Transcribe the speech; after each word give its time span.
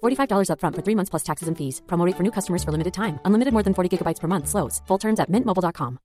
$45 0.00 0.50
upfront 0.54 0.76
for 0.76 0.82
three 0.82 0.94
months 0.94 1.10
plus 1.10 1.24
taxes 1.24 1.48
and 1.48 1.56
fees. 1.58 1.82
Promo 1.86 2.06
for 2.16 2.22
new 2.22 2.32
customers 2.32 2.62
for 2.62 2.70
limited 2.70 2.94
time. 2.94 3.18
Unlimited 3.24 3.52
more 3.52 3.64
than 3.64 3.74
40 3.74 3.90
gigabytes 3.98 4.20
per 4.20 4.28
month. 4.28 4.48
Slows. 4.48 4.80
Full 4.86 4.98
terms 4.98 5.18
at 5.18 5.28
mintmobile.com. 5.28 5.98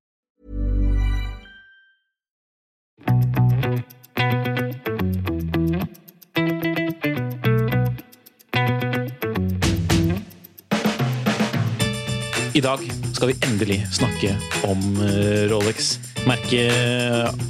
I 12.55 12.61
dag 12.63 12.79
skal 13.11 13.27
vi 13.27 13.33
endelig 13.43 13.81
snakke 13.91 14.29
om 14.63 14.79
eh, 15.03 15.43
Rolex. 15.51 15.97
Merke 16.23 16.61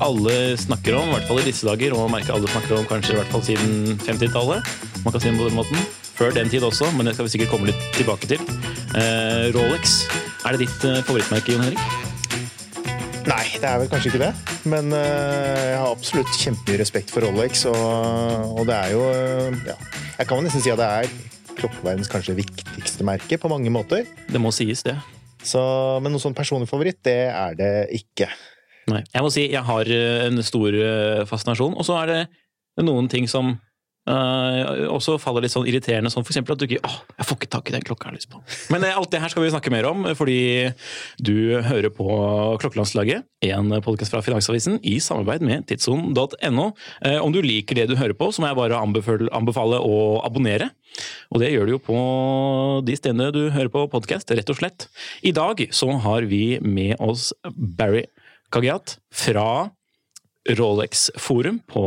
alle 0.01 0.55
snakker 0.57 0.97
om, 0.97 1.11
i 1.11 1.13
hvert 1.13 1.27
fall 1.29 1.41
i 1.43 1.45
disse 1.45 1.67
dager, 1.67 1.93
og 1.93 2.09
merke 2.09 2.33
alle 2.33 2.49
snakker 2.49 2.79
om 2.79 2.88
kanskje 2.89 3.13
i 3.13 3.19
hvert 3.19 3.29
fall 3.29 3.45
siden 3.45 3.99
50-tallet. 4.01 4.73
Man 5.05 5.13
kan 5.13 5.21
si 5.21 5.29
det 5.29 5.38
på 5.38 5.45
den 5.45 5.59
måten. 5.61 6.04
Før 6.16 6.31
den 6.31 6.47
tid 6.52 6.63
også, 6.63 6.88
men 6.95 7.09
det 7.09 7.16
skal 7.17 7.27
vi 7.27 7.33
sikkert 7.33 7.52
komme 7.52 7.67
litt 7.67 7.88
tilbake 7.97 8.30
til. 8.30 8.39
Eh, 8.95 9.52
Rolex, 9.55 9.97
er 10.47 10.55
det 10.55 10.63
ditt 10.63 10.85
eh, 10.88 11.02
favorittmerke, 11.03 11.52
Jon 11.52 11.66
Henrik? 11.66 11.81
Nei, 13.25 13.45
det 13.57 13.67
er 13.67 13.81
vel 13.81 13.89
kanskje 13.91 14.13
ikke 14.13 14.22
det. 14.22 14.31
Men 14.69 14.94
øh, 14.95 15.63
jeg 15.73 15.80
har 15.81 15.89
absolutt 15.89 16.39
kjempemye 16.39 16.80
respekt 16.80 17.11
for 17.11 17.25
Rolex, 17.25 17.66
og, 17.67 18.55
og 18.55 18.63
det 18.69 18.77
er 18.77 18.94
jo 18.94 19.02
øh, 19.09 19.59
ja, 19.67 19.75
Jeg 20.19 20.30
kan 20.30 20.39
vel 20.39 20.47
nesten 20.47 20.63
si 20.63 20.72
at 20.72 20.80
det 20.80 20.88
er 21.02 21.11
klokkeverdens 21.55 22.11
kanskje 22.11 22.38
viktigste 22.38 23.07
merke 23.07 23.39
på 23.41 23.52
mange 23.52 23.73
måter. 23.73 24.07
Det 24.31 24.41
må 24.41 24.53
sies, 24.55 24.85
det. 24.88 24.95
Så, 25.45 25.61
men 26.00 26.13
noen 26.13 26.23
sånn 26.23 26.38
personlig 26.38 26.69
favoritt, 26.72 27.02
det 27.05 27.19
er 27.27 27.59
det 27.59 27.73
ikke. 27.97 28.29
Nei. 28.91 29.02
Jeg 29.11 29.25
må 29.25 29.31
si 29.33 29.47
jeg 29.50 29.66
har 29.66 29.89
eh, 29.91 30.25
en 30.29 30.41
stor 30.45 30.79
eh, 30.79 31.23
fascinasjon, 31.29 31.75
og 31.75 31.88
så 31.88 32.00
er 32.03 32.11
det 32.11 32.22
noen 32.85 33.09
ting 33.11 33.27
som 33.29 33.55
eh, 34.11 34.85
også 34.91 35.17
faller 35.21 35.45
litt 35.45 35.53
sånn 35.53 35.67
irriterende, 35.69 36.11
sånn 36.13 36.25
eksempel 36.25 36.55
at 36.55 36.61
du 36.61 36.67
ikke 36.67 36.81
åh, 36.85 36.97
jeg 37.17 37.27
får 37.29 37.39
ikke 37.39 37.51
tak 37.55 37.69
i 37.69 37.75
den 37.75 37.85
klokka 37.85 38.07
jeg 38.07 38.13
har 38.13 38.17
lyst 38.19 38.31
på. 38.31 38.41
Men 38.73 38.85
uh, 38.85 38.93
alt 38.99 39.11
det 39.13 39.21
her 39.23 39.33
skal 39.33 39.45
vi 39.45 39.51
snakke 39.53 39.73
mer 39.73 39.87
om, 39.89 40.07
fordi 40.17 40.39
du 41.17 41.57
hører 41.65 41.91
på 41.93 42.07
Klokkelandslaget, 42.61 43.25
en 43.49 43.77
podkast 43.85 44.13
fra 44.13 44.23
Finansavisen 44.25 44.79
i 44.85 44.97
samarbeid 45.03 45.45
med 45.45 45.67
tidsson.no. 45.69 46.67
Uh, 47.05 47.19
om 47.21 47.35
du 47.35 47.41
liker 47.45 47.79
det 47.79 47.89
du 47.91 47.97
hører 47.99 48.17
på, 48.17 48.31
så 48.31 48.43
må 48.43 48.51
jeg 48.51 48.59
bare 48.59 48.81
anbefale, 48.81 49.29
anbefale 49.35 49.81
å 49.81 50.21
abonnere. 50.25 50.71
Og 51.33 51.41
det 51.41 51.51
gjør 51.51 51.67
du 51.67 51.75
jo 51.75 51.83
på 51.83 51.99
de 52.88 52.97
stedene 52.97 53.31
du 53.35 53.47
hører 53.53 53.71
på 53.73 53.88
podkast, 53.91 54.31
rett 54.31 54.51
og 54.51 54.59
slett. 54.61 54.88
I 55.25 55.33
dag 55.35 55.65
så 55.75 55.89
har 56.05 56.27
vi 56.29 56.59
med 56.63 56.95
oss 57.03 57.31
Barry 57.51 58.05
Kagiat 58.53 58.99
fra 59.13 59.71
Rolex 60.55 61.09
Forum, 61.17 61.59
på 61.65 61.81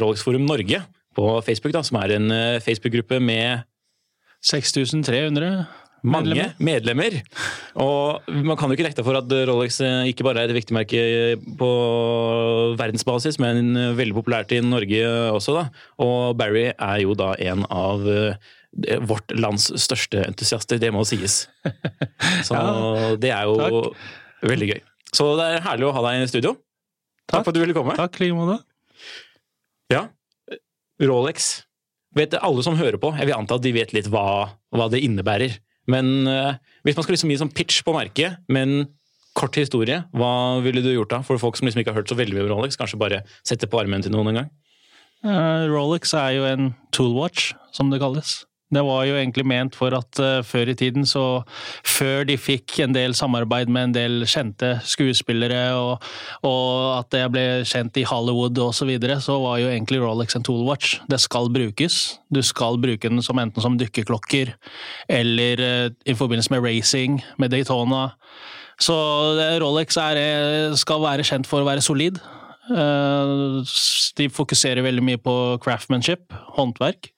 Rolex 0.00 0.24
Forum 0.24 0.46
Norge 0.48 0.80
på 1.18 1.26
Facebook, 1.42 1.74
da, 1.74 1.82
som 1.86 1.98
er 2.00 2.14
en 2.14 2.30
eh, 2.30 2.60
Facebook-gruppe 2.62 3.18
med 3.20 3.64
6300 4.46 5.66
mange 6.06 6.30
medlemmer. 6.30 6.52
medlemmer. 6.62 7.14
Og 7.82 8.28
man 8.46 8.54
kan 8.56 8.70
jo 8.70 8.76
ikke 8.76 8.84
nekte 8.86 9.02
for 9.02 9.18
at 9.18 9.32
Rolex 9.50 9.80
eh, 9.82 10.04
ikke 10.12 10.22
bare 10.28 10.44
er 10.44 10.52
et 10.52 10.54
viktig 10.60 10.76
merke 10.76 11.00
på 11.58 11.70
verdensbasis, 12.78 13.40
men 13.42 13.72
veldig 13.98 14.14
populært 14.20 14.54
i 14.54 14.60
Norge 14.62 15.00
også. 15.34 15.56
da. 15.58 15.64
Og 16.04 16.36
Barry 16.38 16.68
er 16.70 17.00
jo 17.02 17.16
da 17.18 17.32
en 17.50 17.66
av 17.66 18.06
eh, 18.06 18.38
vårt 19.10 19.34
lands 19.34 19.72
største 19.82 20.22
entusiaster, 20.28 20.78
det 20.78 20.92
må 20.94 21.02
sies. 21.08 21.48
Så 22.46 22.54
Ja, 22.54 23.16
det 23.18 23.32
er 23.34 23.48
jo 23.50 23.58
takk. 23.58 24.06
veldig 24.54 24.70
gøy. 24.70 24.80
Så 25.16 25.32
det 25.40 25.50
er 25.56 25.66
herlig 25.66 25.88
å 25.88 25.94
ha 25.96 26.04
deg 26.06 26.22
i 26.22 26.30
studio. 26.30 26.54
Takk, 27.26 27.40
Takk. 27.40 27.42
for 27.42 27.50
at 27.50 27.58
du 27.58 27.62
ville 27.64 27.74
komme. 27.76 27.96
Takk, 27.98 28.20
like 28.22 28.36
måte. 28.38 28.60
Ja. 29.90 30.06
Rolex. 31.02 31.48
Vet 32.16 32.34
alle 32.40 32.64
som 32.64 32.78
hører 32.78 32.98
på, 33.00 33.12
jeg 33.18 33.28
vil 33.28 33.36
anta 33.36 33.58
at 33.58 33.64
de 33.64 33.74
vet 33.76 33.92
litt 33.94 34.08
hva, 34.10 34.26
hva 34.74 34.86
det 34.90 35.02
innebærer. 35.04 35.58
Men 35.88 36.28
uh, 36.28 36.56
hvis 36.84 36.96
man 36.96 37.04
skal 37.04 37.16
liksom 37.16 37.32
gi 37.32 37.40
sånn 37.40 37.52
pitch 37.54 37.82
på 37.86 37.94
merket, 37.96 38.40
men 38.52 38.88
kort 39.38 39.56
historie, 39.60 40.02
hva 40.16 40.58
ville 40.64 40.82
du 40.82 40.90
gjort 40.90 41.12
da? 41.12 41.20
For 41.24 41.40
folk 41.40 41.58
som 41.58 41.68
liksom 41.68 41.84
ikke 41.84 41.94
har 41.94 42.00
hørt 42.00 42.10
så 42.10 42.18
veldig 42.18 42.36
mye 42.36 42.46
om 42.48 42.52
Rolex, 42.56 42.78
kanskje 42.80 43.00
bare 43.00 43.22
sette 43.46 43.68
på 43.70 43.80
armen 43.80 44.02
til 44.04 44.12
noen 44.14 44.32
en 44.32 44.40
gang? 44.42 44.50
Uh, 45.24 45.68
Rolex 45.70 46.12
er 46.16 46.34
jo 46.36 46.48
en 46.48 46.72
toolwatch, 46.94 47.52
som 47.74 47.92
det 47.92 48.02
kalles. 48.02 48.42
Det 48.68 48.82
var 48.84 49.06
jo 49.08 49.14
egentlig 49.16 49.46
ment 49.48 49.76
for 49.78 49.94
at 49.96 50.20
uh, 50.20 50.42
før 50.44 50.68
i 50.68 50.76
tiden, 50.76 51.06
så 51.08 51.42
før 51.88 52.26
de 52.28 52.36
fikk 52.36 52.78
en 52.84 52.92
del 52.92 53.14
samarbeid 53.16 53.70
med 53.72 53.88
en 53.88 53.94
del 53.96 54.26
kjente 54.28 54.74
skuespillere, 54.84 55.62
og, 55.78 56.04
og 56.44 56.98
at 56.98 57.08
det 57.14 57.22
ble 57.32 57.46
kjent 57.68 57.96
i 57.96 58.04
Hollywood 58.08 58.60
osv., 58.60 58.76
så, 58.78 58.86
videre, 58.86 59.16
så 59.24 59.38
var 59.42 59.56
jo 59.62 59.70
egentlig 59.72 60.02
Rolex 60.02 60.36
en 60.36 60.44
toolwatch. 60.46 60.98
Det 61.10 61.18
skal 61.20 61.48
brukes. 61.52 62.18
Du 62.30 62.42
skal 62.44 62.78
bruke 62.80 63.08
den 63.10 63.24
som 63.24 63.40
enten 63.40 63.64
som 63.64 63.80
dykkerklokker, 63.80 64.52
eller 65.08 65.64
uh, 65.64 65.88
i 66.04 66.16
forbindelse 66.16 66.52
med 66.52 66.64
racing, 66.64 67.22
med 67.40 67.56
Daytona. 67.56 68.10
Så 68.78 68.94
eh, 69.42 69.56
Rolex 69.58 69.96
er, 69.98 70.20
skal 70.78 71.02
være 71.02 71.26
kjent 71.26 71.48
for 71.50 71.64
å 71.64 71.68
være 71.68 71.82
solid. 71.84 72.20
Uh, 72.68 73.64
De 74.18 74.28
fokuserer 74.28 74.84
veldig 74.84 75.04
mye 75.04 75.20
på 75.22 75.34
craftsmanship, 75.64 76.28
håndverk, 76.58 77.10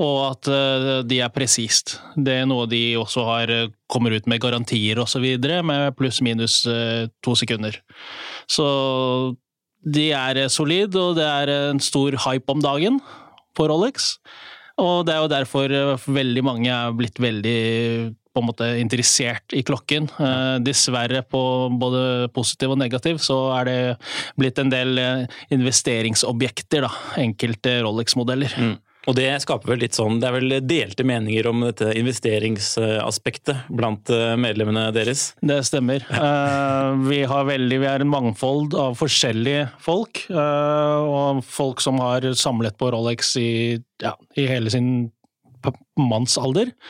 og 0.00 0.18
at 0.30 0.48
eh, 0.48 1.02
de 1.04 1.18
er 1.20 1.32
presist. 1.32 1.98
Det 2.16 2.38
er 2.40 2.46
noe 2.48 2.64
de 2.70 2.96
også 2.96 3.24
har 3.28 3.52
eh, 3.52 3.72
kommer 3.92 4.14
ut 4.16 4.28
med 4.30 4.40
garantier 4.40 5.00
osv., 5.02 5.26
med 5.68 5.92
pluss-minus 5.98 6.62
eh, 6.70 7.10
to 7.24 7.36
sekunder. 7.36 7.76
Så 8.48 8.64
de 9.82 10.08
er 10.16 10.46
solide, 10.48 10.94
solid, 10.94 10.96
og 10.96 11.18
det 11.18 11.28
er 11.28 11.52
en 11.72 11.82
stor 11.82 12.16
hype 12.24 12.48
om 12.52 12.62
dagen 12.64 13.00
på 13.56 13.68
Rolex. 13.68 14.16
Og 14.80 15.04
det 15.04 15.12
er 15.12 15.20
jo 15.20 15.30
derfor 15.30 15.72
veldig 16.08 16.42
mange 16.46 16.70
er 16.72 16.94
blitt 16.96 17.18
veldig 17.20 18.14
på 18.32 18.40
en 18.40 18.46
måte 18.48 18.68
interessert 18.80 19.52
i 19.52 19.60
klokken. 19.66 20.06
Dessverre 20.64 21.20
på 21.28 21.42
både 21.76 22.30
positiv 22.32 22.72
og 22.72 22.80
negativ 22.80 23.20
så 23.20 23.36
er 23.58 23.68
det 23.68 23.76
blitt 24.40 24.62
en 24.62 24.72
del 24.72 24.96
investeringsobjekter, 25.52 26.86
da. 26.86 26.92
Enkelte 27.20 27.74
Rolex-modeller. 27.84 28.56
Mm. 28.56 28.78
Og 29.10 29.16
det 29.18 29.28
skaper 29.42 29.72
vel 29.72 29.80
litt 29.82 29.96
sånn, 29.98 30.20
det 30.22 30.28
er 30.28 30.36
vel 30.36 30.56
delte 30.62 31.06
meninger 31.06 31.48
om 31.50 31.64
dette 31.66 31.88
investeringsaspektet 31.98 33.64
blant 33.74 34.12
eh, 34.14 34.34
medlemmene 34.38 34.86
deres? 34.94 35.32
Det 35.42 35.58
stemmer. 35.66 36.04
Eh, 36.06 36.90
vi, 37.08 37.22
har 37.26 37.48
veldig, 37.48 37.80
vi 37.82 37.90
er 37.90 38.04
en 38.04 38.12
mangfold 38.12 38.76
av 38.78 38.94
forskjellige 39.00 39.66
folk. 39.82 40.22
eh, 40.30 40.98
og 41.02 41.42
folk 41.46 41.82
som 41.82 41.98
har 42.02 42.28
samlet 42.38 42.78
på 42.78 42.92
Rolex 42.94 43.34
i, 43.40 43.50
ja, 44.04 44.14
i 44.38 44.46
hele 44.50 44.70
sin 44.70 45.10
p- 45.96 46.02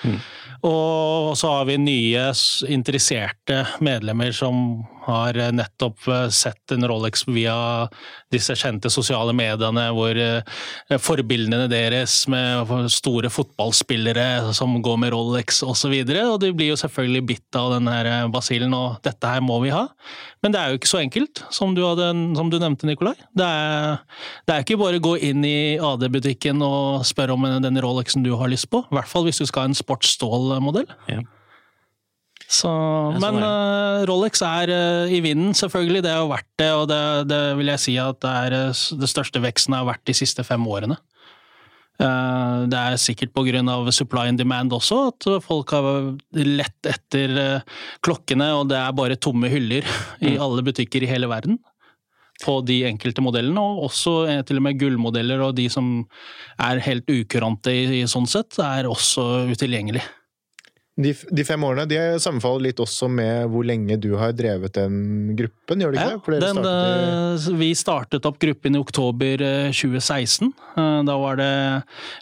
Mm. 0.05 0.19
Og 0.63 1.37
så 1.37 1.49
har 1.51 1.65
vi 1.67 1.77
nye 1.79 2.29
interesserte 2.71 3.65
medlemmer 3.83 4.31
som 4.33 4.85
har 5.07 5.35
eh, 5.35 5.51
nettopp 5.55 6.07
eh, 6.09 6.29
sett 6.31 6.71
en 6.75 6.87
Rolex 6.87 7.25
via 7.27 7.89
disse 8.33 8.55
kjente 8.59 8.91
sosiale 8.93 9.35
mediene, 9.35 9.89
hvor 9.97 10.15
eh, 10.19 10.99
forbildene 11.03 11.67
deres 11.73 12.21
med 12.31 12.71
store 12.95 13.31
fotballspillere 13.33 14.53
som 14.55 14.77
går 14.83 15.01
med 15.03 15.13
Rolex 15.17 15.63
osv. 15.67 15.91
Og, 16.03 16.13
så 16.15 16.29
og 16.29 16.39
de 16.45 16.53
blir 16.55 16.71
jo 16.73 16.79
selvfølgelig 16.79 17.25
bitt 17.33 17.59
av 17.59 17.73
den 17.75 17.91
her 17.91 18.29
basillen, 18.33 18.75
og 18.79 19.01
dette 19.03 19.27
her 19.35 19.43
må 19.43 19.59
vi 19.65 19.75
ha. 19.75 19.89
Men 20.43 20.55
det 20.55 20.61
er 20.63 20.71
jo 20.73 20.79
ikke 20.81 20.91
så 20.91 21.03
enkelt, 21.03 21.43
som 21.55 21.75
du, 21.75 21.83
hadde, 21.87 22.09
som 22.39 22.49
du 22.51 22.59
nevnte, 22.63 22.87
Nikolai. 22.89 23.15
Det 23.35 23.47
er, 23.47 23.99
det 24.47 24.55
er 24.57 24.65
ikke 24.65 24.79
bare 24.81 24.99
å 25.03 25.05
gå 25.11 25.17
inn 25.31 25.43
i 25.47 25.59
AD-butikken 25.83 26.63
og 26.67 27.03
spørre 27.07 27.35
om 27.37 27.47
den 27.63 27.83
Rolexen 27.83 28.25
du 28.27 28.33
har 28.39 28.51
lyst 28.51 28.71
på. 28.73 28.83
I 28.93 28.99
hvert 28.99 29.09
fall 29.09 29.25
hvis 29.25 29.41
du 29.41 29.47
skal 29.49 29.65
ha 29.65 29.71
en 29.71 29.79
sportsstålmodell. 29.79 30.91
Så, 32.53 32.69
Ja, 32.69 33.17
sånn 33.17 33.23
men 33.23 33.39
eh, 33.41 34.03
Rolex 34.11 34.43
er 34.45 34.73
eh, 34.73 35.15
i 35.17 35.23
vinden, 35.25 35.55
selvfølgelig. 35.57 36.03
Det 36.05 36.13
har 36.13 36.29
vært 36.29 36.51
det, 36.61 36.69
og 36.77 36.85
det, 36.91 37.01
det 37.31 37.41
vil 37.57 37.73
jeg 37.73 37.81
si 37.81 37.95
at 38.01 38.21
det 38.21 38.35
er 38.43 38.57
eh, 38.59 38.83
det 39.01 39.09
største 39.09 39.41
veksten 39.41 39.79
har 39.79 39.89
vært 39.89 40.05
de 40.09 40.17
siste 40.17 40.45
fem 40.45 40.67
årene. 40.69 40.99
Det 42.03 42.79
er 42.79 42.97
sikkert 42.99 43.37
av 43.71 43.87
supply 43.95 44.25
and 44.27 44.41
demand 44.41 44.73
også, 44.75 45.13
at 45.13 45.27
folk 45.45 45.71
har 45.71 45.85
lett 46.35 46.89
etter 46.89 47.63
klokkene, 48.03 48.49
og 48.59 48.73
det 48.73 48.79
er 48.81 48.97
bare 48.97 49.19
tomme 49.21 49.47
hyller 49.53 49.87
i 50.19 50.33
alle 50.35 50.65
butikker 50.67 51.05
i 51.05 51.11
hele 51.13 51.29
verden. 51.31 51.61
På 52.43 52.59
de 52.67 52.83
enkelte 52.89 53.23
modellene, 53.25 53.63
og 53.63 53.87
også 53.91 54.17
eh, 54.31 54.43
til 54.47 54.59
og 54.59 54.67
med 54.67 54.81
gullmodeller 54.81 55.45
og 55.47 55.55
de 55.59 55.69
som 55.73 55.93
er 56.63 56.83
helt 56.83 57.09
ukurante 57.11 57.75
i, 57.75 57.85
i 58.01 58.09
sånn 58.11 58.27
sett, 58.31 58.59
er 58.63 58.91
også 58.91 59.47
utilgjengelig. 59.53 60.03
De, 61.01 61.15
de 61.33 61.45
fem 61.49 61.63
årene 61.65 61.87
de 61.89 61.97
sammenfaller 62.21 62.67
litt 62.67 62.81
også 62.85 63.07
med 63.09 63.47
hvor 63.49 63.65
lenge 63.65 63.97
du 63.97 64.11
har 64.21 64.35
drevet 64.37 64.75
den 64.77 65.31
gruppen, 65.39 65.81
gjør 65.81 65.95
det 65.95 66.03
ikke 66.03 66.35
Ja? 66.35 66.41
Den, 66.43 66.59
startet 66.59 67.47
i- 67.47 67.53
eh, 67.55 67.57
vi 67.63 67.69
startet 67.81 68.27
opp 68.29 68.37
gruppen 68.43 68.77
i 68.77 68.79
oktober 68.83 69.41
eh, 69.41 69.71
2016. 69.73 70.51
Eh, 70.77 70.99
Da 71.09 71.17
var 71.17 71.37
det 71.41 71.49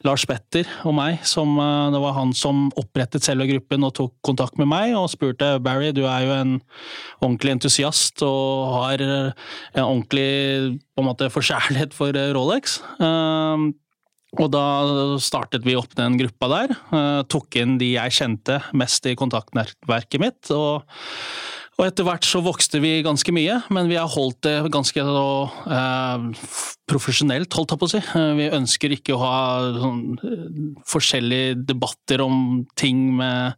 Lars 0.06 0.22
Petter 0.24 0.70
og 0.86 0.94
meg 0.94 1.18
som 1.26 1.58
eh, 1.58 1.90
Det 1.90 2.00
var 2.06 2.14
han 2.20 2.30
som 2.32 2.70
opprettet 2.78 3.26
selve 3.26 3.48
gruppen 3.50 3.82
og 3.82 3.92
tok 3.98 4.14
kontakt 4.22 4.56
med 4.56 4.70
meg 4.70 4.94
og 4.94 5.10
spurte 5.10 5.50
Barry, 5.60 5.90
du 5.90 6.04
er 6.06 6.28
jo 6.28 6.32
en 6.38 6.54
ordentlig 7.20 7.56
entusiast 7.58 8.22
og 8.22 8.70
har 8.76 9.02
eh, 9.02 9.32
en 9.74 9.82
ordentlig 9.82 10.78
på 10.94 11.02
en 11.02 11.10
måte 11.10 11.26
forkjærlighet 11.34 11.92
for 11.92 12.14
eh, 12.14 12.30
Rolex. 12.38 12.78
Og 14.38 14.50
da 14.54 14.64
startet 15.18 15.64
vi 15.66 15.74
opp 15.78 15.96
den 15.98 16.18
gruppa 16.20 16.50
der. 16.52 16.74
eh, 16.94 17.22
Tok 17.26 17.56
inn 17.58 17.78
de 17.80 17.94
jeg 17.96 18.14
kjente 18.20 18.60
mest 18.78 19.06
i 19.10 19.16
kontaktnettverket 19.18 20.22
mitt. 20.22 20.50
og 20.54 20.86
og 21.80 21.86
etter 21.86 22.04
hvert 22.04 22.26
så 22.28 22.42
vokste 22.44 22.76
vi 22.82 22.98
ganske 23.00 23.32
mye, 23.32 23.54
men 23.72 23.88
vi 23.88 23.96
har 23.96 24.10
holdt 24.12 24.42
det 24.44 24.68
ganske 24.68 25.00
eh, 25.00 26.26
profesjonelt, 26.90 27.54
holdt 27.54 27.74
jeg 27.74 27.80
på 27.80 27.88
å 27.88 27.92
si. 27.92 28.00
Eh, 28.02 28.32
vi 28.38 28.48
ønsker 28.56 28.94
ikke 28.96 29.14
å 29.14 29.20
ha 29.22 29.36
sånn, 29.76 30.00
eh, 30.26 30.42
forskjellige 30.90 31.54
debatter 31.68 32.24
om 32.24 32.64
ting 32.80 33.04
med 33.18 33.54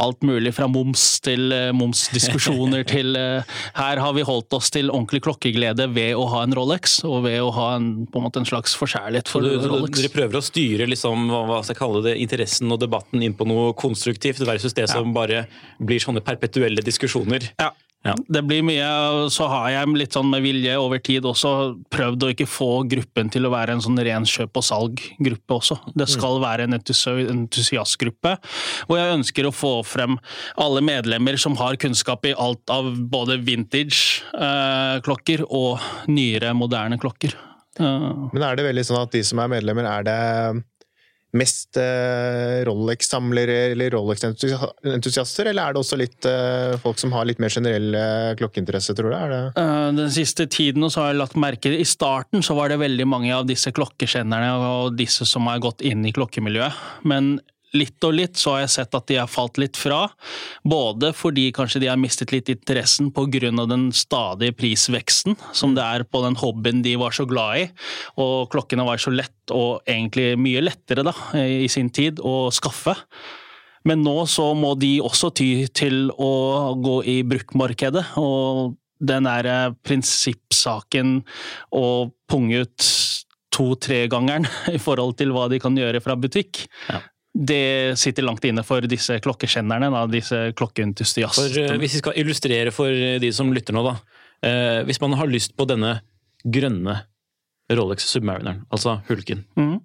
alt 0.00 0.24
mulig 0.26 0.54
fra 0.56 0.68
moms 0.70 1.04
til 1.24 1.52
eh, 1.52 1.70
momsdiskusjoner 1.76 2.86
til 2.94 3.16
eh, 3.18 3.52
Her 3.76 4.02
har 4.02 4.16
vi 4.16 4.24
holdt 4.26 4.56
oss 4.56 4.72
til 4.74 4.90
ordentlig 4.90 5.22
klokkeglede 5.26 5.88
ved 5.92 6.16
å 6.18 6.26
ha 6.32 6.42
en 6.46 6.56
Rolex, 6.56 7.00
og 7.08 7.26
ved 7.28 7.40
å 7.42 7.52
ha 7.56 7.68
en, 7.76 7.92
på 8.08 8.20
en, 8.20 8.26
måte 8.26 8.42
en 8.42 8.48
slags 8.48 8.76
forkjærlighet 8.78 9.30
for 9.30 9.44
du, 9.44 9.52
Rolex. 9.60 9.98
dere 10.00 10.12
prøver 10.14 10.40
å 10.40 10.44
styre 10.44 10.88
liksom, 10.90 11.28
hva 11.30 11.60
skal 11.62 11.74
jeg 11.74 11.82
kalle 11.82 12.04
det, 12.08 12.18
interessen 12.24 12.72
og 12.72 12.82
debatten 12.82 13.22
inn 13.22 13.36
på 13.36 13.48
noe 13.48 13.72
konstruktivt, 13.78 14.42
versus 14.48 14.74
det 14.76 14.88
som 14.90 15.12
bare 15.14 15.46
blir 15.82 16.02
sånne 16.02 16.22
perpetuelle 16.24 16.84
diskusjoner. 16.84 17.52
Ja. 17.60 17.72
Ja. 18.02 18.16
Det 18.26 18.42
blir 18.42 18.64
mye, 18.66 18.86
så 19.30 19.46
har 19.46 19.68
jeg 19.70 19.94
litt 19.94 20.16
sånn 20.16 20.30
med 20.32 20.42
vilje 20.42 20.74
over 20.82 20.98
tid 20.98 21.26
også 21.28 21.52
prøvd 21.92 22.24
å 22.26 22.30
ikke 22.34 22.48
få 22.50 22.61
gruppen 22.88 23.30
til 23.32 23.46
å 23.46 23.52
være 23.52 23.76
en 23.76 23.82
sånn 23.84 24.00
ren 24.04 24.26
kjøp 24.28 24.58
og 24.60 24.66
salg-gruppe 24.66 25.58
også. 25.58 25.78
Det 25.98 26.08
skal 26.10 26.40
være 26.42 26.66
en 26.68 26.78
entusiastgruppe, 26.78 28.36
hvor 28.88 29.00
jeg 29.00 29.16
ønsker 29.18 29.48
å 29.48 29.54
få 29.54 29.74
frem 29.86 30.18
alle 30.60 30.82
medlemmer 30.84 31.38
som 31.40 31.56
har 31.60 31.78
kunnskap 31.80 32.26
i 32.28 32.34
alt 32.34 32.72
av 32.72 32.90
både 33.12 33.38
vintage-klokker 33.46 35.46
og 35.48 35.80
nyere, 36.12 36.52
moderne 36.56 37.00
klokker. 37.02 37.36
Eh, 37.80 38.08
Men 38.32 38.42
er 38.44 38.58
det 38.58 38.66
veldig 38.66 38.84
sånn 38.84 39.02
at 39.02 39.14
de 39.14 39.22
som 39.24 39.40
er 39.40 39.52
medlemmer, 39.54 39.86
er 39.88 40.04
det 40.04 40.16
mest 41.36 41.78
eh, 41.80 42.60
Rolex-samlere 42.68 43.72
eller 43.72 43.94
Rolex-entusiaster, 43.94 45.48
eller 45.48 45.64
er 45.64 45.74
det 45.74 45.80
også 45.80 45.98
litt 46.00 46.28
eh, 46.28 46.74
folk 46.82 47.00
som 47.00 47.14
har 47.16 47.28
litt 47.28 47.40
mer 47.42 47.52
generell 47.52 47.96
klokkeinteresse, 48.40 48.94
tror 48.98 49.14
du? 49.14 49.36
Eh, 49.56 49.86
Den 49.96 50.12
siste 50.12 50.46
tiden 50.46 50.84
så 50.92 51.04
har 51.04 51.12
jeg 51.12 51.22
lagt 51.22 51.38
merke 51.40 51.72
I 51.72 51.88
starten 51.88 52.44
så 52.44 52.56
var 52.58 52.72
det 52.72 52.82
veldig 52.82 53.08
mange 53.08 53.32
av 53.34 53.48
disse 53.48 53.72
klokkekjennerne 53.72 54.52
og 54.68 54.98
disse 54.98 55.26
som 55.28 55.48
har 55.48 55.62
gått 55.64 55.84
inn 55.86 56.04
i 56.04 56.12
klokkemiljøet. 56.12 56.76
Men 57.08 57.38
litt 57.76 58.04
og 58.04 58.14
litt 58.16 58.38
så 58.40 58.54
har 58.54 58.64
jeg 58.64 58.72
sett 58.76 58.96
at 58.96 59.06
de 59.08 59.18
har 59.20 59.30
falt 59.30 59.58
litt 59.60 59.78
fra. 59.80 60.04
Både 60.68 61.12
fordi 61.16 61.48
kanskje 61.56 61.82
de 61.84 61.90
har 61.90 62.00
mistet 62.00 62.32
litt 62.34 62.50
interessen 62.52 63.10
pga. 63.14 63.50
den 63.66 63.90
stadige 63.92 64.56
prisveksten 64.56 65.36
som 65.52 65.74
det 65.74 65.82
er 65.82 66.04
på 66.04 66.22
den 66.24 66.36
hobbyen 66.36 66.82
de 66.82 66.96
var 66.96 67.12
så 67.12 67.26
glad 67.26 67.58
i. 67.58 67.68
Og 68.20 68.50
klokkene 68.52 68.84
var 68.84 68.98
så 68.98 69.10
lett, 69.10 69.36
og 69.50 69.82
egentlig 69.86 70.36
mye 70.38 70.60
lettere 70.62 71.02
da, 71.02 71.14
i 71.34 71.68
sin 71.68 71.90
tid, 71.90 72.20
å 72.20 72.50
skaffe. 72.52 72.96
Men 73.84 74.04
nå 74.04 74.26
så 74.30 74.52
må 74.54 74.74
de 74.78 75.00
også 75.02 75.32
ty 75.34 75.66
til 75.74 76.12
å 76.14 76.74
gå 76.78 77.02
i 77.08 77.16
bruktmarkedet, 77.26 78.04
og 78.20 78.76
den 79.02 79.26
der 79.26 79.48
eh, 79.50 79.74
prinsippsaken 79.82 81.16
å 81.74 81.86
punge 82.30 82.62
ut 82.62 82.90
to-tre-gangeren 83.52 84.46
i 84.76 84.80
forhold 84.80 85.18
til 85.18 85.34
hva 85.34 85.48
de 85.50 85.60
kan 85.62 85.76
gjøre 85.78 86.02
fra 86.04 86.18
butikk, 86.18 86.66
Ja. 86.88 87.02
Det 87.32 87.96
sitter 87.96 88.26
langt 88.26 88.44
inne 88.44 88.64
for 88.66 88.84
disse 88.84 89.16
klokkekjennerne, 89.24 89.88
da, 89.94 90.02
disse 90.10 90.40
For, 90.52 91.48
eh, 91.62 91.78
hvis 91.80 91.96
vi 91.96 92.02
skal 92.02 92.18
illustrere 92.20 92.74
for 92.74 92.92
de 92.92 93.30
som 93.32 93.52
lytter 93.54 93.76
nå, 93.76 93.84
da. 93.86 93.94
Eh, 94.44 94.82
hvis 94.88 95.00
man 95.00 95.16
har 95.16 95.30
lyst 95.30 95.56
på 95.56 95.64
denne 95.70 96.00
grønne 96.42 96.98
Rolex 97.72 98.08
Submarineren, 98.10 98.64
altså 98.74 98.98
Hulken 99.06 99.44
mm. 99.54 99.76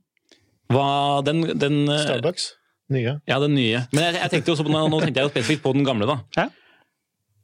hva 0.73 0.87
den, 1.23 1.43
den 1.55 1.83
eh, 1.85 2.03
Starbucks? 2.03 2.49
Nye? 2.91 3.17
Ja, 3.27 3.37
den 3.43 3.53
nye. 3.55 3.83
Men 3.93 4.07
jeg, 4.07 4.17
jeg 4.21 4.33
tenkte 4.33 4.53
også 4.55 4.65
på, 4.65 4.71
nå 4.71 4.99
tenkte 5.03 5.21
jeg 5.21 5.33
spesifikt 5.33 5.63
på 5.65 5.75
den 5.75 5.85
gamle, 5.87 6.07
da. 6.07 6.17
Ja. 6.39 6.47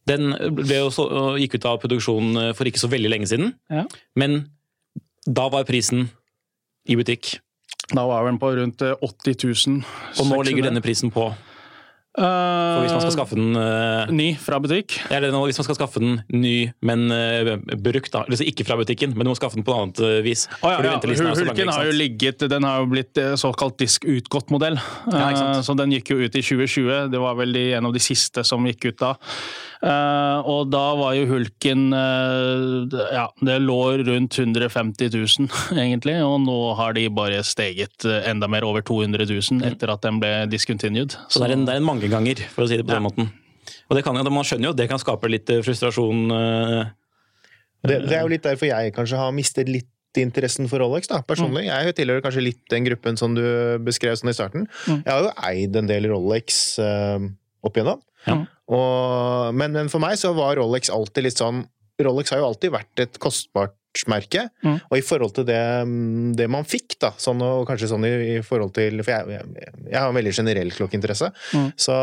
Den 0.09 0.33
ble 0.55 0.81
jo 0.81 0.89
så, 0.91 1.05
gikk 1.39 1.57
ut 1.59 1.67
av 1.69 1.79
produksjon 1.83 2.39
eh, 2.39 2.51
for 2.57 2.67
ikke 2.67 2.81
så 2.81 2.89
veldig 2.91 3.11
lenge 3.11 3.29
siden. 3.31 3.53
Ja. 3.71 3.85
Men 4.19 4.41
da 5.23 5.47
var 5.51 5.67
prisen 5.67 6.09
i 6.89 6.97
butikk, 6.99 7.37
Da 7.91 8.05
var 8.07 8.23
den 8.29 8.39
på 8.39 8.53
rundt 8.55 8.81
eh, 8.81 8.95
80 9.01 9.67
000. 9.67 9.81
og 10.21 10.29
nå 10.29 10.43
ligger 10.47 10.69
denne 10.69 10.83
prisen 10.83 11.11
på. 11.11 11.33
For 12.13 12.83
hvis 12.83 12.91
man 12.93 13.01
skal 13.01 13.13
skaffe 13.15 13.33
den 13.39 13.55
uh, 13.57 14.11
Ny 14.13 14.35
fra 14.37 14.59
butikk. 14.61 14.99
eller 15.09 15.31
nå, 15.33 15.39
hvis 15.49 15.57
man 15.57 15.65
skal 15.65 15.77
skaffe 15.79 15.97
den 16.03 16.19
ny, 16.29 16.69
men 16.85 17.07
uh, 17.09 17.55
brukt, 17.81 18.11
da. 18.13 18.21
Altså 18.27 18.45
ikke 18.45 18.67
fra 18.67 18.77
butikken, 18.77 19.15
men 19.17 19.25
du 19.25 19.31
må 19.31 19.35
skaffe 19.39 19.57
den 19.57 19.65
på 19.65 19.73
noe 19.73 19.87
annet 19.87 20.01
eh, 20.05 20.19
vis. 20.21 20.45
Oh, 20.61 20.69
ja, 20.69 20.77
ja. 20.85 20.99
Hulken 21.01 21.71
har 21.73 21.89
jo 21.89 21.95
ligget 21.97 22.45
Den 22.53 22.67
har 22.69 22.83
jo 22.83 22.91
blitt 22.93 23.17
eh, 23.17 23.33
såkalt 23.39 23.79
disk-utgått-modell. 23.81 24.77
Ja, 25.09 25.31
ikke. 25.33 25.47
Eh, 25.55 25.61
Så 25.65 25.73
den 25.79 25.95
gikk 25.97 26.13
jo 26.13 26.19
ut 26.21 26.37
i 26.37 26.45
2020. 26.45 27.09
Det 27.15 27.23
var 27.25 27.39
vel 27.41 27.57
de, 27.57 27.65
en 27.79 27.89
av 27.89 27.97
de 27.97 28.03
siste 28.05 28.45
som 28.45 28.69
gikk 28.69 28.91
ut 28.91 29.01
da. 29.01 29.15
Eh, 29.83 30.39
Og 30.47 30.69
da 30.71 30.83
var 30.95 31.11
jo 31.17 31.25
Hulken 31.27 31.89
eh, 31.91 32.93
Ja, 33.17 33.25
det 33.43 33.57
lå 33.65 33.79
rundt 34.07 34.37
150 34.39 35.09
000, 35.11 35.49
egentlig. 35.83 36.15
Og 36.23 36.37
nå 36.45 36.57
har 36.79 36.95
de 36.95 37.07
bare 37.11 37.41
steget 37.43 38.05
eh, 38.07 38.29
enda 38.31 38.47
mer, 38.47 38.63
over 38.63 38.81
200 38.85 39.27
000, 39.27 39.59
etter 39.67 39.91
at 39.91 40.05
den 40.05 40.21
ble 40.23 40.31
discontinued. 40.51 41.17
Så 41.27 41.41
det 41.43 41.49
er 41.51 41.55
en, 41.57 41.65
det 41.67 41.75
er 41.75 41.81
en 41.83 41.87
mangeganger, 41.89 42.45
for 42.55 42.63
å 42.63 42.69
si 42.71 42.79
det 42.79 42.85
på 42.87 42.93
den 42.95 43.01
Ja. 43.03 43.07
måten. 43.09 43.31
Og 43.89 43.97
det 43.97 44.03
kan, 44.07 44.15
jo- 44.15 44.31
man 44.31 44.47
skjønner 44.47 44.69
jo 44.71 44.75
at 44.75 44.79
det 44.79 44.89
kan 44.91 44.99
skape 45.03 45.29
litt 45.31 45.51
frustrasjon. 45.63 46.23
Det, 47.83 47.97
det 48.07 48.15
er 48.15 48.21
jo 48.23 48.31
litt 48.31 48.45
derfor 48.45 48.69
jeg 48.69 48.93
kanskje 48.95 49.19
har 49.19 49.33
mistet 49.35 49.67
litt 49.71 49.89
interessen 50.19 50.67
for 50.69 50.79
Rolex, 50.79 51.09
da, 51.09 51.19
personlig. 51.25 51.65
Jeg 51.67 51.95
tilhører 51.97 52.21
kanskje 52.23 52.43
litt 52.45 52.61
den 52.71 52.85
gruppen 52.85 53.17
som 53.19 53.33
du 53.35 53.41
beskrev 53.83 54.15
sånn 54.19 54.29
i 54.31 54.35
starten. 54.37 54.67
Mm. 54.87 54.99
Jeg 55.03 55.11
har 55.11 55.23
jo 55.25 55.31
eid 55.49 55.79
en 55.79 55.89
del 55.89 56.07
Rolex 56.11 56.59
eh, 56.79 57.25
opp 57.65 57.79
igjennom. 57.79 57.99
Ja. 58.27 58.37
Og, 58.73 59.53
men, 59.55 59.71
men 59.75 59.89
for 59.93 60.01
meg 60.03 60.17
så 60.19 60.33
var 60.37 60.57
Rolex 60.59 60.89
alltid 60.93 61.27
litt 61.29 61.39
sånn 61.41 61.63
Rolex 62.03 62.31
har 62.33 62.39
jo 62.41 62.47
alltid 62.49 62.71
vært 62.73 63.01
et 63.05 63.19
kostbart 63.21 63.75
merke, 64.09 64.47
Mm. 64.65 64.79
og 64.89 64.95
i 64.97 65.03
forhold 65.05 65.35
til 65.37 65.45
det, 65.45 65.59
det 66.39 66.47
man 66.49 66.65
fikk, 66.65 66.95
da, 67.03 67.11
sånn, 67.21 67.43
og 67.45 67.67
kanskje 67.69 67.91
sånn 67.91 68.07
i, 68.09 68.13
i 68.31 68.41
forhold 68.41 68.71
til 68.73 69.03
For 69.05 69.13
jeg, 69.13 69.27
jeg, 69.29 69.73
jeg 69.91 69.99
har 69.99 70.09
en 70.09 70.17
veldig 70.17 70.33
generell 70.33 70.71
klokkeinteresse, 70.73 71.29
Mm. 71.53 71.67
så 71.77 71.97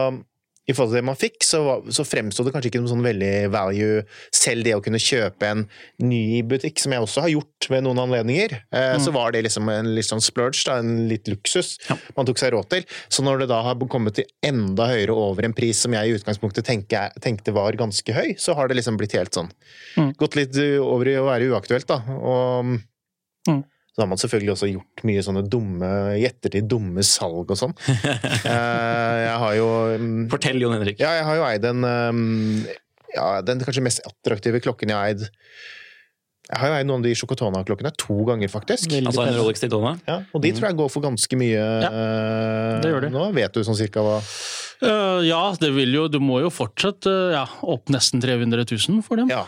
i 0.69 0.75
forhold 0.77 0.93
til 0.93 1.01
det 1.01 1.07
man 1.09 1.17
fikk, 1.19 1.39
så, 1.43 1.61
så 1.91 2.05
fremsto 2.07 2.45
det 2.45 2.53
kanskje 2.55 2.69
ikke 2.71 2.83
som 2.83 2.91
sånn 2.93 3.03
veldig 3.07 3.31
value, 3.51 4.03
selv 4.35 4.63
det 4.67 4.75
å 4.77 4.83
kunne 4.85 5.01
kjøpe 5.03 5.49
en 5.49 5.63
ny 6.05 6.43
butikk, 6.47 6.79
som 6.79 6.93
jeg 6.95 7.03
også 7.03 7.25
har 7.25 7.33
gjort 7.33 7.69
ved 7.73 7.83
noen 7.87 7.99
anledninger. 8.05 8.53
Eh, 8.71 8.91
Mm. 8.91 9.01
Så 9.05 9.13
var 9.15 9.33
det 9.33 9.43
liksom 9.47 9.69
en 9.73 9.89
litt 9.95 10.07
sånn 10.07 10.21
splurge, 10.23 10.63
da, 10.67 10.79
en 10.83 11.09
litt 11.09 11.27
luksus 11.31 11.77
man 12.17 12.27
tok 12.29 12.39
seg 12.39 12.53
råd 12.53 12.69
til. 12.71 12.85
Så 13.09 13.23
når 13.25 13.41
det 13.45 13.49
da 13.53 13.63
har 13.63 13.79
kommet 13.89 14.15
til 14.19 14.27
enda 14.45 14.87
høyere 14.91 15.15
over 15.17 15.45
en 15.47 15.55
pris 15.57 15.79
som 15.81 15.93
jeg 15.97 16.11
i 16.11 16.15
utgangspunktet 16.19 16.67
tenkte, 16.67 17.07
tenkte 17.23 17.55
var 17.57 17.73
ganske 17.79 18.13
høy, 18.15 18.35
så 18.39 18.55
har 18.59 18.69
det 18.69 18.77
liksom 18.81 18.99
blitt 19.01 19.17
helt 19.19 19.33
sånn 19.35 19.51
Mm. 19.97 20.13
Gått 20.17 20.37
litt 20.37 20.55
over 20.85 21.09
i 21.09 21.17
å 21.19 21.25
være 21.27 21.49
uaktuelt, 21.51 21.87
da. 21.91 21.99
Og 22.21 22.77
Mm. 23.49 23.65
Så 23.91 24.03
har 24.05 24.09
man 24.11 24.21
selvfølgelig 24.23 24.53
også 24.55 24.69
gjort 24.71 25.03
mye 25.09 25.23
sånne 25.27 25.43
dumme, 25.51 25.89
i 26.15 26.27
ettertid 26.29 26.69
dumme 26.71 27.03
salg 27.07 27.51
og 27.51 27.59
sånn. 27.59 27.75
Eh, 28.51 29.17
jeg 29.21 29.35
har 29.43 29.55
jo 29.59 29.67
mm, 30.01 30.23
Fortell, 30.33 30.57
Jon 30.63 30.73
Henrik. 30.75 31.01
ja, 31.03 31.11
jeg 31.19 31.25
har 31.27 31.37
jo 31.37 31.43
eid 31.47 31.67
en 31.69 31.85
um, 31.85 32.23
ja, 33.13 33.27
Den 33.45 33.61
kanskje 33.63 33.83
mest 33.85 34.03
attraktive 34.07 34.61
klokken 34.65 34.91
jeg 34.91 34.97
har 34.97 35.11
eid 35.13 35.25
Jeg 35.27 36.59
har 36.63 36.71
jo 36.73 36.77
eid 36.79 36.89
noen 36.89 37.05
av 37.05 37.09
de 37.09 37.13
Chocotona-klokkene 37.21 37.93
to 38.01 38.17
ganger, 38.27 38.51
faktisk. 38.51 38.89
Veldig 38.91 39.11
Altså 39.13 39.27
en. 39.27 39.37
Rolex 39.39 39.63
Daytona. 39.63 39.93
Ja, 40.09 40.21
og 40.33 40.45
de 40.45 40.53
tror 40.57 40.71
jeg 40.71 40.79
går 40.81 40.91
for 40.95 41.05
ganske 41.05 41.41
mye 41.41 41.61
ja, 41.61 41.91
det 42.83 42.93
gjør 42.95 43.07
de. 43.07 43.13
nå. 43.15 43.27
Vet 43.37 43.55
du 43.55 43.63
sånn 43.67 43.79
cirka 43.79 44.05
hva 44.07 44.19
uh, 44.21 45.21
ja, 45.27 45.43
det 45.61 45.73
vil 45.77 45.95
jo, 46.01 46.07
du 46.11 46.19
må 46.25 46.41
jo 46.45 46.51
fortsatt 46.55 47.11
uh, 47.11 47.35
ja, 47.37 47.45
opp 47.63 47.93
nesten 47.93 48.23
300 48.25 48.65
000 48.65 49.05
for 49.07 49.21
dem. 49.21 49.31
Ja. 49.31 49.45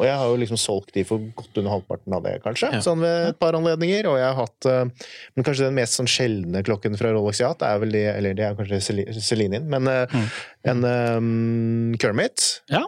Og 0.00 0.06
jeg 0.08 0.16
har 0.16 0.30
jo 0.32 0.38
liksom 0.40 0.60
solgt 0.60 0.94
de 0.96 1.04
for 1.04 1.22
godt 1.36 1.60
under 1.60 1.74
halvparten 1.74 2.16
av 2.16 2.24
det, 2.24 2.38
kanskje. 2.44 2.70
Ja. 2.72 2.80
Sånn 2.84 3.02
ved 3.04 3.34
et 3.34 3.40
par 3.42 3.58
anledninger. 3.58 4.08
Og 4.08 4.16
jeg 4.20 4.26
har 4.26 4.38
hatt 4.38 4.68
eh, 4.70 5.10
Men 5.36 5.46
kanskje 5.46 5.68
den 5.68 5.76
mest 5.76 5.98
sånn 5.98 6.08
sjeldne 6.10 6.64
klokken 6.66 6.96
fra 7.00 7.12
Rolex 7.14 7.42
hatt, 7.44 7.64
er 7.66 7.82
vel 7.82 7.92
de 7.94 8.06
Eller 8.14 8.38
det 8.38 8.46
er 8.48 8.56
kanskje 8.58 8.80
Celi- 8.88 9.08
Celine, 9.20 9.60
men 9.70 9.84
mm. 9.84 10.24
en 10.72 10.88
um, 10.88 11.98
Kermit. 12.00 12.48
Ja. 12.72 12.86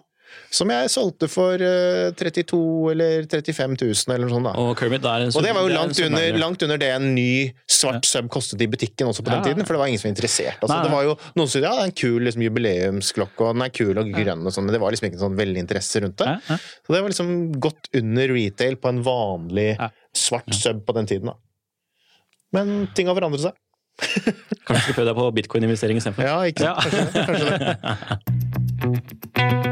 Som 0.53 0.69
jeg 0.69 0.91
solgte 0.93 1.31
for 1.33 1.57
uh, 1.65 2.11
32 2.13 2.59
eller 2.93 3.23
35 3.25 3.73
000 3.81 4.13
eller 4.13 4.29
noe 4.29 4.35
sånt. 4.37 4.45
da. 4.51 4.53
Og 4.61 4.75
Kermit 4.77 5.01
er 5.09 5.23
en 5.25 5.31
Og 5.33 5.41
det 5.47 5.53
var 5.57 5.65
jo 5.65 5.71
langt 5.73 5.97
under, 6.05 6.37
langt 6.43 6.61
under 6.67 6.77
det 6.83 6.91
en 6.93 7.07
ny 7.17 7.55
svart 7.73 8.05
sub 8.05 8.29
kostet 8.35 8.61
i 8.61 8.69
butikken 8.69 9.09
også 9.09 9.25
på 9.25 9.33
den 9.33 9.39
Ja, 9.39 9.41
ja. 9.41 9.47
tiden, 9.55 9.65
for 9.65 9.73
det 9.73 9.81
var 9.81 9.89
ingen 9.89 9.97
som 10.03 10.11
var 10.11 10.13
interessert. 10.13 10.61
Altså, 10.61 10.75
Nei, 10.75 10.77
nei. 10.77 10.85
det 10.85 10.93
var 10.93 11.03
jo 11.09 11.17
Noen 11.41 11.49
som 11.55 11.65
ja, 11.65 11.73
det 11.73 11.81
er 11.87 11.89
en 11.89 11.97
kul 12.03 12.21
liksom, 12.29 12.45
jubileumsklokke, 12.45 13.41
og 13.49 13.57
den 13.57 13.65
er 13.65 13.73
kul 13.81 13.97
og 14.03 14.13
grønn, 14.13 14.45
og 14.45 14.53
sånn, 14.53 14.65
men 14.69 14.77
det 14.77 14.83
var 14.85 14.93
liksom 14.93 15.09
ikke 15.09 15.23
sånn 15.25 15.41
veldig 15.41 15.61
interesse 15.65 15.97
rundt 16.05 16.21
det. 16.21 16.29
Ja, 16.29 16.37
ja. 16.53 16.57
Så 16.85 16.89
det 16.93 17.01
var 17.07 17.13
liksom 17.17 17.33
godt 17.65 17.89
under 18.03 18.27
retail 18.37 18.77
på 18.77 18.93
en 18.93 19.01
vanlig 19.09 19.71
Ja. 19.81 19.89
svart 20.13 20.53
sub 20.55 20.85
på 20.85 20.93
den 21.01 21.07
tiden. 21.09 21.33
da. 21.33 21.37
Men 22.53 22.93
ting 22.95 23.07
har 23.09 23.17
forandret 23.17 23.41
seg. 23.49 23.57
Kanskje 24.03 24.35
du 24.69 24.77
skulle 24.83 24.97
prøve 25.01 25.09
deg 25.09 25.17
på 25.17 25.33
bitcoin-investering 25.41 25.97
istedenfor? 26.01 26.25
Ja, 26.29 26.37
ikke 26.45 26.65
Ja. 26.69 26.77
sant? 26.81 26.93
Kanskje, 27.17 27.25
kanskje 27.25 27.47
det. 27.57 27.63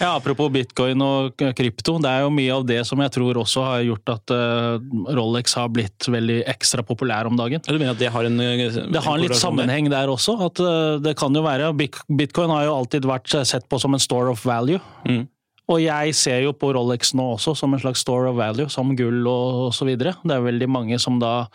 Ja, 0.00 0.14
Apropos 0.16 0.48
bitcoin 0.52 1.02
og 1.04 1.42
krypto, 1.56 1.98
det 2.00 2.08
er 2.08 2.24
jo 2.24 2.30
mye 2.32 2.54
av 2.54 2.64
det 2.68 2.78
som 2.88 3.00
jeg 3.04 3.12
tror 3.12 3.40
også 3.42 3.64
har 3.66 3.82
gjort 3.84 4.12
at 4.14 4.32
eh, 4.32 4.86
Rolex 5.18 5.56
har 5.58 5.68
blitt 5.72 6.08
veldig 6.08 6.38
ekstra 6.48 6.84
populær 6.86 7.28
om 7.28 7.36
dagen. 7.36 7.60
Du 7.66 7.76
mener 7.76 7.92
at 7.92 8.00
det 8.00 8.08
har 8.12 8.24
en 8.24 8.40
en 8.40 8.94
Det 8.94 9.02
har 9.04 9.18
en 9.18 9.24
litt 9.24 9.36
sammenheng 9.36 9.90
der 9.92 10.08
også. 10.08 10.38
at 10.46 10.62
eh, 10.64 11.02
det 11.04 11.16
kan 11.20 11.36
jo 11.36 11.44
være, 11.44 11.72
Bitcoin 11.76 12.50
har 12.50 12.64
jo 12.64 12.78
alltid 12.78 13.04
vært 13.08 13.28
sett 13.44 13.68
på 13.68 13.80
som 13.82 13.94
en 13.94 14.00
store 14.00 14.32
of 14.32 14.46
value. 14.48 14.80
Mm. 15.04 15.26
Og 15.70 15.78
jeg 15.82 16.14
ser 16.18 16.40
jo 16.42 16.52
på 16.56 16.72
Rolex 16.74 17.12
nå 17.14 17.24
også 17.36 17.54
som 17.58 17.74
en 17.74 17.82
slags 17.82 18.02
store 18.02 18.32
of 18.32 18.38
value, 18.40 18.66
som 18.72 18.90
gull 18.98 19.22
og, 19.30 19.70
osv. 19.70 19.92
Det 19.94 20.34
er 20.34 20.42
veldig 20.42 20.68
mange 20.70 20.98
som 21.02 21.20
da 21.22 21.46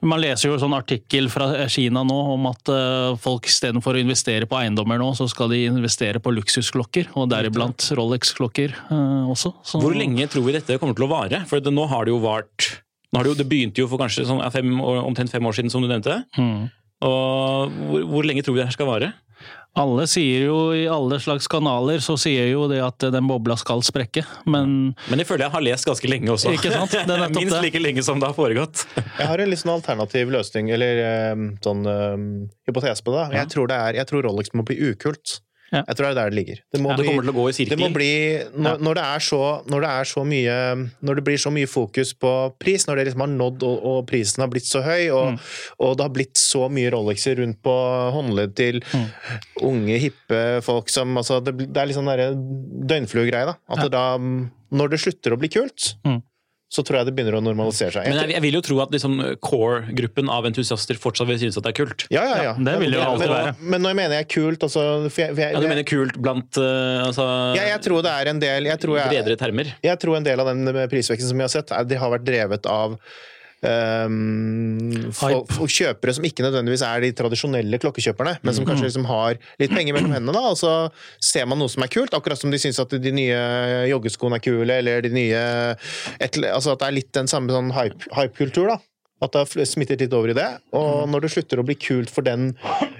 Man 0.00 0.22
leser 0.22 0.48
jo 0.48 0.56
en 0.56 0.62
sånn 0.62 0.76
artikkel 0.76 1.28
fra 1.32 1.50
Kina 1.72 2.02
nå 2.06 2.18
om 2.34 2.48
at 2.50 2.72
eh, 2.72 3.16
folk 3.20 3.48
istedenfor 3.50 3.96
å 3.98 4.02
investere 4.02 4.48
på 4.48 4.58
eiendommer 4.60 5.00
nå, 5.00 5.12
så 5.18 5.28
skal 5.30 5.52
de 5.52 5.64
investere 5.68 6.22
på 6.22 6.32
luksusklokker, 6.32 7.12
og 7.20 7.28
deriblant 7.32 7.90
Rolex-klokker 7.98 8.76
eh, 8.76 9.30
også. 9.30 9.52
Så, 9.62 9.82
Hvor 9.82 9.96
lenge 9.96 10.28
tror 10.30 10.46
vi 10.48 10.56
dette 10.56 10.80
kommer 10.80 10.96
til 10.96 11.08
å 11.08 11.12
vare? 11.12 11.44
For 11.50 11.60
det, 11.60 11.74
nå 11.74 11.84
har 11.90 12.08
det 12.08 12.14
jo 12.14 12.22
vart 12.24 12.70
det, 13.10 13.26
jo, 13.26 13.34
det 13.34 13.48
begynte 13.50 13.82
jo 13.82 13.88
for 13.90 13.98
kanskje 13.98 14.22
sånn, 14.28 14.42
fem, 14.54 14.76
omtrent 14.80 15.32
fem 15.32 15.46
år 15.46 15.56
siden, 15.56 15.72
som 15.72 15.82
du 15.82 15.88
nevnte. 15.90 16.20
Mm. 16.38 16.68
Og 17.06 17.80
hvor, 17.90 18.04
hvor 18.12 18.28
lenge 18.28 18.44
tror 18.46 18.54
vi 18.54 18.62
det 18.62 18.68
her 18.70 18.76
skal 18.76 18.88
vare? 18.88 19.10
Alle 19.78 20.06
sier 20.10 20.48
jo 20.48 20.56
i 20.74 20.82
alle 20.90 21.20
slags 21.22 21.46
kanaler 21.50 22.02
så 22.02 22.16
sier 22.18 22.48
jo 22.50 22.64
det 22.70 22.80
at 22.82 23.04
den 23.14 23.28
bobla 23.30 23.54
skal 23.60 23.84
sprekke, 23.86 24.24
men 24.50 24.96
Men 25.06 25.22
det 25.22 25.28
føler 25.28 25.46
jeg 25.46 25.54
har 25.54 25.62
lest 25.62 25.86
ganske 25.86 26.10
lenge 26.10 26.32
også. 26.34 26.54
Ikke 26.56 26.72
sant? 26.74 26.96
Det 26.96 27.14
er 27.14 27.30
Minst 27.36 27.60
like 27.62 27.82
lenge 27.82 28.02
som 28.02 28.18
det 28.18 28.26
har 28.26 28.34
foregått. 28.34 28.82
Jeg 29.20 29.28
har 29.30 29.38
en 29.38 29.50
litt 29.52 29.60
sånn 29.60 29.74
alternativ 29.76 30.32
løsning, 30.32 30.70
eller 30.74 31.00
eh, 31.04 31.44
sånn 31.62 31.86
um, 31.86 32.26
hypotese 32.66 33.04
på 33.06 33.14
det. 33.14 33.28
Jeg, 33.36 33.50
tror 33.52 33.70
det 33.70 33.78
er, 33.78 33.98
jeg 34.00 34.08
tror 34.10 34.26
Rolex 34.26 34.52
må 34.56 34.64
bli 34.66 34.78
ukult. 34.90 35.38
Ja. 35.70 35.84
Jeg 35.86 35.96
tror 35.96 36.06
det 36.06 36.10
er 36.10 36.18
der 36.18 36.32
det 36.32 36.38
ligger. 36.38 36.60
Det, 36.72 36.80
må 36.82 36.90
Ja, 36.90 36.96
det 36.98 37.06
kommer 37.06 37.26
til 37.26 37.32
å 37.32 37.36
gå 37.36 37.44
i 37.50 37.66
Det 37.70 37.78
må 37.78 37.88
bli, 37.94 38.10
når, 38.58 38.80
når, 38.82 38.98
det 38.98 39.04
er 39.06 39.24
så, 39.26 39.40
når 39.70 39.84
det 39.84 39.90
er 40.00 40.08
så 40.10 40.24
mye 40.26 40.56
Når 41.06 41.20
det 41.20 41.24
blir 41.28 41.38
så 41.38 41.52
mye 41.54 41.68
fokus 41.70 42.12
på 42.18 42.32
pris, 42.58 42.86
når 42.88 43.00
det 43.00 43.04
liksom 43.10 43.24
har 43.24 43.32
nådd 43.34 43.66
og, 43.68 43.84
og 43.92 44.00
prisen 44.10 44.42
har 44.42 44.50
blitt 44.52 44.66
så 44.66 44.82
høy, 44.84 45.10
og, 45.14 45.38
og 45.78 45.94
det 45.98 46.06
har 46.06 46.14
blitt 46.16 46.40
så 46.40 46.66
mye 46.72 46.90
Rolexer 46.94 47.38
rundt 47.40 47.60
på 47.62 47.76
håndledd 48.16 48.56
til 48.58 48.80
unge, 49.62 50.00
hippe 50.02 50.40
folk 50.66 50.90
som 50.92 51.14
altså, 51.20 51.38
det, 51.44 51.54
det 51.68 51.82
er 51.82 51.90
litt 51.90 51.98
sånn 51.98 52.10
derre 52.10 52.32
døgnfluegreie, 52.34 53.52
da. 53.52 53.56
At 53.70 53.84
det 53.84 53.92
da 53.94 54.04
Når 54.18 54.92
det 54.92 55.00
slutter 55.02 55.34
å 55.34 55.40
bli 55.40 55.50
kult, 55.52 55.94
Mm. 56.06 56.20
Så 56.70 56.84
tror 56.86 57.00
jeg 57.00 57.08
det 57.08 57.14
begynner 57.16 57.34
å 57.34 57.42
normalisere 57.42 57.90
seg. 57.90 58.04
Men 58.06 58.20
jeg, 58.22 58.30
jeg 58.36 58.42
vil 58.44 58.56
jo 58.56 58.60
tro 58.62 58.76
at 58.84 58.92
liksom, 58.94 59.16
core-gruppen 59.42 60.28
av 60.30 60.46
entusiaster 60.46 60.98
fortsatt 61.02 61.26
vil 61.26 61.40
synes 61.42 61.58
at 61.58 61.66
det 61.66 61.72
er 61.72 61.78
kult. 61.80 62.04
ja, 62.14 62.22
ja, 62.28 62.36
ja. 62.46 62.52
det 62.54 62.74
vil 62.84 62.94
jo 62.94 63.00
Men- 63.00 63.08
alltid 63.08 63.26
men, 63.26 63.34
være. 63.36 63.54
Men 63.74 63.82
når 63.82 63.90
jeg 63.90 63.98
mener 64.00 64.14
jeg 64.20 64.26
er 64.26 64.30
kult, 64.36 64.66
altså 64.68 64.84
for 65.08 65.22
jeg, 65.24 65.34
for 65.34 65.42
jeg, 65.42 65.56
Ja, 65.56 65.60
Du 65.64 65.68
mener 65.72 65.88
kult 65.90 66.20
blant 66.22 66.60
uh, 66.62 67.08
altså, 67.08 67.26
ja, 67.58 67.64
jeg 67.72 67.82
tror 67.88 68.06
det 68.06 68.14
er 68.14 68.30
en 68.30 68.44
del 68.46 68.70
jeg 68.70 68.82
tror 68.86 69.00
jeg, 69.00 69.10
bredere 69.16 69.40
termer? 69.42 69.74
Jeg 69.82 69.98
tror 70.04 70.20
en 70.20 70.28
del 70.30 70.44
av 70.44 70.52
den 70.52 70.70
prisveksten 70.94 71.32
som 71.32 71.42
vi 71.42 71.46
har 71.48 71.52
sett, 71.52 71.74
er, 71.74 71.90
det 71.90 71.98
har 71.98 72.14
vært 72.14 72.28
drevet 72.30 72.70
av 72.70 72.94
ehm, 73.66 75.10
folk, 75.16 75.50
folk 75.52 75.72
kjøpere 75.74 76.14
som 76.16 76.26
ikke 76.26 76.44
nødvendigvis 76.46 76.84
er 76.86 77.04
de 77.04 77.12
tradisjonelle 77.18 77.80
klokkekjøperne, 77.82 78.36
men 78.42 78.56
som 78.56 78.66
kanskje 78.68 78.88
liksom 78.88 79.08
har 79.10 79.38
litt 79.60 79.74
penger 79.74 79.96
mellom 79.96 80.14
hendene, 80.16 80.36
da, 80.36 80.52
og 80.52 80.58
så 80.60 80.74
ser 81.22 81.48
man 81.50 81.60
noe 81.60 81.72
som 81.72 81.84
er 81.84 81.92
kult, 81.92 82.14
akkurat 82.16 82.40
som 82.40 82.52
de 82.52 82.60
syns 82.62 82.80
at 82.82 82.94
de 82.96 83.14
nye 83.14 83.40
joggeskoene 83.90 84.40
er 84.40 84.44
kule, 84.44 84.78
eller 84.80 85.02
de 85.06 85.12
nye 85.14 85.42
et, 86.20 86.40
Altså 86.50 86.72
at 86.74 86.80
det 86.80 86.88
er 86.88 86.96
litt 86.96 87.12
den 87.16 87.28
samme 87.30 87.52
sånn 87.52 87.72
hype- 87.74 88.08
hype-kultur, 88.16 88.72
da. 88.72 88.78
At 89.20 89.34
det 89.34 89.42
har 89.42 89.68
smittet 89.68 90.00
litt 90.00 90.14
over 90.16 90.30
i 90.32 90.36
det. 90.36 90.46
Og 90.72 91.02
når 91.12 91.26
det 91.26 91.30
slutter 91.34 91.60
å 91.60 91.64
bli 91.68 91.74
kult 91.76 92.08
for 92.08 92.24
den 92.24 92.54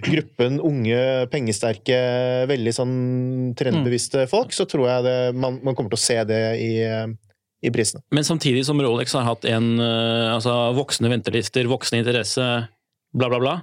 gruppen 0.05 0.59
unge, 0.61 0.99
pengesterke, 1.33 1.97
veldig 2.50 2.75
sånn 2.76 2.93
trendbevisste 3.57 4.26
folk, 4.29 4.52
så 4.52 4.67
tror 4.69 4.85
jeg 4.90 5.07
det, 5.09 5.17
man, 5.40 5.57
man 5.64 5.75
kommer 5.79 5.95
til 5.95 5.97
å 5.97 6.05
se 6.05 6.19
det 6.29 6.43
i, 6.61 6.73
i 7.62 7.71
prisene. 7.75 8.00
Men 8.12 8.25
samtidig 8.25 8.64
som 8.64 8.81
Rolex 8.81 9.12
har 9.12 9.26
hatt 9.26 9.45
en 9.45 9.75
eh, 9.81 10.33
altså, 10.35 10.55
voksende 10.79 11.11
ventelister, 11.12 11.69
voksende 11.69 12.00
interesse, 12.05 12.47
bla, 13.12 13.29
bla, 13.29 13.38
bla, 13.43 13.55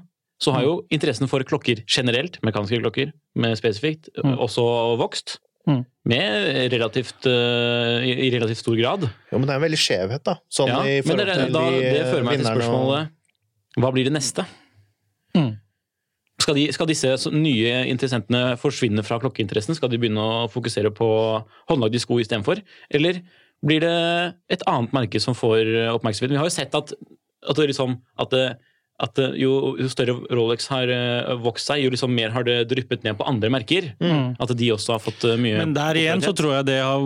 så 0.42 0.54
har 0.54 0.64
jo 0.68 0.74
interessen 0.94 1.26
for 1.32 1.42
klokker 1.48 1.82
generelt, 1.90 2.38
mekaniske 2.46 2.78
klokker 2.84 3.12
med 3.36 3.58
spesifikt, 3.58 4.10
Mm. 4.24 4.36
også 4.38 4.64
vokst. 5.02 5.40
Mm. 5.68 5.82
Med 6.08 6.72
relativt, 6.72 7.26
uh, 7.28 8.00
i, 8.06 8.14
i 8.28 8.32
relativt 8.32 8.62
stor 8.62 8.78
grad. 8.80 9.02
Jo, 9.34 9.38
men 9.40 9.48
det 9.50 9.56
er 9.56 9.58
en 9.60 9.66
veldig 9.66 9.80
skjevhet, 9.82 10.24
da. 10.24 10.38
Sånn 10.48 10.70
Ja, 10.72 10.78
i 10.86 11.02
men 11.02 11.04
forhold 11.10 11.26
det, 11.28 11.36
til 11.42 11.52
da, 11.58 11.64
de 11.74 11.82
det 11.82 12.04
fører 12.08 12.24
meg 12.24 12.38
til 12.38 12.46
spørsmålet 12.48 13.02
og- 13.02 13.82
Hva 13.84 13.92
blir 13.94 14.08
det 14.08 14.14
neste? 14.14 14.46
Mm. 15.36 15.58
Skal, 16.40 16.56
de, 16.56 16.68
skal 16.72 16.88
disse 16.88 17.12
nye 17.34 17.74
interessentene 17.90 18.56
forsvinne 18.62 19.04
fra 19.04 19.18
klokkeinteressen? 19.20 19.76
Skal 19.76 19.90
de 19.90 19.98
begynne 19.98 20.22
å 20.22 20.48
fokusere 20.54 20.94
på 20.96 21.08
håndlagde 21.68 22.00
sko 22.00 22.20
istedenfor? 22.22 22.62
Eller 22.94 23.24
blir 23.66 23.82
det 23.82 23.94
et 24.54 24.64
annet 24.70 24.94
merke 24.96 25.22
som 25.24 25.38
får 25.38 25.70
oppmerksomhet? 25.96 26.34
Vi 26.36 26.40
har 26.40 26.50
jo 26.50 26.54
sett 26.54 26.76
at, 26.78 26.94
at, 27.50 27.62
liksom, 27.62 27.98
at, 28.20 28.34
det, 28.34 28.44
at 28.98 29.20
jo, 29.38 29.76
jo 29.78 29.88
større 29.92 30.16
Rolex 30.34 30.66
har 30.72 30.90
eh, 30.90 31.34
vokst 31.44 31.70
seg, 31.70 31.84
jo 31.84 31.92
liksom 31.94 32.14
mer 32.18 32.32
har 32.34 32.46
det 32.48 32.64
dryppet 32.72 33.04
ned 33.06 33.18
på 33.20 33.28
andre 33.30 33.52
merker. 33.54 33.92
At 34.42 34.54
de 34.58 34.70
også 34.74 34.96
har 34.96 35.04
fått 35.04 35.26
eh, 35.28 35.38
mye 35.38 35.60
Men 35.62 35.76
der 35.76 36.00
igjen 36.00 36.24
så 36.24 36.34
tror 36.38 36.56
jeg 36.56 36.68
det 36.72 36.80
har 36.82 37.04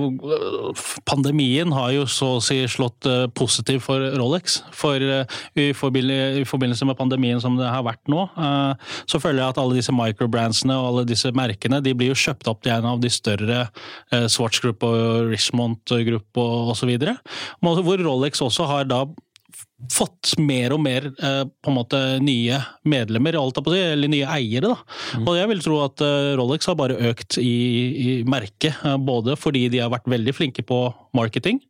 Pandemien 1.07 1.73
har 1.75 1.91
jo 1.95 2.05
så 2.07 2.37
å 2.37 2.43
si 2.43 2.61
slått 2.71 3.07
eh, 3.09 3.25
positivt 3.35 3.83
for 3.83 4.03
Rolex. 4.15 4.61
For 4.75 5.03
eh, 5.03 5.41
i 5.59 5.71
forbindelse, 5.75 6.87
med 6.87 6.97
pandemien 6.99 7.41
som 7.43 7.57
det 7.59 7.67
har 7.67 7.83
vært 7.85 8.07
nå, 8.11 8.23
eh, 8.39 8.93
så 9.11 9.19
føler 9.21 9.43
jeg 9.43 9.53
at 9.53 9.59
alle 9.61 9.79
disse 9.79 9.95
microbrandsene 9.95 10.77
og 10.77 10.87
alle 10.91 11.07
disse 11.09 11.31
merkene 11.35 11.81
de 11.83 11.95
blir 11.97 12.13
jo 12.13 12.21
kjøpt 12.21 12.47
opp 12.51 12.63
til 12.63 12.75
en 12.77 12.87
av 12.93 13.01
de 13.03 13.11
større 13.11 13.65
eh, 13.65 14.29
Swatch 14.31 14.63
Group 14.63 14.85
og 14.87 15.27
Richmond 15.33 15.83
Group 16.07 16.39
og 16.39 16.71
osv. 16.75 16.93
Hvor 17.59 18.05
Rolex 18.07 18.43
også 18.47 18.69
har 18.71 18.87
da 18.87 19.03
fått 19.89 20.35
mer 20.41 20.75
og 20.75 20.81
mer 20.83 21.07
eh, 21.09 21.43
på 21.47 21.71
en 21.71 21.77
måte 21.77 21.99
nye 22.23 22.59
medlemmer, 22.87 23.37
si, 23.39 23.79
eller 23.79 24.11
nye 24.11 24.29
eiere. 24.37 24.73
da. 24.73 25.23
Og 25.23 25.33
jeg 25.37 25.49
vil 25.51 25.63
tro 25.65 25.81
at 25.85 26.03
eh, 26.05 26.33
Rolex 26.39 26.69
har 26.69 26.77
bare 26.79 26.99
økt 27.11 27.39
i, 27.41 27.55
i 28.05 28.15
merket, 28.27 28.77
eh, 28.85 28.97
både 28.97 29.37
fordi 29.39 29.67
de 29.73 29.81
har 29.83 29.93
vært 29.93 30.09
veldig 30.11 30.35
flinke 30.37 30.65
på 30.67 30.83
marketing. 31.17 31.61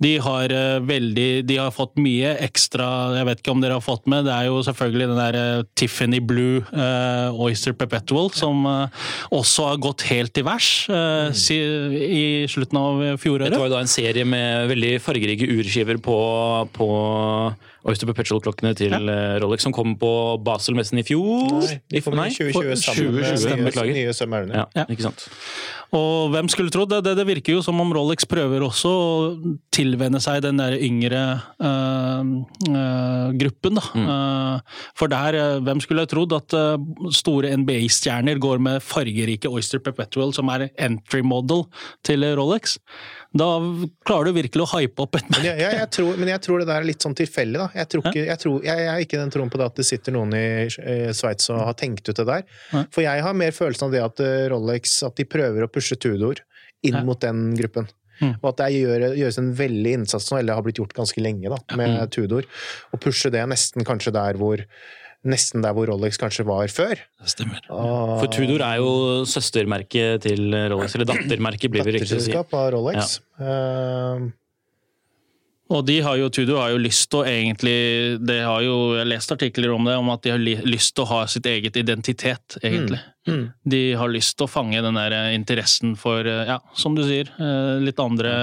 De 0.00 0.12
har, 0.18 0.50
eh, 0.50 0.80
veldig, 0.82 1.44
de 1.46 1.56
har 1.60 1.70
fått 1.74 1.94
mye 2.00 2.32
ekstra 2.42 2.86
Jeg 3.16 3.26
vet 3.28 3.42
ikke 3.42 3.52
om 3.52 3.60
dere 3.62 3.76
har 3.78 3.84
fått 3.84 4.08
med, 4.10 4.24
det 4.26 4.34
er 4.34 4.48
jo 4.48 4.62
selvfølgelig 4.66 5.08
den 5.10 5.20
der 5.20 5.38
eh, 5.38 5.64
Tiffany 5.78 6.18
Blue 6.18 6.62
uh, 6.72 7.42
Oyster 7.42 7.74
Perpetual, 7.76 8.30
som 8.34 8.64
uh, 8.66 8.88
også 9.34 9.68
har 9.70 9.82
gått 9.82 10.06
helt 10.08 10.32
til 10.34 10.46
værs 10.46 10.70
uh, 10.90 11.30
si, 11.36 11.58
i 11.58 12.24
slutten 12.50 12.78
av 12.80 13.02
fjoråret. 13.22 13.52
Dette 13.52 13.60
var 13.62 13.70
jo 13.70 13.76
da 13.76 13.82
en 13.84 13.90
serie 13.90 14.24
med 14.26 14.70
veldig 14.72 14.96
fargerike 15.04 15.48
urskiver 15.52 16.00
på, 16.02 16.18
på 16.74 16.88
Oyster 17.88 18.06
Perpetual-klokkene 18.06 18.74
til 18.78 18.94
ja. 18.94 19.38
Rolex, 19.42 19.64
som 19.66 19.74
kom 19.74 19.96
på 19.98 20.10
Basel-messen 20.46 21.00
i 21.02 21.06
fjor. 21.06 21.48
Nei, 21.58 21.78
de 21.90 22.02
kommer 22.04 22.30
i 22.30 22.34
2020 22.36 22.76
sammen 22.78 23.16
2020, 23.18 23.62
med 23.66 23.78
nye, 23.80 23.96
nye 23.96 24.16
Submariner. 24.16 24.60
Ja, 24.62 24.66
Ja. 24.82 24.84
ikke 24.92 25.08
sant. 25.08 25.26
Og 25.92 26.30
hvem 26.32 26.48
skulle 26.48 26.72
trodd 26.72 26.88
det, 26.88 27.02
det? 27.04 27.16
Det 27.18 27.26
virker 27.28 27.58
jo 27.58 27.62
som 27.64 27.80
om 27.82 27.90
Rolex 27.92 28.24
prøver 28.28 28.64
også 28.64 28.88
å 28.88 29.08
tilvenne 29.74 30.22
seg 30.24 30.40
den 30.44 30.56
der 30.56 30.78
yngre 30.80 31.20
øh, 31.60 32.30
øh, 32.70 33.34
gruppen, 33.42 33.76
da. 33.76 33.84
Mm. 33.92 34.06
Uh, 34.08 34.78
for 34.96 35.12
der, 35.12 35.60
hvem 35.66 35.82
skulle 35.84 36.06
trodd 36.08 36.32
at 36.38 36.56
store 37.12 37.52
NBA-stjerner 37.60 38.40
går 38.40 38.62
med 38.64 38.80
fargerike 38.84 39.50
Oyster 39.52 39.82
Perpetual, 39.84 40.32
som 40.32 40.48
er 40.54 40.70
entry 40.80 41.20
model 41.20 41.66
til 42.06 42.24
Rolex? 42.38 42.78
Da 43.32 43.48
klarer 44.04 44.28
du 44.28 44.36
virkelig 44.36 44.64
å 44.66 44.70
hype 44.74 45.04
opp 45.06 45.16
et 45.16 45.30
men 45.32 45.46
jeg, 45.46 45.60
jeg, 45.62 45.88
tror, 45.96 46.18
men 46.20 46.28
jeg 46.28 46.42
tror 46.44 46.60
det 46.60 46.66
der 46.68 46.82
er 46.82 46.88
litt 46.88 47.04
sånn 47.04 47.16
tilfeldig, 47.16 47.58
da. 47.62 47.68
Jeg, 47.80 47.88
tror 47.92 48.08
ikke, 48.10 48.24
jeg, 48.28 48.40
tror, 48.42 48.58
jeg, 48.66 48.88
har 48.90 49.04
ikke 49.06 49.20
den 49.22 49.32
troen 49.32 49.52
på 49.52 49.60
det 49.60 49.68
at 49.70 49.80
det 49.80 49.86
sitter 49.88 50.16
noen 50.16 50.36
i 50.36 51.12
Sveits 51.16 51.48
og 51.54 51.62
har 51.64 51.78
tenkt 51.80 52.10
ut 52.10 52.18
det 52.18 52.28
der. 52.28 52.44
For 52.92 53.00
jeg 53.04 53.24
har 53.24 53.38
mer 53.38 53.56
følelsen 53.56 53.88
av 53.88 53.96
det 53.96 54.04
at 54.04 54.22
Rolex 54.52 54.98
at 55.08 55.16
de 55.16 55.28
prøver 55.28 55.64
å 55.64 55.70
pushe 55.72 55.96
Tudor 55.96 56.44
inn 56.84 57.00
mot 57.06 57.20
den 57.22 57.52
gruppen. 57.56 57.88
Mm. 58.22 58.34
Og 58.38 58.48
at 58.52 58.60
det 58.60 58.68
gjør, 58.76 59.06
gjøres 59.18 59.38
en 59.40 59.52
veldig 59.58 59.94
innsats 59.98 60.28
nå, 60.30 60.38
eller 60.38 60.58
har 60.58 60.66
blitt 60.66 60.78
gjort 60.82 60.94
ganske 60.96 61.22
lenge, 61.24 61.50
da, 61.50 61.58
med 61.78 61.96
mm. 61.96 62.10
Tudor. 62.14 62.46
Å 62.92 63.00
pushe 63.00 63.32
det 63.34 63.42
nesten 63.50 63.86
kanskje 63.88 64.14
der 64.14 64.38
hvor 64.40 64.62
nesten 65.28 65.62
der 65.64 65.74
hvor 65.76 65.86
Rolex 65.90 66.18
kanskje 66.20 66.46
var 66.48 66.70
før. 66.72 66.98
Det 67.22 67.32
stemmer. 67.32 67.62
Og... 67.70 68.18
For 68.22 68.30
Tudor 68.32 68.64
er 68.66 68.82
jo 68.82 68.92
søstermerket 69.28 70.26
til 70.26 70.54
Rolex, 70.72 70.96
eller 70.98 71.12
dattermerket, 71.12 71.72
blir 71.72 71.86
det 71.86 72.00
riktig 72.00 72.18
å 72.18 72.22
si. 72.26 72.38
Av 72.38 72.70
Rolex. 72.74 73.18
Ja. 73.40 73.58
Uh... 74.22 74.30
Og 75.72 75.84
de 75.88 75.98
har 76.04 76.18
jo, 76.20 76.28
Tudor 76.32 76.60
har 76.60 76.72
jo 76.74 76.80
lyst 76.82 77.08
til 77.12 77.22
å 77.22 77.28
egentlig 77.28 78.18
det 78.20 78.40
har 78.44 78.60
jo, 78.64 78.76
Jeg 78.96 79.04
har 79.04 79.10
lest 79.14 79.34
artikler 79.34 79.72
om 79.72 79.86
det, 79.88 79.96
om 80.00 80.10
at 80.12 80.24
de 80.24 80.34
har 80.34 80.42
lyst 80.42 80.94
til 80.96 81.04
å 81.04 81.10
ha 81.12 81.20
sitt 81.30 81.46
eget 81.48 81.78
identitet, 81.80 82.58
egentlig. 82.60 83.00
Mm. 83.00 83.32
Mm. 83.32 83.44
De 83.72 83.82
har 83.96 84.10
lyst 84.12 84.36
til 84.36 84.48
å 84.48 84.50
fange 84.50 84.82
den 84.84 84.98
der 84.98 85.14
interessen 85.32 85.94
for, 85.98 86.26
ja, 86.26 86.58
som 86.76 86.96
du 86.98 87.04
sier, 87.06 87.30
eh, 87.38 87.76
litt 87.84 88.00
andre 88.02 88.34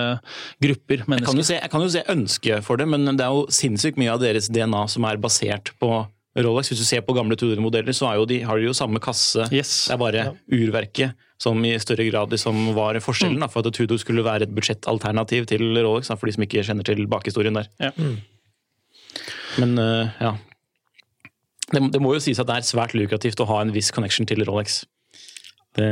grupper 0.64 1.04
mennesker. 1.06 1.20
Jeg 1.20 1.28
kan 1.28 1.42
jo 1.44 1.48
se, 1.50 1.60
jeg 1.60 1.74
kan 1.74 1.86
jo 1.86 1.92
se 1.94 2.06
ønsket 2.16 2.66
for 2.66 2.82
det, 2.82 2.88
men 2.90 3.06
det 3.12 3.26
er 3.26 3.36
jo 3.36 3.46
sinnssykt 3.54 4.00
mye 4.00 4.16
av 4.16 4.24
deres 4.24 4.50
DNA 4.50 4.86
som 4.90 5.06
er 5.10 5.22
basert 5.22 5.74
på 5.82 5.92
Rolex. 6.46 6.72
Hvis 6.72 6.82
du 6.82 6.88
ser 6.88 7.02
på 7.06 7.16
gamle 7.18 7.38
Tudor-modeller, 7.40 7.96
så 7.96 8.12
de, 8.30 8.42
har 8.46 8.60
de 8.60 8.70
jo 8.70 8.76
samme 8.78 9.02
kasse. 9.04 9.48
Yes. 9.54 9.88
Det 9.90 9.96
er 9.96 10.02
bare 10.02 10.26
ja. 10.30 10.34
urverket 10.56 11.26
som 11.40 11.60
i 11.64 11.72
større 11.80 12.04
grad 12.10 12.34
liksom 12.34 12.74
var 12.76 13.00
forskjellen. 13.04 13.38
Mm. 13.40 13.46
Da, 13.46 13.50
for 13.52 13.64
at 13.66 13.76
Tudor 13.76 14.00
skulle 14.02 14.26
være 14.26 14.48
et 14.48 14.54
budsjettalternativ 14.56 15.48
til 15.52 15.64
Rolex, 15.80 16.12
da, 16.12 16.20
for 16.20 16.30
de 16.30 16.36
som 16.36 16.46
ikke 16.46 16.66
kjenner 16.68 16.88
til 16.88 17.06
bakhistorien 17.12 17.60
der. 17.60 17.72
Ja. 17.80 17.92
Mm. 17.96 18.18
Men 19.60 19.76
uh, 19.80 20.12
ja. 20.20 20.36
Det, 21.70 21.84
det, 21.94 22.02
må 22.02 22.16
jo 22.16 22.24
sies 22.24 22.40
at 22.42 22.50
det 22.50 22.60
er 22.60 22.68
svært 22.68 22.96
lukrativt 22.98 23.40
å 23.44 23.48
ha 23.50 23.62
en 23.64 23.74
viss 23.76 23.92
connection 23.96 24.28
til 24.30 24.44
Rolex. 24.48 24.82
Det, 25.78 25.90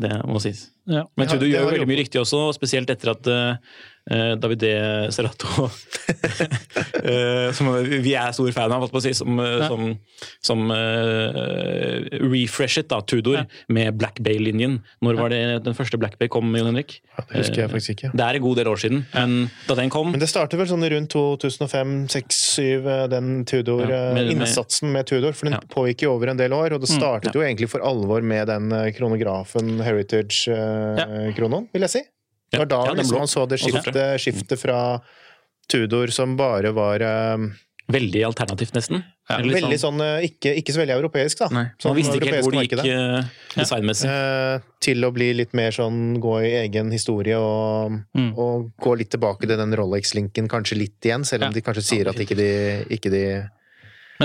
det 0.00 0.14
må 0.26 0.42
sies. 0.42 0.68
Ja. 0.90 1.04
Men 1.16 1.30
Tudor 1.30 1.48
gjør 1.48 1.68
jo 1.68 1.74
veldig 1.74 1.90
mye 1.90 2.02
riktig 2.02 2.22
også, 2.22 2.46
spesielt 2.56 2.90
etter 2.92 3.14
at 3.14 3.30
uh, 3.30 3.58
Uh, 3.60 3.93
Davide 4.04 5.08
Serrato, 5.16 5.48
uh, 5.64 5.70
som 7.56 7.70
vi 7.88 8.12
er 8.12 8.34
stor 8.36 8.50
fan 8.52 8.72
av, 8.76 8.84
si, 9.00 9.14
som, 9.16 9.38
uh, 9.40 9.46
ja. 9.62 9.68
som, 9.70 9.94
som 10.44 10.60
refreshet 12.20 12.90
da, 12.92 13.00
Tudor 13.00 13.38
ja. 13.38 13.44
med 13.72 13.96
Black 13.96 14.20
Bay-linjen. 14.20 14.82
Når 15.04 15.20
var 15.20 15.32
det 15.32 15.40
den 15.64 15.76
første 15.76 15.96
Black 16.00 16.18
Bay 16.20 16.28
kom, 16.28 16.52
Jon 16.52 16.68
Henrik? 16.68 16.98
Ja, 17.14 17.24
det 17.30 17.46
husker 17.46 17.64
jeg 17.64 17.72
faktisk 17.72 17.94
ikke. 17.96 18.12
Det 18.12 18.26
er 18.26 18.36
en 18.36 18.44
god 18.44 18.60
del 18.60 18.68
år 18.74 18.82
siden, 18.84 19.04
men 19.14 19.48
da 19.70 19.78
den 19.80 19.92
kom 19.94 20.12
Men 20.12 20.20
det 20.20 20.28
startet 20.28 20.60
vel 20.60 20.68
sånn 20.68 20.84
rundt 20.92 21.16
2005-2006-2007, 21.16 23.08
den 23.14 23.32
Tudor-innsatsen 23.48 24.90
med, 24.90 24.98
med, 25.00 25.08
Tudor. 25.08 25.32
For 25.32 25.48
den 25.48 25.56
pågikk 25.72 26.04
jo 26.04 26.12
over 26.18 26.34
en 26.34 26.40
del 26.40 26.52
år, 26.52 26.76
og 26.76 26.84
det 26.84 26.92
mm. 26.92 26.98
startet 26.98 27.32
jo 27.32 27.40
egentlig 27.46 27.72
for 27.72 27.80
alvor 27.86 28.20
med 28.20 28.52
den 28.52 28.68
kronografen, 28.98 29.78
Heritage-kronoen, 29.80 31.72
vil 31.72 31.88
jeg 31.88 31.96
si. 31.96 32.04
Det 32.54 32.62
var 32.62 32.70
da 32.70 32.80
ja, 32.88 32.96
liksom, 33.00 33.20
man 33.20 33.30
så 33.30 33.44
det 33.50 33.60
skiftet, 33.62 34.00
skiftet, 34.22 34.56
fra 34.60 34.78
Tudor 35.70 36.12
som 36.12 36.36
bare 36.38 36.74
var 36.76 37.02
um, 37.34 37.52
Veldig 37.92 38.22
alternativt, 38.24 38.72
nesten? 38.72 39.02
Ja, 39.28 39.38
veldig 39.44 39.76
sånn, 39.80 39.98
sånn 40.00 40.24
ikke, 40.24 40.54
ikke, 40.56 40.72
så 40.72 40.80
veldig 40.80 40.94
europeisk, 40.98 41.40
da. 41.42 41.48
Nei, 41.52 41.64
man 41.68 41.82
sånn 41.84 41.96
visste 41.98 42.14
ikke 42.16 42.30
helt 42.32 42.46
hvor 42.46 42.54
det 42.56 42.62
gikk 42.64 42.80
uh, 42.80 43.34
designmessig. 43.58 44.08
Uh, 44.08 44.64
til 44.84 45.04
å 45.04 45.10
bli 45.12 45.28
litt 45.36 45.52
mer 45.56 45.72
sånn 45.76 46.14
gå 46.20 46.38
i 46.44 46.52
egen 46.62 46.92
historie 46.92 47.36
og, 47.36 47.98
mm. 48.16 48.30
og 48.40 48.70
gå 48.80 48.94
litt 49.00 49.12
tilbake 49.12 49.48
til 49.48 49.60
den 49.60 49.76
Rolex-linken 49.80 50.48
kanskje 50.52 50.80
litt 50.80 51.08
igjen, 51.08 51.28
selv 51.28 51.44
om 51.44 51.52
ja. 51.52 51.58
de 51.58 51.64
kanskje 51.64 51.84
sier 51.90 52.12
at 52.12 52.20
ikke 52.24 52.38
de, 52.40 52.48
ikke 52.96 53.12
de 53.12 53.24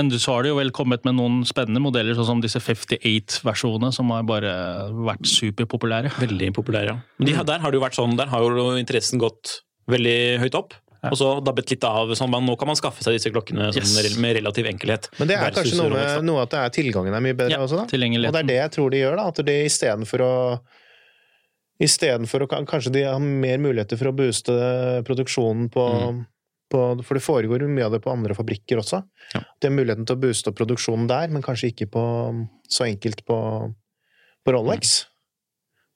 men 0.00 0.08
du 0.08 0.16
så 0.18 0.32
har 0.32 0.44
det 0.44 0.54
jo 0.54 0.56
vel 0.56 0.70
kommet 0.72 1.04
med 1.04 1.18
noen 1.18 1.40
spennende 1.48 1.82
modeller, 1.84 2.16
sånn 2.16 2.28
som 2.30 2.38
disse 2.40 2.60
58-versjonene, 2.64 3.92
som 3.92 4.08
har 4.14 4.24
bare 4.28 4.52
vært 4.96 5.28
superpopulære. 5.28 6.14
Veldig 6.22 6.52
populære, 6.56 6.94
ja. 6.94 7.18
Men 7.20 7.28
de, 7.28 7.34
der 7.50 7.60
har 7.60 7.72
det 7.72 7.76
jo 7.76 7.84
vært 7.84 7.98
sånn, 7.98 8.16
der 8.16 8.32
har 8.32 8.46
jo 8.46 8.70
interessen 8.80 9.20
gått 9.20 9.60
veldig 9.92 10.16
høyt 10.40 10.56
opp. 10.56 10.78
Ja. 11.00 11.12
Og 11.12 11.16
så 11.20 11.28
dabbet 11.44 11.70
litt 11.72 11.84
av. 11.84 12.10
sånn 12.16 12.32
Nå 12.44 12.56
kan 12.60 12.68
man 12.68 12.76
skaffe 12.76 13.04
seg 13.04 13.16
disse 13.16 13.32
klokkene 13.32 13.70
yes. 13.72 14.16
med 14.20 14.36
relativ 14.36 14.68
enkelhet. 14.68 15.08
Men 15.20 15.30
det 15.30 15.38
er 15.38 15.54
kanskje 15.56 15.78
noe 15.78 15.92
med 15.94 16.26
noe 16.28 16.42
at 16.44 16.52
det 16.52 16.64
er 16.64 16.74
tilgangen 16.76 17.16
er 17.16 17.24
mye 17.24 17.36
bedre 17.36 17.56
ja, 17.56 17.62
også, 17.64 17.80
da? 17.80 17.86
Og 17.88 18.34
det 18.36 18.42
er 18.42 18.50
det 18.50 18.58
jeg 18.58 18.74
tror 18.76 18.92
de 18.92 19.00
gjør, 19.00 19.16
da. 19.20 19.30
At 19.32 19.44
de 19.48 19.56
istedenfor 19.68 20.26
å 20.26 20.34
Istedenfor 21.80 22.42
å 22.44 22.46
kanskje 22.68 22.90
de 22.92 23.06
har 23.06 23.22
mer 23.24 23.56
muligheter 23.56 23.96
for 23.96 24.10
å 24.10 24.12
booste 24.12 24.52
produksjonen 25.06 25.70
på 25.72 25.86
mm 25.88 26.18
på, 26.70 26.80
For 27.06 27.18
det 27.18 27.24
foregår 27.24 27.66
mye 27.68 27.88
av 27.88 27.94
det 27.96 28.02
på 28.04 28.12
andre 28.12 28.36
fabrikker 28.36 28.80
også. 28.82 29.02
Ja. 29.34 29.44
De 29.60 29.68
har 29.68 29.76
muligheten 29.76 30.08
til 30.08 30.18
å 30.18 30.22
booste 30.22 30.52
opp 30.52 30.58
produksjonen 30.60 31.08
der, 31.10 31.30
men 31.32 31.44
kanskje 31.44 31.72
ikke 31.72 31.90
på, 31.92 32.02
så 32.70 32.86
enkelt 32.86 33.24
på, 33.28 33.38
på 34.46 34.54
Rolex. 34.56 35.00
Mm. 35.02 35.10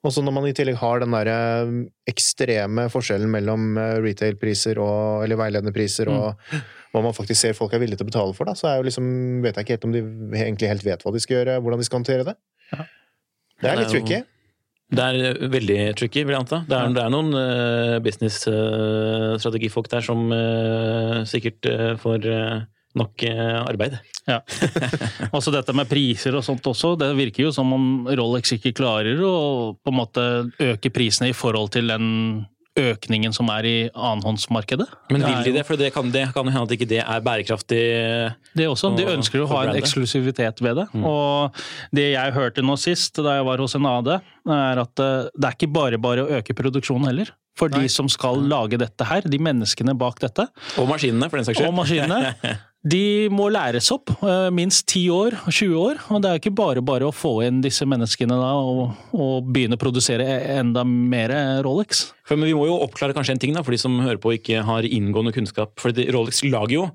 Og 0.05 0.13
så 0.13 0.21
når 0.21 0.35
man 0.37 0.47
i 0.49 0.53
tillegg 0.57 0.77
har 0.83 1.01
den 1.01 1.15
der 1.17 1.31
eh, 1.33 1.71
ekstreme 2.11 2.89
forskjellen 2.93 3.31
mellom 3.33 3.79
eh, 3.81 3.97
retail-priser 4.05 4.81
og 4.83 5.25
eller 5.25 5.41
veiledende 5.41 5.73
priser 5.73 6.11
og 6.13 6.35
mm. 6.53 6.67
hva 6.93 7.05
man 7.07 7.17
faktisk 7.17 7.41
ser 7.41 7.57
folk 7.57 7.73
er 7.73 7.81
villige 7.81 8.03
til 8.03 8.11
å 8.11 8.11
betale 8.11 8.37
for, 8.37 8.51
da, 8.51 8.53
så 8.59 8.69
er 8.69 8.77
jo 8.79 8.89
liksom, 8.91 9.07
vet 9.47 9.57
jeg 9.57 9.65
ikke 9.65 9.79
helt 9.79 9.89
om 9.89 9.97
de 9.97 10.05
egentlig 10.43 10.71
helt 10.75 10.85
vet 10.85 11.07
hva 11.07 11.15
de 11.15 11.25
skal 11.25 11.39
gjøre, 11.39 11.57
hvordan 11.65 11.81
de 11.81 11.89
skal 11.89 12.03
håndtere 12.03 12.29
det. 12.29 12.37
Ja. 12.75 12.87
Det 13.65 13.71
er 13.71 13.81
litt 13.81 13.95
tricky. 13.95 14.21
Det 14.93 15.05
er 15.05 15.49
veldig 15.51 15.79
tricky, 15.99 16.23
vil 16.27 16.35
jeg 16.35 16.45
anta. 16.45 16.61
Det 16.69 16.77
er, 16.77 16.93
det 16.95 17.03
er 17.03 17.13
noen 17.13 17.33
uh, 17.35 17.97
business-strategifolk 18.05 19.89
uh, 19.89 19.93
der 19.97 20.05
som 20.05 20.27
uh, 20.31 21.23
sikkert 21.29 21.69
får 22.03 22.29
nok 22.95 23.25
arbeid. 23.27 23.97
Ja. 24.29 24.39
Også 25.37 25.51
dette 25.53 25.75
med 25.77 25.89
priser 25.91 26.37
og 26.39 26.45
sånt 26.47 26.65
også. 26.71 26.93
Det 27.01 27.09
virker 27.19 27.49
jo 27.49 27.51
som 27.53 27.73
om 27.75 28.07
Rolex 28.07 28.55
ikke 28.55 28.71
klarer 28.77 29.19
å 29.19 29.35
på 29.75 29.91
en 29.91 29.99
måte 29.99 30.27
øke 30.63 30.93
prisene 30.95 31.33
i 31.33 31.35
forhold 31.37 31.73
til 31.75 31.91
den 31.91 32.07
økningen 32.79 33.35
som 33.35 33.51
er 33.55 33.67
i 33.69 33.77
annenhåndsmarkedet. 33.93 34.87
Men 35.13 35.23
vil 35.23 35.47
de 35.47 35.53
det? 35.59 35.65
For 35.69 35.79
det 35.79 35.93
kan, 35.95 36.11
det 36.15 36.27
kan 36.35 36.49
hende 36.51 36.65
at 36.67 36.75
ikke 36.75 36.89
det 36.91 37.01
er 37.05 37.23
bærekraftig? 37.25 37.83
Det 38.59 38.67
også. 38.71 38.91
De 38.99 39.07
ønsker 39.15 39.45
å 39.45 39.49
ha 39.53 39.63
en 39.69 39.79
eksklusivitet 39.79 40.63
ved 40.65 40.81
det. 40.83 40.89
Mm. 40.93 41.07
Og 41.07 41.63
det 41.95 42.11
jeg 42.15 42.35
hørte 42.35 42.67
nå 42.67 42.77
sist, 42.81 43.23
da 43.23 43.39
jeg 43.39 43.47
var 43.47 43.63
hos 43.63 43.79
en 43.79 43.89
AD, 43.91 44.13
er 44.59 44.83
at 44.83 45.05
eh, 45.07 45.31
det 45.33 45.49
er 45.49 45.59
ikke 45.59 45.73
bare 45.75 46.03
bare 46.03 46.27
å 46.27 46.39
øke 46.41 46.57
produksjonen 46.59 47.09
heller. 47.13 47.33
For 47.55 47.71
Nei. 47.71 47.85
de 47.85 47.93
som 47.93 48.09
skal 48.11 48.41
lage 48.51 48.81
dette 48.83 49.07
her, 49.07 49.27
de 49.31 49.39
menneskene 49.39 49.95
bak 49.99 50.19
dette. 50.25 50.49
Og 50.83 50.91
maskinene, 50.91 51.31
for 51.31 51.39
den 51.39 51.47
saks 51.47 51.61
skyld. 51.61 51.71
Og 51.71 51.77
maskinene. 51.79 52.35
De 52.85 53.31
må 53.33 53.47
læres 53.49 53.87
opp, 53.95 54.11
eh, 54.21 54.51
minst 54.53 54.85
10 54.91 55.07
år, 55.09 55.37
20 55.49 55.79
år. 55.81 56.03
Og 56.13 56.21
det 56.21 56.31
er 56.31 56.41
ikke 56.41 56.53
bare 56.55 56.83
bare 56.85 57.09
å 57.09 57.15
få 57.15 57.39
inn 57.47 57.63
disse 57.65 57.87
menneskene 57.89 58.37
da, 58.37 58.51
og, 58.61 58.93
og 59.17 59.49
begynne 59.49 59.79
å 59.79 59.81
produsere 59.81 60.27
e, 60.27 60.59
enda 60.59 60.85
mer 60.85 61.33
Rolex. 61.65 62.11
For, 62.29 62.37
men 62.37 62.51
vi 62.51 62.59
må 62.59 62.69
jo 62.69 62.77
oppklare 62.85 63.17
kanskje 63.17 63.39
en 63.39 63.41
ting, 63.41 63.57
da, 63.57 63.65
for 63.65 63.73
de 63.73 63.81
som 63.81 63.97
hører 64.05 64.21
på 64.21 64.35
og 64.35 64.37
ikke 64.37 64.67
har 64.69 64.85
inngående 64.85 65.33
kunnskap. 65.33 65.73
For 65.81 65.97
Rolex 65.97 66.45
lager 66.45 66.77
jo 66.77 66.87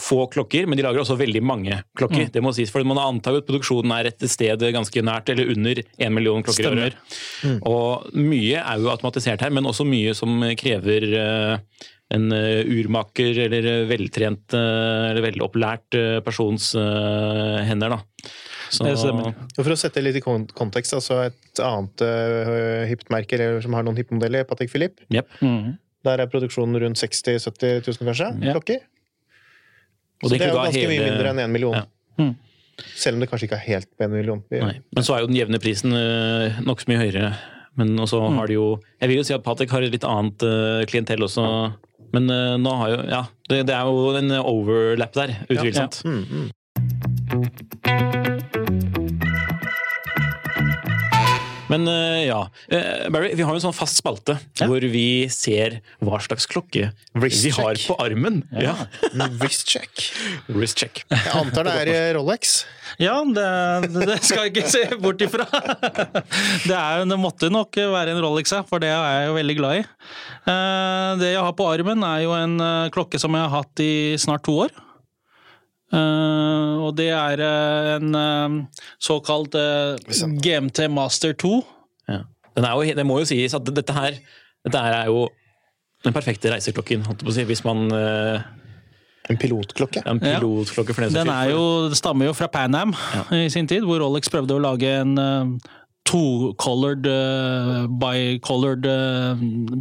få 0.00 0.26
klokker, 0.32 0.66
men 0.66 0.78
de 0.78 0.84
lager 0.86 1.02
også 1.02 1.16
veldig 1.20 1.42
mange 1.44 1.78
klokker. 1.98 2.28
Mm. 2.28 2.32
det 2.34 2.42
må 2.44 2.52
sies, 2.56 2.70
for 2.72 2.84
Man 2.88 3.00
antar 3.00 3.36
jo 3.36 3.42
at 3.42 3.48
produksjonen 3.48 3.92
er 3.98 4.08
et 4.10 4.24
sted 4.30 4.64
ganske 4.74 5.04
nært, 5.04 5.32
eller 5.32 5.50
under 5.52 5.82
én 5.82 6.14
million 6.14 6.44
klokker 6.44 6.68
i 6.68 6.70
året. 6.70 7.18
Mm. 7.44 7.58
Og 7.68 8.14
mye 8.16 8.62
er 8.62 8.80
jo 8.80 8.92
automatisert 8.92 9.44
her, 9.44 9.52
men 9.52 9.68
også 9.68 9.86
mye 9.88 10.14
som 10.16 10.40
krever 10.58 11.08
uh, 11.12 11.90
en 12.12 12.28
uh, 12.34 12.62
urmaker 12.68 13.38
eller 13.46 13.86
veltrent 13.90 14.56
uh, 14.56 15.10
eller 15.10 15.24
velopplært 15.30 15.96
persons 16.26 16.72
hender. 17.68 17.96
da. 17.96 18.02
Så, 18.72 18.88
for 19.58 19.74
å 19.74 19.76
sette 19.76 20.00
litt 20.00 20.16
i 20.16 20.22
kontekst, 20.24 20.94
altså 20.96 21.18
et 21.26 21.60
annet 21.60 22.04
uh, 22.06 22.84
hipt 22.88 23.10
som 23.64 23.76
har 23.76 23.84
noen 23.84 23.98
hippe 24.00 24.44
Patek 24.48 24.70
Philippe. 24.72 25.04
Yep. 25.12 25.28
Mm. 25.44 25.74
Der 26.06 26.22
er 26.24 26.30
produksjonen 26.30 26.80
rundt 26.80 26.98
60 26.98 27.36
000-70 27.38 27.84
000, 27.86 28.06
kanskje, 28.08 28.30
Yep. 28.42 28.54
klokker. 28.56 28.80
Så 30.22 30.30
det, 30.30 30.38
det 30.38 30.46
er 30.46 30.52
jo 30.52 30.58
ganske 30.60 30.80
hele... 30.80 30.90
mye 30.94 31.10
mindre 31.10 31.30
enn 31.32 31.40
én 31.42 31.48
en 31.48 31.52
million. 31.52 31.74
Ja. 31.76 31.84
Mm. 32.22 32.34
Selv 32.96 33.16
om 33.16 33.22
det 33.22 33.28
kanskje 33.30 33.48
ikke 33.48 33.58
er 33.58 33.66
helt 33.66 33.88
på 33.90 34.06
én 34.06 34.14
million. 34.14 34.42
Nei. 34.50 34.76
Men 34.94 35.06
så 35.06 35.16
er 35.16 35.24
jo 35.24 35.30
den 35.30 35.38
jevne 35.38 35.60
prisen 35.62 35.94
uh, 35.94 36.62
nokså 36.64 36.90
mye 36.90 37.02
høyere. 37.02 37.32
Men 37.80 37.94
også 38.04 38.20
mm. 38.20 38.36
har 38.36 38.50
de 38.50 38.56
jo 38.58 38.66
Jeg 39.00 39.08
vil 39.08 39.16
jo 39.16 39.24
si 39.24 39.32
at 39.32 39.44
Patek 39.44 39.70
har 39.72 39.84
et 39.84 39.94
litt 39.94 40.04
annet 40.04 40.44
uh, 40.44 40.82
klientell 40.88 41.24
også. 41.24 41.44
Men 42.12 42.28
uh, 42.30 42.56
nå 42.60 42.74
har 42.80 42.92
jo 42.92 43.04
Ja, 43.08 43.22
det, 43.48 43.62
det, 43.70 43.76
er 43.76 43.88
jo 43.88 44.12
en 44.18 44.34
overlap 44.40 45.14
der, 45.16 45.36
utvilsomt. 45.48 46.02
Ja, 46.04 46.10
ja. 46.10 46.16
Mm, 46.16 46.26
mm. 46.30 48.21
Men 51.72 51.86
eh, 51.88 52.26
ja. 52.28 52.40
Eh, 52.68 53.08
Barry, 53.12 53.32
vi 53.38 53.42
har 53.46 53.54
jo 53.54 53.58
en 53.60 53.64
sånn 53.64 53.76
fast 53.76 53.98
spalte 54.02 54.36
Ja. 54.60 54.68
hvor 54.68 54.84
vi 54.92 55.06
ser 55.32 55.78
hva 56.04 56.18
slags 56.22 56.46
klokke 56.50 56.90
Wrist 57.16 57.44
vi 57.46 57.52
har 57.56 57.80
på 57.86 57.96
armen. 58.02 58.42
Ja. 58.52 58.74
Wrist 59.40 59.70
check. 59.72 60.04
Wrist 60.52 60.78
check. 60.82 61.02
Jeg 61.10 61.32
antar 61.40 61.66
det 61.70 61.96
er 61.96 62.14
Rolex. 62.18 62.62
Ja, 63.00 63.16
det, 63.24 63.46
det 63.96 64.18
skal 64.26 64.46
jeg 64.46 64.52
ikke 64.52 64.68
se 64.68 64.84
bort 65.00 65.22
ifra. 65.24 65.46
Det, 66.68 66.76
er, 66.76 67.02
det 67.08 67.16
måtte 67.18 67.48
nok 67.52 67.74
være 67.76 68.12
en 68.12 68.20
Rolex, 68.22 68.52
for 68.68 68.82
det 68.82 68.90
er 68.92 69.00
jeg 69.22 69.28
jo 69.30 69.34
veldig 69.38 69.56
glad 69.58 69.80
i. 69.80 69.82
Eh, 70.52 71.10
Det 71.22 71.32
jeg 71.32 71.42
har 71.42 71.54
på 71.58 71.66
armen, 71.72 72.04
er 72.06 72.24
jo 72.26 72.34
en 72.36 72.56
klokke 72.94 73.20
som 73.22 73.34
jeg 73.38 73.46
har 73.48 73.62
hatt 73.62 73.82
i 73.84 73.92
snart 74.20 74.44
to 74.46 74.58
år. 74.66 74.74
Eh, 75.92 76.72
Og 76.82 76.96
det 76.96 77.10
er 77.12 77.40
eh, 77.44 77.90
en 77.98 78.14
eh, 78.14 78.56
såkalt 79.02 79.54
GMT 80.42 80.86
Master 80.90 81.32
2. 81.38 81.52
Ja. 82.08 82.22
Den 82.56 82.64
er 82.68 82.72
jo, 82.76 82.94
det 82.96 83.06
må 83.08 83.18
jo 83.22 83.28
sies 83.28 83.54
at 83.56 83.64
dette 83.68 83.94
her, 83.96 84.16
dette 84.66 84.80
her 84.82 84.96
er 85.02 85.06
jo 85.12 85.28
den 86.04 86.12
perfekte 86.16 86.50
reiseklokken, 86.50 87.04
holdt 87.06 87.22
jeg 87.22 87.28
på 87.28 87.32
å 87.32 87.36
si, 87.36 87.44
hvis 87.46 87.62
man 87.64 87.84
En 89.30 89.38
pilotklokke. 89.38 90.02
en 90.04 90.18
Ja. 90.20 90.40
pilotklokke 90.40 90.92
for 90.96 91.04
den 91.06 91.12
Den 91.14 91.30
er 91.30 91.50
jo, 91.52 91.88
det 91.88 91.96
stammer 91.96 92.26
jo 92.26 92.34
fra 92.34 92.48
Pan 92.50 92.74
Am 92.74 92.92
i 93.30 93.48
sin 93.48 93.68
tid, 93.70 93.84
hvor 93.86 94.00
Rolex 94.02 94.28
prøvde 94.28 94.56
å 94.56 94.60
lage 94.60 94.90
en 95.00 95.14
uh, 95.16 95.46
to-colored, 96.04 97.06
uh, 97.06 97.86
bi-colored 97.86 98.84
uh, 98.90 99.36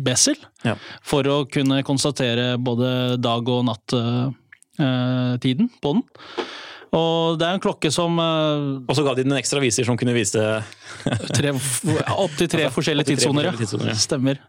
bezel. 0.05 0.37
Ja. 0.63 0.75
For 1.01 1.23
å 1.27 1.39
kunne 1.49 1.81
konstatere 1.83 2.53
både 2.61 3.17
dag- 3.19 3.49
og 3.49 3.65
natt-tiden 4.79 5.69
på 5.81 5.93
den. 5.97 6.03
Og 6.91 7.37
det 7.39 7.47
er 7.47 7.55
en 7.55 7.63
klokke 7.63 7.87
som 7.87 8.17
uh, 8.19 8.81
Og 8.83 8.95
så 8.97 9.03
ga 9.05 9.13
de 9.15 9.23
den 9.23 9.31
en 9.31 9.39
ekstra 9.39 9.61
viser 9.63 9.87
som 9.87 9.95
kunne 9.95 10.11
vise 10.11 10.41
Opptil 11.07 11.37
tre 11.37 11.53
forskjellige 11.55 12.17
opptil 12.19 12.49
tre 12.51 12.65
forskjellige 12.75 13.13
tidssoner, 13.13 13.47
ja. 13.47 13.95
Stemmer. 13.95 14.41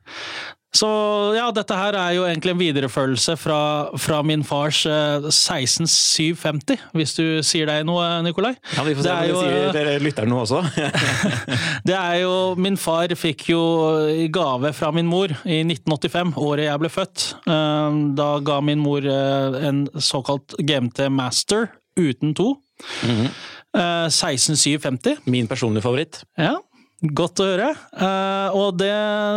Så 0.72 0.88
ja, 1.37 1.50
dette 1.52 1.76
her 1.76 1.96
er 2.00 2.14
jo 2.16 2.22
egentlig 2.24 2.54
en 2.54 2.61
viderefølelse 2.62 3.35
fra, 3.37 3.58
fra 4.00 4.22
min 4.24 4.40
fars 4.46 4.78
eh, 4.88 5.26
16750, 5.28 6.78
hvis 6.96 7.12
du 7.18 7.24
sier 7.44 7.68
deg 7.68 7.85
noe, 7.85 8.06
Nikolai. 8.24 8.54
Ja, 8.76 8.85
Vi 8.87 8.94
får 8.96 9.04
se 9.04 9.12
om 9.12 9.18
er 9.18 9.35
sier 9.37 9.76
dere 9.76 9.98
lytter 10.00 10.30
nå 10.30 10.38
også. 10.46 10.62
Det 11.88 11.96
er 11.98 12.22
jo 12.22 12.32
Min 12.56 12.78
far 12.80 13.12
fikk 13.18 13.50
jo 13.52 13.61
gave 14.32 14.72
fra 14.76 14.88
min 14.96 15.08
mor 15.11 15.32
i 15.44 15.61
1985, 15.66 16.32
året 16.40 16.68
jeg 16.70 16.80
ble 16.85 16.92
født. 16.92 17.28
Eh, 17.44 18.00
Da 18.22 18.30
ga 18.44 18.61
min 18.64 18.80
mor 18.80 19.04
eh, 19.04 19.61
en 19.68 19.85
såkalt 20.00 20.56
GMT 20.58 21.04
Master 21.12 21.68
uten 22.00 22.32
to. 22.38 22.54
Mhm. 23.04 23.28
Eh, 23.76 24.08
16750. 24.12 25.20
Min 25.32 25.46
personlige 25.48 25.85
favoritt. 25.85 26.22
Ja, 26.37 26.56
godt 27.02 27.40
å 27.42 27.44
høre. 27.48 27.70
Eh, 27.98 28.48
og 28.56 28.78
det 28.78 28.92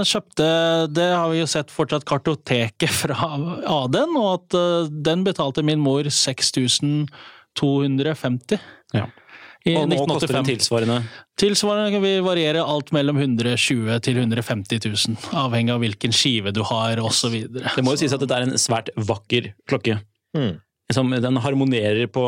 kjøpte 0.10 0.48
Det 0.94 1.08
har 1.16 1.30
vi 1.32 1.40
jo 1.42 1.48
sett 1.50 1.72
fortsatt 1.74 2.06
kartoteket 2.08 2.92
fra 3.02 3.16
Aden, 3.66 4.16
og 4.20 4.28
at 4.36 4.54
eh, 4.60 4.90
den 5.10 5.24
betalte 5.26 5.64
min 5.66 5.80
mor 5.82 6.04
6250 6.10 8.60
Ja. 8.96 9.06
i 9.66 9.76
Og 9.76 9.90
nå 9.90 9.96
koster 10.06 10.28
den 10.36 10.46
1985. 10.46 10.48
tilsvarende 10.52 10.98
Tilsvarende 11.42 12.00
vil 12.04 12.20
variere 12.24 12.62
alt 12.64 12.90
mellom 12.96 13.18
120 13.20 14.00
til 14.06 14.16
150 14.22 14.80
000, 14.86 15.18
avhengig 15.36 15.72
av 15.74 15.80
hvilken 15.84 16.14
skive 16.16 16.50
du 16.56 16.62
har 16.64 16.96
osv. 17.04 17.34
Det 17.52 17.84
må 17.84 17.92
jo 17.96 18.00
sies 18.06 18.14
at 18.16 18.22
dette 18.24 18.36
er 18.38 18.44
en 18.48 18.58
svært 18.62 18.90
vakker 18.96 19.44
klokke. 19.68 19.96
Mm. 20.38 20.54
Som, 20.94 21.10
den 21.10 21.40
harmonerer 21.42 22.06
på, 22.14 22.22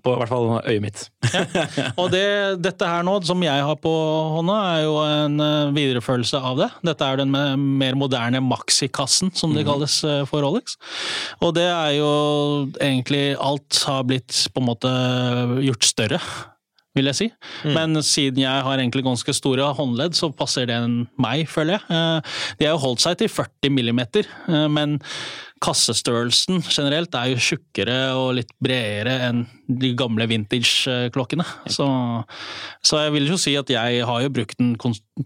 på 0.00 0.12
i 0.14 0.18
hvert 0.22 0.30
fall 0.30 0.46
øyet 0.62 0.80
mitt. 0.80 1.02
Og 2.00 2.08
det, 2.14 2.22
dette 2.64 2.88
her 2.88 3.04
nå, 3.04 3.18
som 3.28 3.42
jeg 3.44 3.60
har 3.66 3.76
på 3.82 3.92
hånda, 4.38 4.56
er 4.70 4.80
jo 4.86 4.94
en 5.04 5.36
eh, 5.44 5.74
videreførelse 5.76 6.40
av 6.40 6.62
det. 6.62 6.70
Dette 6.88 7.04
er 7.12 7.20
den 7.20 7.36
mer 7.76 7.98
moderne 8.00 8.40
maxikassen, 8.40 9.34
som 9.36 9.52
det 9.52 9.66
kalles 9.68 9.98
eh, 10.08 10.22
for 10.30 10.46
Rolex. 10.46 10.78
Og 11.44 11.52
det 11.58 11.68
er 11.68 11.98
jo 11.98 12.10
egentlig 12.80 13.24
Alt 13.36 13.82
har 13.84 14.06
blitt 14.08 14.46
på 14.54 14.62
en 14.64 14.70
måte 14.72 14.92
gjort 15.66 15.84
større. 15.92 16.20
Vil 16.96 17.10
jeg 17.10 17.18
si. 17.18 17.26
Men 17.76 18.00
siden 18.00 18.40
jeg 18.40 18.64
har 18.64 18.80
egentlig 18.80 19.02
ganske 19.04 19.34
store 19.36 19.66
håndledd, 19.76 20.16
så 20.16 20.30
passer 20.32 20.64
den 20.70 21.02
meg, 21.20 21.44
føler 21.52 21.76
jeg. 21.76 21.84
Eh, 21.92 22.38
De 22.56 22.70
har 22.70 22.78
jo 22.78 22.84
holdt 22.86 23.04
seg 23.04 23.20
til 23.20 23.28
40 23.28 23.74
millimeter, 23.76 24.24
men 24.72 24.96
kassestørrelsen 25.64 26.60
generelt 26.68 27.14
er 27.16 27.30
jo 27.32 27.40
tjukkere 27.40 27.96
og 28.16 28.34
litt 28.36 28.50
bredere 28.62 29.14
enn 29.28 29.46
de 29.66 29.90
gamle 29.98 30.26
vintage-klokkene. 30.30 31.44
Så, 31.72 31.86
så 32.84 33.00
jeg 33.02 33.14
vil 33.16 33.30
jo 33.32 33.38
si 33.40 33.56
at 33.58 33.70
jeg 33.72 34.04
har 34.06 34.20
jo 34.22 34.32
brukt 34.36 34.60
den 34.60 34.74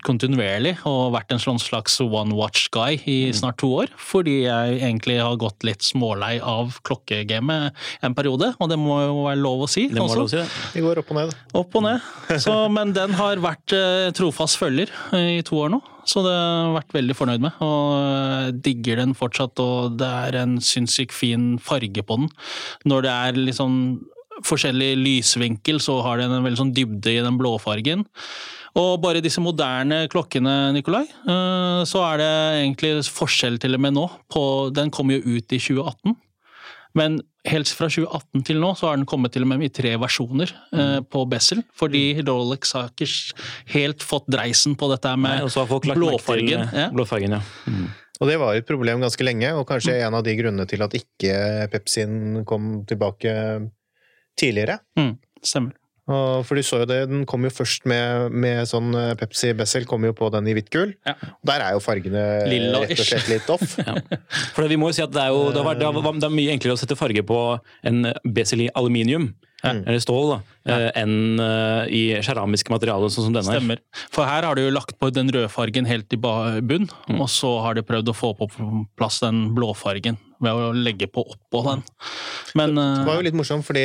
kontinuerlig 0.06 0.76
og 0.88 1.12
vært 1.16 1.34
en 1.34 1.42
sånn 1.42 1.60
slags 1.60 1.98
one 2.00 2.36
watch 2.38 2.70
guy 2.72 2.96
i 3.10 3.18
snart 3.36 3.58
to 3.60 3.72
år, 3.82 3.92
fordi 4.00 4.44
jeg 4.46 4.78
egentlig 4.78 5.18
har 5.20 5.36
gått 5.40 5.66
litt 5.66 5.84
smålei 5.84 6.36
av 6.40 6.78
klokkegamet 6.86 7.76
en 8.06 8.16
periode, 8.16 8.52
og 8.56 8.70
det 8.70 8.78
må 8.80 9.00
jo 9.02 9.26
være 9.26 9.42
lov 9.42 9.66
å 9.66 9.70
si. 9.70 9.88
Det 9.90 10.00
må 10.00 10.14
lov 10.14 10.28
å 10.28 10.32
si. 10.32 10.40
det. 10.40 10.48
Vi 10.78 10.86
går 10.86 11.02
opp 11.02 11.12
og 11.12 11.20
ned. 11.20 11.36
Opp 11.60 11.80
og 11.80 11.86
ned. 11.88 12.10
Så, 12.40 12.56
men 12.72 12.94
den 12.96 13.18
har 13.18 13.42
vært 13.42 13.76
eh, 13.76 14.08
trofast 14.16 14.60
følger 14.60 14.94
i 15.18 15.42
to 15.46 15.58
år 15.66 15.74
nå, 15.74 15.82
så 16.10 16.22
det 16.26 16.34
har 16.34 16.64
jeg 16.66 16.76
vært 16.78 16.94
veldig 16.96 17.16
fornøyd 17.16 17.44
med. 17.44 17.58
Og 17.64 17.82
jeg 17.96 18.54
digger 18.66 19.02
den 19.02 19.16
fortsatt, 19.18 19.60
og 19.62 19.98
det 20.00 20.08
er 20.28 20.40
en 20.42 20.56
sinnssykt 20.64 21.14
fin 21.14 21.52
farge 21.62 22.02
på 22.06 22.22
den. 22.22 22.30
Når 22.90 23.06
det 23.06 23.12
er 23.14 23.58
sånn 23.58 23.78
forskjellig 24.46 24.94
lysvinkel, 25.00 25.80
så 25.82 25.98
har 26.04 26.20
den 26.20 26.32
en 26.34 26.46
veldig 26.46 26.62
sånn 26.64 26.74
dybde 26.76 27.12
i 27.12 27.22
den 27.24 27.38
blåfargen. 27.40 28.06
Og 28.78 29.00
bare 29.02 29.22
disse 29.22 29.42
moderne 29.42 30.04
klokkene, 30.10 30.72
Nikolai, 30.76 31.04
eh, 31.04 31.80
så 31.90 32.04
er 32.06 32.20
det 32.20 32.32
egentlig 32.60 32.92
forskjell 33.10 33.58
til 33.62 33.74
og 33.76 33.82
med 33.82 33.96
nå. 33.96 34.06
På, 34.30 34.42
den 34.74 34.92
kom 34.94 35.10
jo 35.10 35.18
ut 35.18 35.50
i 35.50 35.58
2018. 35.58 36.14
Men 36.98 37.20
helt 37.48 37.70
fra 37.72 37.86
2018 37.88 38.42
til 38.44 38.58
nå 38.60 38.72
så 38.76 38.88
har 38.90 38.98
den 38.98 39.06
kommet 39.08 39.32
til 39.32 39.46
og 39.46 39.48
med 39.52 39.62
i 39.64 39.70
tre 39.72 39.94
versjoner 40.02 40.50
eh, 40.74 40.98
på 41.06 41.22
Bessel. 41.30 41.62
Fordi 41.78 42.02
Rolex 42.26 42.74
har 42.76 42.90
ikke 42.90 43.08
helt 43.74 44.02
fått 44.04 44.26
dreisen 44.32 44.74
på 44.76 44.90
dette 44.92 45.12
med 45.16 45.30
Nei, 45.38 45.46
med 45.46 45.58
har 45.62 45.70
folk 45.70 45.86
lagt 45.88 46.00
merke 46.02 46.10
til, 46.10 46.18
blåfargen. 46.18 46.64
eh, 46.68 46.78
Ja. 46.84 46.88
blåfargen 46.94 47.36
ja. 47.38 47.42
Og 48.20 48.28
det 48.28 48.36
var 48.42 48.52
et 48.58 48.66
problem 48.68 49.00
ganske 49.00 49.24
lenge, 49.24 49.48
og 49.56 49.64
kanskje 49.70 49.94
en 50.04 50.14
av 50.18 50.24
de 50.26 50.34
grunnene 50.36 50.66
til 50.68 50.82
at 50.84 50.92
ikke 50.98 51.68
Pepsin 51.72 52.42
kom 52.44 52.82
tilbake 52.84 53.32
tidligere. 54.36 54.80
Mm, 54.98 55.14
stemmer. 55.42 55.72
For 56.10 56.58
du 56.58 56.64
så 56.66 56.82
jo 56.82 56.88
det, 56.90 57.00
den 57.10 57.24
kom 57.28 57.44
jo 57.46 57.52
først 57.52 57.86
med, 57.90 58.34
med 58.34 58.66
sånn 58.68 58.90
eh, 58.98 59.12
Pepsi 59.20 59.52
Bessel, 59.56 59.86
kom 59.88 60.04
jo 60.06 60.14
på 60.16 60.30
den 60.34 60.48
i 60.50 60.54
hvitt 60.56 60.70
gull. 60.74 60.94
Ja. 61.06 61.14
Der 61.46 61.66
er 61.66 61.76
jo 61.76 61.82
fargene 61.84 62.24
Lilla 62.50 62.82
rett 62.82 62.96
og 62.96 63.06
slett 63.06 63.30
litt 63.30 63.50
off. 63.52 63.76
For 64.56 64.66
vi 64.70 64.78
må 64.80 64.90
jo 64.90 64.98
si 64.98 65.04
at 65.04 65.14
det 65.14 65.22
er, 65.22 65.34
jo, 65.34 65.50
det, 65.54 65.62
var, 65.66 65.78
det, 65.78 65.86
var, 65.86 66.18
det 66.18 66.26
er 66.26 66.34
mye 66.34 66.56
enklere 66.56 66.76
å 66.76 66.80
sette 66.80 66.98
farge 66.98 67.24
på 67.26 67.40
en 67.86 68.10
Bessel 68.24 68.66
i 68.66 68.70
aluminium, 68.78 69.30
eller 69.62 70.00
stål, 70.00 70.30
da, 70.32 70.38
eh, 70.72 70.86
enn 71.02 71.40
eh, 71.40 71.90
i 71.92 72.02
keramiske 72.24 72.72
materialer 72.72 73.12
sånn 73.12 73.28
som 73.28 73.36
denne. 73.36 73.56
Stemmer. 73.56 73.82
For 74.12 74.28
her 74.28 74.46
har 74.48 74.56
du 74.56 74.62
jo 74.64 74.72
lagt 74.74 74.96
på 75.00 75.10
den 75.12 75.30
rødfargen 75.32 75.88
helt 75.88 76.12
i 76.12 76.20
bunn, 76.20 76.88
Mm. 77.08 77.20
og 77.20 77.28
så 77.28 77.60
har 77.62 77.74
de 77.74 77.82
prøvd 77.82 78.08
å 78.08 78.16
få 78.16 78.32
på 78.36 78.48
plass 78.96 79.20
den 79.20 79.54
blåfargen 79.54 80.18
ved 80.40 80.52
å 80.52 80.72
legge 80.72 81.06
på 81.10 81.24
oppå 81.26 81.64
den. 81.64 81.82
Men 82.54 82.74
Det 82.74 83.06
var 83.06 83.14
eh, 83.14 83.20
jo 83.20 83.26
litt 83.28 83.34
morsomt, 83.36 83.64
fordi 83.66 83.84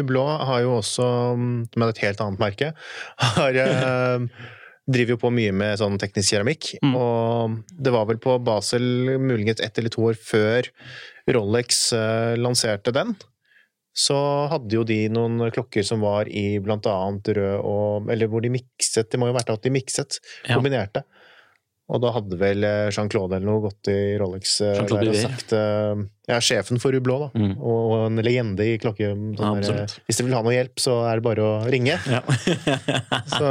Hublå 0.00 0.24
har 0.46 0.60
jo 0.62 0.80
også, 0.80 1.36
mm, 1.36 1.68
med 1.76 1.88
et 1.88 1.98
helt 1.98 2.20
annet 2.20 2.38
merke, 2.40 2.74
har 3.38 4.28
driver 4.84 5.14
jo 5.14 5.20
på 5.22 5.32
mye 5.32 5.52
med 5.56 5.78
sånn 5.80 5.96
teknisk 6.00 6.34
keramikk. 6.34 6.74
Mm. 6.84 6.94
Og 6.98 7.62
det 7.80 7.92
var 7.94 8.08
vel 8.10 8.20
på 8.20 8.36
Basel 8.44 8.84
muligens 9.20 9.62
ett 9.64 9.78
eller 9.78 9.92
to 9.94 10.04
år 10.10 10.18
før 10.20 10.68
Rolex 11.30 11.86
uh, 11.96 12.34
lanserte 12.36 12.92
den. 12.92 13.14
Så 13.94 14.16
hadde 14.50 14.74
jo 14.74 14.82
de 14.86 15.04
noen 15.12 15.38
klokker 15.54 15.86
som 15.86 16.02
var 16.02 16.26
i 16.26 16.58
blant 16.62 16.86
annet 16.90 17.30
rød 17.36 17.60
og 17.62 18.10
Eller 18.10 18.26
hvor 18.30 18.42
de 18.42 18.50
mikset, 18.50 19.06
det 19.10 19.20
må 19.20 19.28
jo 19.28 19.34
ha 19.36 19.38
vært 19.38 19.54
at 19.54 19.62
de 19.62 19.70
mikset, 19.74 20.18
Ja. 20.48 20.56
kombinerte. 20.56 21.04
Og 21.92 22.00
da 22.00 22.14
hadde 22.14 22.36
vel 22.40 22.64
eh, 22.64 22.86
Jean-Claude 22.94 23.36
eller 23.36 23.44
noe 23.44 23.60
gått 23.66 23.90
i 23.92 24.16
Rolex 24.20 24.54
eh, 24.64 24.78
der 24.88 25.10
og 25.10 25.18
sagt 25.20 25.52
eh, 25.52 26.00
Ja, 26.30 26.38
sjefen 26.40 26.80
for 26.80 26.96
Hublå, 26.96 27.18
da. 27.26 27.28
Mm. 27.36 27.50
Og 27.60 27.92
en 28.06 28.22
legende 28.24 28.64
i 28.64 28.78
klokke... 28.80 29.10
Sånn 29.36 29.60
der, 29.60 29.92
hvis 30.08 30.16
du 30.16 30.24
vil 30.24 30.32
ha 30.32 30.40
noe 30.46 30.54
hjelp, 30.54 30.80
så 30.80 30.96
er 31.10 31.20
det 31.20 31.26
bare 31.26 31.44
å 31.44 31.52
ringe. 31.68 31.98
Ja. 32.08 32.22
Så, 33.34 33.50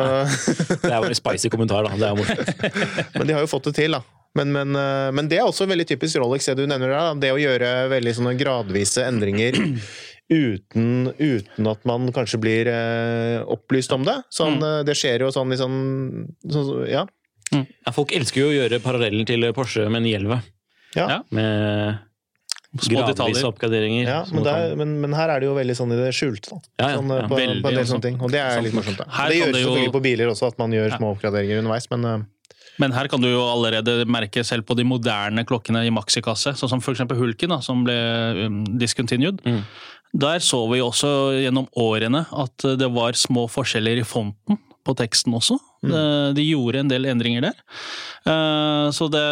det 0.82 0.90
er 0.90 0.98
jo 0.98 1.12
en 1.12 1.20
spicy 1.20 1.54
kommentar, 1.54 1.86
da. 1.86 1.94
Det 1.94 2.10
er 2.10 2.18
morsomt. 2.18 2.66
men 3.20 3.30
de 3.30 3.38
har 3.38 3.46
jo 3.46 3.52
fått 3.54 3.70
det 3.70 3.76
til, 3.84 4.00
da. 4.00 4.02
Men, 4.34 4.50
men, 4.50 4.74
men 5.14 5.28
det 5.30 5.38
er 5.38 5.46
også 5.46 5.68
veldig 5.70 5.86
typisk 5.92 6.18
Rolex, 6.18 6.50
det 6.50 6.58
du 6.58 6.66
nevner 6.66 6.90
der. 6.90 7.20
Det 7.22 7.30
å 7.36 7.38
gjøre 7.38 7.70
veldig 7.94 8.16
sånne 8.18 8.34
gradvise 8.40 9.06
endringer 9.06 9.60
uten, 10.34 11.14
uten 11.20 11.68
at 11.72 11.84
man 11.90 12.08
kanskje 12.16 12.40
blir 12.44 12.70
eh, 12.72 13.44
opplyst 13.46 13.94
om 13.96 14.04
det. 14.08 14.18
Sånn, 14.34 14.58
Mm. 14.60 14.64
eh, 14.80 14.84
det 14.90 14.96
skjer 15.00 15.20
jo 15.26 15.32
sånn 15.36 15.54
i 15.54 15.58
sånn, 15.60 15.78
sånn 16.50 16.88
Ja. 16.90 17.06
Ja, 17.54 17.92
folk 17.94 18.10
elsker 18.18 18.42
jo 18.42 18.48
å 18.50 18.56
gjøre 18.58 18.80
parallellen 18.82 19.26
til 19.30 19.44
Porsche 19.54 19.86
med 19.92 20.02
911. 20.04 20.42
ja. 20.96 21.08
Ja. 21.10 21.20
Med 21.30 22.00
Små 22.82 23.04
detaljer. 23.06 23.44
oppgraderinger. 23.46 24.08
Ja, 24.08 24.26
men, 24.34 24.44
der, 24.44 24.76
men, 24.76 24.96
men 25.02 25.14
her 25.14 25.30
er 25.30 25.40
det 25.44 25.46
jo 25.46 25.54
veldig 25.54 25.76
sånn 25.78 25.92
i 25.94 25.98
det 26.00 26.08
skjulte. 26.18 26.58
Ja, 26.80 26.88
ja, 26.90 26.96
sånn, 26.98 27.12
eh, 27.14 27.20
ja. 27.22 27.28
på, 27.30 27.38
Veldig 27.38 27.62
på 27.62 27.70
en 27.70 27.76
del 27.78 27.86
sånne 27.86 28.02
ting. 28.08 28.18
Og 28.20 28.32
det 28.34 28.40
er 28.42 28.62
litt 28.66 28.74
morsomt. 28.74 28.98
Da. 28.98 29.06
Det 29.30 29.38
gjøres 29.38 29.54
det 29.54 29.62
jo- 29.62 29.68
selvfølgelig 29.70 29.94
på 29.94 30.02
biler 30.02 30.32
også, 30.34 30.48
at 30.50 30.58
man 30.58 30.72
gjør 30.74 30.98
små 30.98 31.12
oppgraderinger 31.16 31.60
underveis, 31.62 31.86
men 31.92 32.06
eh, 32.06 32.24
Men 32.80 32.92
her 32.92 33.08
kan 33.08 33.22
du 33.22 33.28
jo 33.30 33.42
allerede 33.46 34.04
merke 34.10 34.42
selv 34.44 34.66
på 34.66 34.76
de 34.76 34.84
moderne 34.84 35.46
klokkene 35.46 35.86
i 35.86 35.92
maxikasse, 35.94 36.56
sånn 36.58 36.70
som 36.72 36.80
f.eks. 36.82 37.02
Hulken, 37.06 37.50
da, 37.50 37.60
som 37.62 37.84
ble 37.86 37.94
um, 38.48 38.64
discontinued. 38.82 39.44
Mm. 39.46 39.62
Der 40.14 40.40
så 40.46 40.60
vi 40.70 40.82
også 40.84 41.10
gjennom 41.42 41.66
årene 41.80 42.26
at 42.38 42.66
det 42.78 42.90
var 42.94 43.18
små 43.18 43.48
forskjeller 43.50 43.98
i 44.02 44.06
fonten 44.06 44.60
på 44.84 44.94
teksten 45.00 45.34
også. 45.34 45.58
De, 45.84 46.34
de 46.36 46.44
gjorde 46.48 46.82
en 46.84 46.92
del 46.92 47.08
endringer 47.10 47.48
der. 47.50 47.58
Eh, 48.28 48.88
Så 48.96 49.08
det 49.12 49.24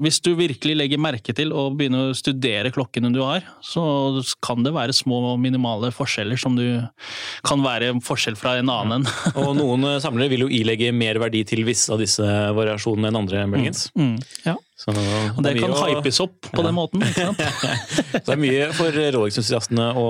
Hvis 0.00 0.16
du 0.24 0.30
virkelig 0.38 0.74
legger 0.80 1.00
merke 1.02 1.34
til 1.36 1.50
og 1.52 1.74
begynner 1.76 2.10
å 2.10 2.16
studere 2.16 2.70
klokkene 2.72 3.10
du 3.12 3.18
har, 3.20 3.44
så 3.60 3.82
kan 4.42 4.64
det 4.64 4.72
være 4.72 4.94
små 4.96 5.18
og 5.34 5.40
minimale 5.42 5.90
forskjeller 5.92 6.40
som 6.40 6.56
du 6.56 6.64
kan 7.46 7.60
være 7.64 7.92
forskjell 8.04 8.38
fra 8.40 8.54
en 8.60 8.70
annen. 8.72 9.04
Og 9.42 9.52
noen 9.58 9.84
eh, 9.90 9.98
samlere 10.00 10.32
vil 10.32 10.46
jo 10.46 10.50
ilegge 10.60 10.88
mer 10.96 11.20
verdi 11.20 11.42
til 11.48 11.62
visse 11.68 11.92
av 11.92 12.00
disse 12.00 12.24
variasjonene 12.56 13.10
enn 13.12 13.20
andre 13.20 13.44
Bergens. 13.52 13.86
Mm, 13.98 14.16
ja. 14.46 14.56
Så 14.80 14.94
Og 14.96 15.42
det 15.44 15.52
det 15.58 15.60
kan 15.66 15.74
å- 15.76 15.84
hypes 15.90 16.22
opp 16.24 16.48
på 16.54 16.64
den 16.64 16.74
måten. 16.78 17.04
ikke 17.04 17.28
sant? 17.28 17.44
Så 18.24 18.24
det 18.30 18.36
er 18.38 18.40
mye 18.46 18.70
for 18.76 18.96
Rolex-entusiastene 19.18 19.90
å 20.00 20.08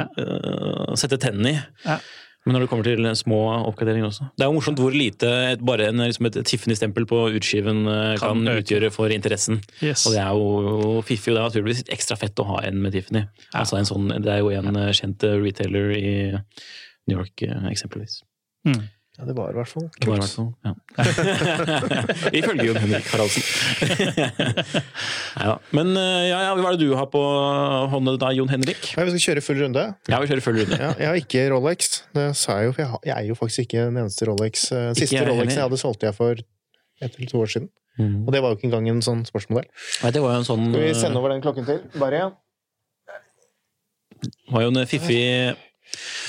eh, 0.00 0.96
sette 0.96 1.20
tennene 1.20 1.52
i. 1.58 1.98
Ja. 2.40 2.46
Men 2.48 2.56
når 2.56 2.62
det 2.64 2.68
kommer 2.70 2.86
til 2.86 3.08
små 3.20 3.38
oppgraderinger 3.68 4.08
også. 4.08 4.26
Det 4.38 4.44
er 4.44 4.48
jo 4.48 4.56
morsomt 4.56 4.80
hvor 4.80 4.94
lite 4.96 5.28
et, 5.50 5.60
bare 5.60 5.90
en, 5.90 6.00
liksom 6.06 6.28
et 6.30 6.38
Tiffany-stempel 6.48 7.04
på 7.08 7.18
utskiven 7.36 7.82
eh, 7.84 8.14
kan, 8.20 8.40
Kan 8.46 8.62
utgjøre 8.62 8.88
for 8.94 9.12
interessen. 9.12 9.60
Yes. 9.84 10.06
Og 10.08 10.16
det 10.16 10.22
er 10.22 10.30
jo 10.32 11.02
fiffig, 11.04 11.34
og 11.34 11.36
det 11.36 11.42
er 11.42 11.50
naturligvis 11.50 11.84
ekstra 11.92 12.16
fett 12.16 12.40
å 12.40 12.48
ha 12.54 12.62
en 12.64 12.80
med 12.80 12.96
Tiffany. 12.96 13.26
Altså 13.52 13.76
en 13.76 13.88
sånn, 13.88 14.08
det 14.24 14.32
er 14.32 14.40
jo 14.40 14.54
en 14.56 14.72
eh, 14.72 14.88
kjent 14.96 15.28
eh, 15.28 15.36
retailer 15.42 15.92
i 15.98 16.14
New 16.32 17.18
York, 17.18 17.44
eksempelvis. 17.68 18.22
Mm. 18.68 18.88
Ja, 19.20 19.26
det 19.28 19.34
var 19.36 19.50
i 19.52 19.56
hvert 19.58 19.68
fall 19.68 19.84
Det 19.92 20.08
var 20.08 20.16
i 20.16 20.20
kult. 20.20 20.24
hvert 20.24 20.32
fall, 20.32 20.50
ja. 20.64 20.72
Ifølge 22.40 22.64
Jon 22.70 22.78
Henrik 22.80 23.08
Haraldsen. 23.12 23.44
ja, 25.44 25.54
men 25.76 25.90
eh, 26.00 26.22
ja, 26.30 26.38
ja, 26.46 26.54
hva 26.56 26.70
er 26.70 26.78
det 26.78 26.86
du 26.88 26.94
har 26.96 27.08
på 27.12 27.20
hånda 27.92 28.14
da, 28.22 28.30
Jon 28.36 28.48
Henrik? 28.52 28.80
Ja, 28.96 29.04
vi 29.04 29.12
skal 29.14 29.24
kjøre 29.28 29.44
full 29.44 29.60
runde. 29.60 29.84
Ja, 30.08 30.20
vi 30.22 30.30
kjører 30.30 30.44
full 30.46 30.56
runde. 30.62 30.78
Ja, 30.80 30.90
jeg 30.96 31.10
har 31.12 31.20
ikke 31.20 31.44
Rolex. 31.52 31.90
Det 32.16 32.26
sa 32.40 32.56
jeg 32.62 32.70
jo, 32.70 32.74
for 32.78 32.84
jeg, 32.86 32.90
har, 32.94 33.04
jeg 33.10 33.16
er 33.18 33.28
jo 33.30 33.36
faktisk 33.38 33.66
ikke 33.68 33.86
den 33.90 34.00
eneste 34.06 34.28
Rolex. 34.30 34.66
Eh, 34.72 34.88
Siste 34.98 35.18
jeg 35.20 35.28
Rolex 35.28 35.54
jeg 35.58 35.66
hadde, 35.68 35.80
solgte 35.84 36.08
jeg 36.10 36.16
for 36.16 36.40
ett 36.40 37.12
eller 37.20 37.30
to 37.30 37.40
år 37.44 37.52
siden. 37.52 37.68
Mm. 38.00 38.22
Og 38.24 38.32
det 38.32 38.40
var 38.40 38.52
jo 38.54 38.56
ikke 38.56 38.68
engang 38.70 38.86
en 38.94 39.02
sånn 39.04 39.26
sportsmodell. 39.28 39.66
Nei, 40.04 40.10
det 40.16 40.22
var 40.24 40.36
jo 40.38 40.40
en 40.40 40.46
sånn 40.48 40.70
Skal 40.70 40.86
vi 40.86 40.92
eh, 40.94 40.96
sende 40.96 41.20
over 41.20 41.34
den 41.34 41.42
klokken 41.44 41.66
til? 41.68 41.82
Bare 42.00 42.20
igjen. 42.22 42.38
var 44.52 44.64
jo 44.64 44.72
en 44.72 44.86
fiffig 44.88 45.20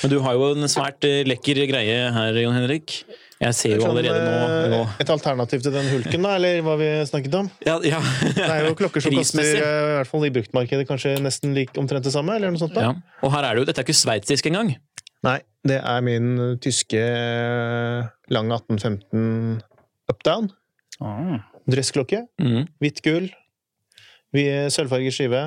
Men 0.03 0.11
du 0.13 0.19
har 0.25 0.33
jo 0.37 0.51
en 0.55 0.69
svært 0.71 1.03
eh, 1.07 1.21
lekker 1.29 1.61
greie 1.69 1.97
her, 2.15 2.39
Jon 2.43 2.55
Henrik. 2.57 3.01
Jeg 3.41 3.55
ser 3.57 3.71
jo 3.73 3.81
Sånn, 3.81 3.95
allerede 3.97 4.21
nå, 4.21 4.69
nå. 4.69 4.79
eh, 4.85 4.97
Et 5.01 5.09
alternativ 5.09 5.63
til 5.65 5.73
den 5.73 5.87
hulken, 5.89 6.21
da, 6.27 6.35
eller 6.37 6.59
hva 6.65 6.75
vi 6.77 6.89
snakket 7.09 7.37
om? 7.39 7.47
Ja, 7.65 7.79
ja. 7.81 7.97
Det 8.37 8.45
er 8.45 8.67
jo 8.67 8.75
klokker 8.77 9.01
som 9.01 9.15
koster, 9.17 9.47
eh, 9.57 9.61
i 9.61 9.95
hvert 9.97 10.09
fall 10.11 10.27
i 10.27 10.33
bruktmarkedet, 10.35 10.85
kanskje 10.89 11.15
nesten 11.25 11.55
like, 11.57 11.73
omtrent 11.81 12.05
det 12.05 12.13
samme, 12.13 12.35
eller 12.37 12.53
noe 12.53 12.61
sånt. 12.61 12.75
da? 12.77 12.91
ja. 12.91 12.93
Og 13.25 13.33
her 13.33 13.47
er 13.49 13.57
det 13.57 13.63
jo 13.63 13.69
Dette 13.71 13.81
er 13.81 13.87
ikke 13.89 13.97
sveitsisk 13.97 14.49
engang. 14.51 14.75
Nei, 15.25 15.39
det 15.69 15.79
er 15.81 16.01
min 16.05 16.31
tyske 16.61 17.01
lang 18.33 18.49
1815 18.53 19.61
updown. 20.09 20.49
Ah. 21.01 21.39
Dressklokke. 21.69 22.23
Mm. 22.41 22.65
Hvitt 22.81 23.01
gull. 23.05 23.27
Vi- 24.33 24.69
Sølvfarget 24.73 25.13
skive. 25.17 25.41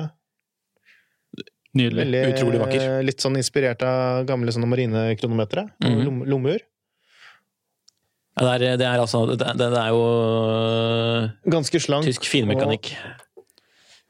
Nydelig. 1.75 2.05
Veldig, 2.05 2.21
Utrolig 2.33 2.59
vakker. 2.61 2.83
eh, 2.99 3.01
Litt 3.03 3.19
sånn 3.23 3.35
inspirert 3.39 3.81
av 3.83 4.25
gamle 4.29 4.51
sånne 4.55 4.69
marinekronometere. 4.71 5.65
Mm. 5.83 5.89
Mhm. 5.91 6.05
lom- 6.05 6.25
Lommeur. 6.31 6.59
Ja, 8.35 8.57
det, 8.59 8.67
er, 8.67 8.77
det 8.81 8.85
er 8.85 8.99
altså 8.99 9.21
Det, 9.31 9.47
det 9.55 9.67
er 9.79 9.89
jo 9.95 9.99
øh, 10.03 11.29
Ganske 11.47 11.79
slank. 11.79 12.03
tysk 12.03 12.25
finmekanikk, 12.27 12.89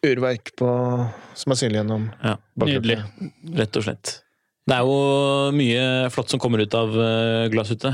Og 0.02 0.10
urverk 0.10 0.50
på, 0.58 0.70
som 1.38 1.52
er 1.54 1.56
synlig 1.60 1.78
gjennom 1.84 2.08
Ja. 2.24 2.36
Nydelig. 2.58 2.98
rett 3.58 3.78
og 3.78 3.84
slett. 3.86 4.22
Det 4.66 4.74
er 4.74 4.82
jo 4.82 5.52
mye 5.54 6.10
flott 6.10 6.30
som 6.34 6.40
kommer 6.42 6.62
ut 6.62 6.74
av 6.74 6.90
øh, 6.90 7.50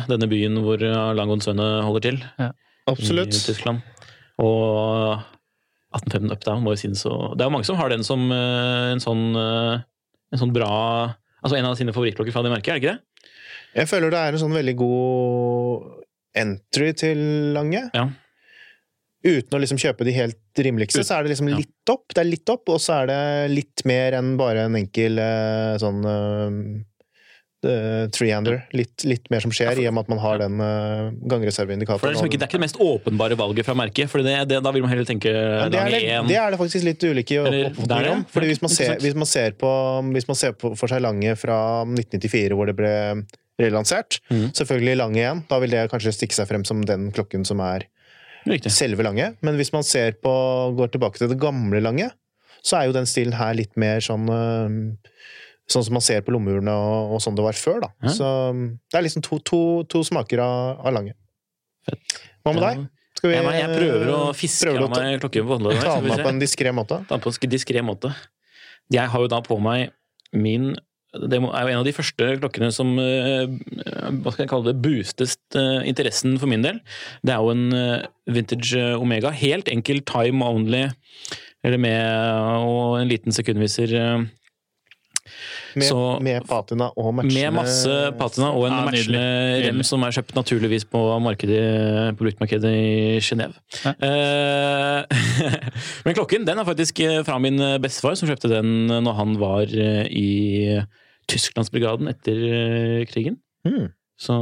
denne 0.08 0.28
byen 0.32 0.56
hvor 0.64 0.78
Langonsønne 1.16 1.84
holder 1.84 2.02
til. 2.02 2.22
Ja. 2.40 2.52
Absolutt. 2.88 3.28
I 3.36 3.44
Tyskland. 3.52 3.82
Og 4.40 5.20
1815 5.92 6.36
Updown 6.36 6.64
må 6.64 6.76
jo 6.76 6.82
synes 6.86 7.04
å 7.10 7.34
Det 7.36 7.44
er 7.44 7.50
jo 7.50 7.56
mange 7.56 7.68
som 7.68 7.80
har 7.80 7.92
den 7.92 8.06
som 8.08 8.24
øh, 8.32 8.92
en 8.94 9.04
sånn 9.04 9.26
øh, 9.36 9.82
en 10.32 10.42
sånn 10.42 10.54
bra 10.56 10.72
Altså 11.42 11.58
en 11.58 11.68
av 11.68 11.78
sine 11.80 11.94
favorittklokker 11.96 12.36
fra 12.36 12.44
det 12.46 12.54
merket, 12.54 12.70
er 12.70 12.78
det 12.78 12.84
ikke 12.84 12.94
det? 12.94 13.30
Jeg 13.82 13.90
føler 13.90 14.12
det 14.14 14.20
er 14.20 14.36
en 14.36 14.42
sånn 14.44 14.54
veldig 14.54 14.74
god 14.78 15.88
entry 16.38 16.92
til 17.00 17.22
Lange. 17.56 17.82
Ja. 17.96 18.04
Uten 19.26 19.58
å 19.58 19.62
liksom 19.64 19.80
kjøpe 19.82 20.06
de 20.06 20.14
helt 20.14 20.62
rimeligste, 20.62 21.02
så 21.08 21.18
er 21.18 21.26
det 21.26 21.32
liksom 21.34 21.50
litt 21.50 21.92
opp. 21.94 22.14
Det 22.14 22.22
er 22.22 22.30
litt 22.30 22.52
opp, 22.54 22.70
og 22.74 22.78
så 22.84 23.00
er 23.00 23.10
det 23.10 23.20
litt 23.56 23.84
mer 23.90 24.20
enn 24.20 24.36
bare 24.38 24.68
en 24.68 24.78
enkel 24.78 25.18
eh, 25.24 25.80
sånn 25.82 26.06
uh, 27.68 28.08
trehander. 28.14 28.62
Litt, 28.76 29.04
litt 29.08 29.30
mer 29.34 29.44
som 29.44 29.54
skjer, 29.56 29.80
i 29.82 29.88
og 29.90 29.96
med 29.96 30.06
at 30.06 30.12
man 30.14 30.22
har 30.24 30.42
den 30.42 30.58
uh, 30.62 31.12
For 31.22 31.42
det 31.42 32.16
liksom 32.16 32.32
det 32.32 32.40
er 32.40 32.48
ikke 32.48 32.58
det 32.58 32.64
mest 32.66 32.80
åpenbare 32.82 33.38
valget 33.40 33.68
fra 33.68 33.76
merket, 33.78 34.12
for 34.12 34.26
det, 34.26 34.36
det, 34.50 34.62
da 34.64 34.74
vil 34.76 34.86
man 34.86 34.94
heller 34.94 35.08
tenke 35.08 35.32
Ja, 35.32 35.68
det, 35.72 35.80
er 35.82 35.94
det, 35.94 36.02
1. 36.18 36.30
det 36.32 36.40
er 36.42 36.54
det 36.54 36.62
faktisk 36.62 36.88
litt 36.88 37.06
ulike 37.06 37.42
oppfatninger 37.44 38.10
er 38.10 38.16
om. 38.16 38.26
Fordi 38.32 38.52
hvis 38.52 38.64
man, 38.64 38.74
ser, 38.74 38.96
hvis, 39.04 39.18
man 39.18 39.30
ser 39.30 39.56
på, 39.62 39.72
hvis 40.18 40.30
man 40.30 40.40
ser 40.40 40.58
på 40.58 40.74
for 40.80 40.92
seg 40.92 41.04
Lange 41.06 41.36
fra 41.40 41.60
1994, 41.88 42.58
hvor 42.58 42.70
det 42.70 42.78
ble 42.78 42.94
relansert, 43.62 44.20
mm. 44.32 44.52
selvfølgelig 44.58 44.98
Lange 45.00 45.22
igjen, 45.22 45.44
da 45.50 45.60
vil 45.62 45.74
det 45.74 45.88
kanskje 45.92 46.16
stikke 46.16 46.38
seg 46.38 46.50
frem 46.50 46.66
som 46.68 46.82
den 46.88 47.10
klokken 47.16 47.46
som 47.48 47.62
er 47.66 47.88
Riktig. 48.48 48.74
selve 48.74 49.06
Lange. 49.06 49.34
Men 49.46 49.60
hvis 49.60 49.74
man 49.74 49.86
ser 49.86 50.18
på, 50.22 50.34
går 50.78 50.94
tilbake 50.96 51.22
til 51.22 51.32
det 51.32 51.40
gamle 51.42 51.82
Lange, 51.84 52.10
så 52.62 52.78
er 52.78 52.90
jo 52.90 52.96
den 52.96 53.10
stilen 53.10 53.36
her 53.38 53.56
litt 53.58 53.74
mer 53.80 54.04
sånn 54.06 54.28
øh, 54.30 54.76
Sånn 55.72 55.86
som 55.88 55.96
man 55.96 56.04
ser 56.04 56.24
på 56.26 56.34
lommurene 56.36 56.74
og, 56.76 57.16
og 57.16 57.22
sånn 57.24 57.38
det 57.38 57.46
var 57.46 57.58
før, 57.58 57.82
da. 57.86 57.92
Ja. 58.04 58.16
Så 58.18 58.32
det 58.92 59.00
er 59.00 59.06
liksom 59.08 59.24
to, 59.26 59.40
to, 59.48 59.62
to 59.92 60.04
smaker 60.08 60.44
av, 60.44 60.82
av 60.84 60.96
Lange. 60.98 61.16
Hva 62.44 62.54
med 62.54 62.64
deg? 62.66 62.84
Skal 63.18 63.30
vi, 63.30 63.36
Jeg, 63.38 63.56
jeg 63.60 63.74
prøver 63.78 64.12
å 64.16 64.20
fiske 64.34 64.68
prøver 64.68 64.86
av 64.86 64.94
meg 64.96 65.18
klokken 65.22 65.48
på 65.48 65.58
håndleddet. 65.58 65.84
ta 65.86 65.98
den 66.02 66.24
på 66.26 66.32
en 66.32 66.40
diskré 66.42 66.72
måte? 66.76 67.02
Ta 67.10 67.18
den 67.18 67.26
på 67.26 67.34
en 67.34 67.52
diskré 67.52 67.84
måte. 67.86 68.14
Jeg 68.92 69.12
har 69.14 69.24
jo 69.24 69.30
da 69.32 69.42
på 69.46 69.58
meg 69.62 69.92
min 70.36 70.72
Det 71.12 71.36
er 71.36 71.42
jo 71.44 71.52
en 71.52 71.82
av 71.82 71.86
de 71.86 71.92
første 71.92 72.28
klokkene 72.40 72.70
som 72.72 72.94
eh, 73.04 73.52
hva 74.24 74.32
skal 74.32 74.46
jeg 74.46 74.50
kalle 74.54 74.70
det, 74.72 74.78
boostet 74.80 75.58
eh, 75.60 75.82
interessen 75.92 76.38
for 76.40 76.48
min 76.48 76.64
del. 76.64 76.80
Det 77.28 77.34
er 77.36 77.44
jo 77.44 77.52
en 77.52 77.76
eh, 77.76 78.06
vintage 78.32 78.80
eh, 78.80 78.96
Omega. 78.96 79.34
Helt 79.36 79.68
enkel 79.74 80.00
time 80.08 80.48
only, 80.48 80.86
eller 81.68 81.84
med 81.84 82.64
og 82.64 83.02
en 83.02 83.12
liten 83.12 83.36
sekundviser. 83.36 83.92
Eh, 85.72 85.80
Med, 85.82 85.88
Så- 85.88 86.20
med 86.22 86.48
patina 86.48 86.90
og 86.98 87.14
matchende 87.16 87.34
Med 87.42 87.54
masse 87.54 87.96
patina 88.20 88.50
og 88.52 88.66
en 88.68 88.74
Ja, 88.74 88.86
matchende 88.86 89.22
nydelig. 89.22 89.68
rem 89.68 89.84
som 89.84 90.04
er 90.04 90.12
kjøpt 90.12 90.36
naturligvis 90.36 90.86
på 90.92 91.02
markedet, 91.24 92.18
på 92.18 92.24
bruktmarkedet 92.26 92.72
i 92.72 93.20
Genéve. 93.20 93.56
Eh, 93.86 95.04
Men 96.06 96.14
klokken 96.18 96.46
den 96.48 96.60
er 96.60 96.66
faktisk 96.68 97.00
eh, 97.06 97.24
fra 97.24 97.38
min 97.40 97.58
bestefar, 97.82 98.16
som 98.16 98.28
kjøpte 98.30 98.50
den 98.52 98.88
når 98.88 99.14
han 99.18 99.38
var 99.40 99.64
eh, 99.72 100.06
i 100.12 100.82
Tysklandsbrigaden 101.32 102.08
etter 102.12 102.38
eh, 102.52 103.06
krigen. 103.08 103.38
Mm. 103.68 103.90
Så 104.22 104.36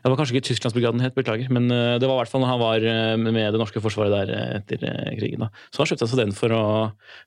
Det 0.00 0.08
var 0.08 0.16
kanskje 0.16 0.38
ikke 0.38 0.48
Tysklandsbrigaden 0.48 1.02
het, 1.04 1.16
beklager, 1.16 1.50
men 1.52 1.68
eh, 1.74 1.96
det 2.00 2.08
var 2.08 2.16
i 2.16 2.20
hvert 2.22 2.32
fall 2.32 2.40
når 2.44 2.52
han 2.54 2.60
var 2.62 2.84
eh, 2.88 3.16
med 3.20 3.40
det 3.52 3.60
norske 3.60 3.82
forsvaret 3.84 4.14
der 4.14 4.30
eh, 4.32 4.52
etter 4.60 4.84
krigen. 5.18 5.44
da. 5.44 5.50
Så 5.68 5.82
han 5.82 5.90
kjøpte 5.90 6.08
seg 6.08 6.22
den 6.22 6.36
for 6.36 6.54
å, 6.56 6.62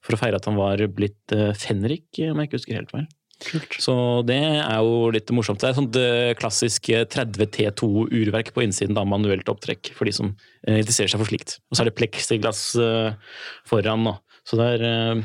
for 0.05 0.15
å 0.15 0.19
feire 0.21 0.39
at 0.39 0.47
han 0.49 0.57
var 0.57 0.81
blitt 0.93 1.35
fenrik, 1.59 2.07
om 2.31 2.41
jeg 2.41 2.49
ikke 2.49 2.59
husker 2.61 2.79
helt 2.79 2.93
feil. 2.93 3.05
Så 3.83 3.93
det 4.25 4.39
er 4.39 4.77
jo 4.79 5.11
litt 5.11 5.29
morsomt. 5.35 5.59
Det 5.59 5.69
er 5.69 5.77
sånt 5.77 5.99
klassisk 6.39 6.89
eh, 6.95 7.05
30 7.05 7.51
T2-urverk 7.53 8.53
på 8.55 8.65
innsiden 8.65 8.97
da 8.97 9.05
manuelt 9.05 9.53
opptrekk, 9.53 9.93
for 9.97 10.09
de 10.09 10.15
som 10.15 10.33
interesserer 10.65 11.13
seg 11.13 11.21
for 11.21 11.29
slikt. 11.29 11.59
Og 11.69 11.77
så 11.77 11.83
er 11.83 11.91
det 11.91 11.97
pleksiglass 11.99 12.65
foran 13.69 14.07
nå. 14.07 14.17
Så 14.47 14.57
det 14.59 14.71
er 14.79 15.23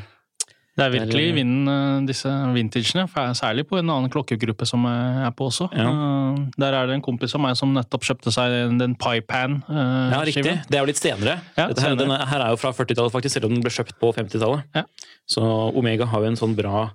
Det 0.79 0.85
er 0.87 0.93
virkelig 0.95 1.23
i 1.27 1.33
vinden, 1.35 1.67
eh, 1.73 2.05
disse 2.07 2.31
vintagene. 2.55 3.03
Særlig 3.35 3.65
på 3.67 3.77
en 3.81 3.89
annen 3.91 4.09
klokkegruppe 4.13 4.65
som 4.69 4.85
jeg 4.87 5.25
er 5.27 5.33
på 5.35 5.49
også. 5.51 5.67
Ja. 5.75 5.89
Eh, 5.91 6.39
Der 6.57 6.73
er 6.79 6.87
det 6.87 6.95
en 6.95 7.03
kompis 7.05 7.35
av 7.35 7.41
meg 7.43 7.57
som 7.59 7.73
nettopp 7.75 8.07
kjøpte 8.07 8.31
seg 8.31 8.77
den 8.79 8.95
Pipan. 8.95 9.59
eh, 9.69 10.09
Ja, 10.15 10.21
riktig. 10.23 10.55
Det 10.69 10.77
er 10.79 10.79
jo 10.85 10.89
litt 10.89 11.01
senere. 11.01 11.39
Ja, 11.57 11.67
Dette 11.67 11.81
her, 11.83 11.95
senere. 11.95 12.21
er, 12.21 12.25
her 12.31 12.39
er 12.47 12.49
jo 12.55 12.61
fra 12.63 12.71
40-tallet, 12.71 13.11
faktisk, 13.11 13.33
selv 13.37 13.45
om 13.51 13.53
den 13.57 13.61
ble 13.65 13.69
kjøpt 13.75 13.99
på 13.99 14.13
50-tallet. 14.15 14.63
Ja. 14.75 14.83
Så 15.27 15.43
Omega 15.75 16.05
har 16.05 16.21
jo 16.21 16.31
en 16.31 16.39
sånn 16.39 16.55
bra 16.55 16.89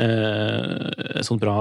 eh, 0.00 1.22
sånn 1.26 1.40
bra, 1.42 1.54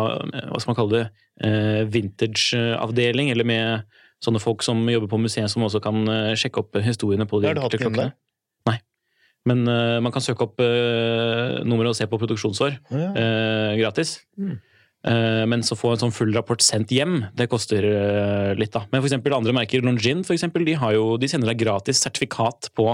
hva 0.51 0.59
skal 0.61 0.73
man 0.73 0.77
kalle 0.77 0.91
det, 0.97 1.05
eh, 1.41 1.85
vintage-avdeling, 1.89 3.31
eller 3.31 3.43
med 3.47 3.83
sånne 4.23 4.41
folk 4.41 4.61
som 4.65 4.81
jobber 4.89 5.09
på 5.09 5.19
museet, 5.21 5.49
som 5.49 5.63
også 5.65 5.81
kan 5.81 6.03
sjekke 6.37 6.61
opp 6.63 6.77
historiene 6.81 7.27
på 7.29 7.41
de 7.41 7.51
enkelte 7.53 7.77
klokkene. 7.81 8.11
Men 9.47 9.67
uh, 9.69 9.97
man 10.03 10.13
kan 10.13 10.23
søke 10.23 10.47
opp 10.47 10.61
uh, 10.63 11.59
nummeret 11.67 11.93
og 11.93 11.99
se 11.99 12.07
på 12.09 12.19
produksjonsår 12.21 12.79
Ja. 12.91 13.11
uh, 13.13 13.75
gratis. 13.79 14.19
Eh, 15.07 15.43
men 15.47 15.61
så 15.63 15.75
få 15.77 15.93
en 15.93 15.99
sånn 16.01 16.11
full 16.11 16.33
rapport 16.35 16.59
sendt 16.65 16.89
hjem, 16.91 17.21
det 17.37 17.45
koster 17.47 17.85
litt. 18.57 18.73
da. 18.73 18.81
Men 18.91 18.99
for 18.99 19.07
eksempel 19.07 19.35
andre 19.37 19.53
merker, 19.55 19.83
Longin, 19.85 20.25
for 20.27 20.35
eksempel, 20.35 20.65
de, 20.67 20.73
har 20.81 20.95
jo, 20.97 21.13
de 21.21 21.29
sender 21.31 21.53
deg 21.53 21.61
gratis 21.61 22.01
sertifikat 22.03 22.71
på 22.75 22.89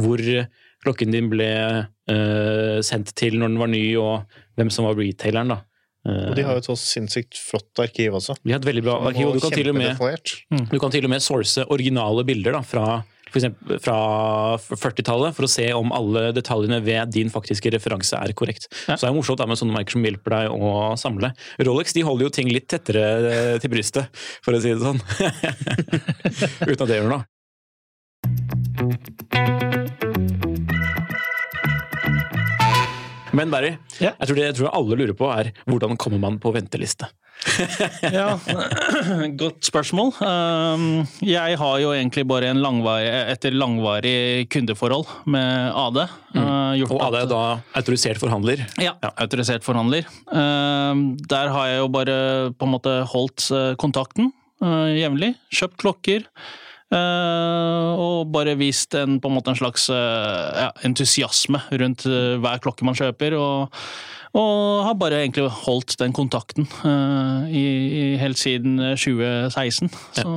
hvor 0.00 0.22
klokken 0.82 1.12
din 1.14 1.28
ble 1.30 1.50
sendt 2.82 3.12
til 3.20 3.36
når 3.38 3.52
den 3.52 3.60
var 3.60 3.70
ny, 3.70 3.84
og 4.00 4.40
hvem 4.58 4.72
som 4.74 4.88
var 4.88 4.98
retaileren. 4.98 5.52
da. 5.54 5.60
Og 6.08 6.34
de 6.34 6.48
har 6.48 6.56
jo 6.56 6.64
et 6.64 6.70
så 6.72 6.78
sinnssykt 6.80 7.38
flott 7.38 7.84
arkiv 7.84 8.16
også. 8.18 8.40
de 8.42 8.56
har 8.56 8.58
et 8.58 8.66
veldig 8.66 8.82
bra 8.88 8.98
arkiv, 9.12 9.28
og 9.28 9.38
du 9.38 9.44
kan 9.44 9.54
med 9.76 9.94
du 10.72 10.78
kan 10.82 10.90
til 10.90 11.06
og 11.06 11.14
med 11.14 11.22
source 11.22 11.62
originale 11.70 12.26
bilder 12.26 12.58
da, 12.58 12.64
fra, 12.66 13.04
for 13.32 13.78
fra 13.82 13.96
40-tallet 14.58 15.36
for 15.36 15.48
å 15.48 15.50
se 15.50 15.66
om 15.76 15.92
alle 15.96 16.28
detaljene 16.36 16.80
ved 16.84 17.12
din 17.16 17.32
faktiske 17.32 17.72
referanse 17.74 18.18
er 18.18 18.34
korrekt. 18.36 18.68
Ja. 18.86 18.96
Så 18.96 19.06
det 19.06 19.10
er 19.10 19.16
morsomt 19.16 19.40
da, 19.40 19.48
med 19.48 19.60
sånne 19.60 19.76
merker 19.76 19.96
som 19.96 20.06
hjelper 20.06 20.36
deg 20.36 20.44
å 20.52 20.72
samle. 21.00 21.32
Rolex 21.62 21.96
de 21.96 22.06
holder 22.06 22.28
jo 22.28 22.34
ting 22.38 22.48
litt 22.52 22.68
tettere 22.72 23.04
eh, 23.32 23.56
til 23.62 23.72
brystet, 23.72 24.04
for 24.44 24.52
å 24.56 24.62
si 24.62 24.70
det 24.72 24.82
sånn. 24.82 25.00
Uten 26.70 26.82
at 26.84 26.88
det 26.88 26.98
gjør 27.00 27.12
noe. 27.16 27.22
Men 33.32 33.50
Barry, 33.52 33.76
Ja. 34.00 34.12
jeg, 34.18 34.28
tror 34.28 34.36
det, 34.36 34.44
jeg 34.50 34.56
tror 34.60 34.72
alle 34.76 34.96
lurer 35.00 35.16
på 35.16 35.28
er 35.32 35.52
hvordan 35.66 35.96
kommer 36.00 36.20
man 36.20 36.38
på 36.42 36.52
venteliste? 36.54 37.08
Ja, 38.12 38.36
Godt 39.42 39.64
spørsmål. 39.66 40.12
Um, 40.22 40.84
Jeg 41.24 41.56
har 41.58 41.78
jo 41.82 41.90
egentlig 41.96 42.22
bare 42.28 42.50
en 42.52 42.60
langvarig, 42.62 43.08
etter 43.32 43.56
langvarig 43.56 44.46
kundeforhold 44.52 45.08
med 45.26 45.72
AD. 45.74 45.98
Mm. 46.36 46.46
gjort 46.82 46.94
Og 46.94 47.02
AD 47.08 47.16
er 47.22 47.30
da 47.32 47.40
autorisert 47.80 48.20
forhandler. 48.22 48.62
Ja, 48.78 48.94
autorisert 49.16 49.64
forhandler. 49.66 50.06
Um, 50.30 51.16
Der 51.28 51.50
har 51.56 51.72
jeg 51.72 51.82
jo 51.82 51.88
bare 51.96 52.16
på 52.54 52.68
en 52.68 52.74
måte 52.76 52.94
holdt 53.10 53.48
uh, 53.50 53.72
kontakten 53.80 54.30
uh, 54.62 54.92
jevnlig. 54.94 55.34
Kjøpt 55.52 55.80
klokker. 55.82 56.28
Uh, 56.92 57.90
og 57.98 58.32
bare 58.32 58.56
vist 58.60 58.94
en, 58.98 59.18
på 59.20 59.30
en 59.30 59.40
en 59.42 59.58
slags 59.58 59.88
uh, 59.90 59.96
ja, 59.96 60.70
entusiasme 60.86 61.60
rundt 61.72 62.06
uh, 62.06 62.38
hver 62.42 62.62
klokke 62.62 62.86
man 62.86 62.98
kjøper. 62.98 63.36
Og, 63.38 63.82
og 64.32 64.84
har 64.86 64.96
bare 65.00 65.22
egentlig 65.22 65.48
holdt 65.64 65.98
den 66.00 66.12
kontakten 66.16 66.68
uh, 66.84 67.48
i, 67.48 67.64
i 67.64 68.04
helt 68.20 68.38
siden 68.38 68.78
uh, 68.80 68.94
2016. 68.96 69.90
Så 70.20 70.28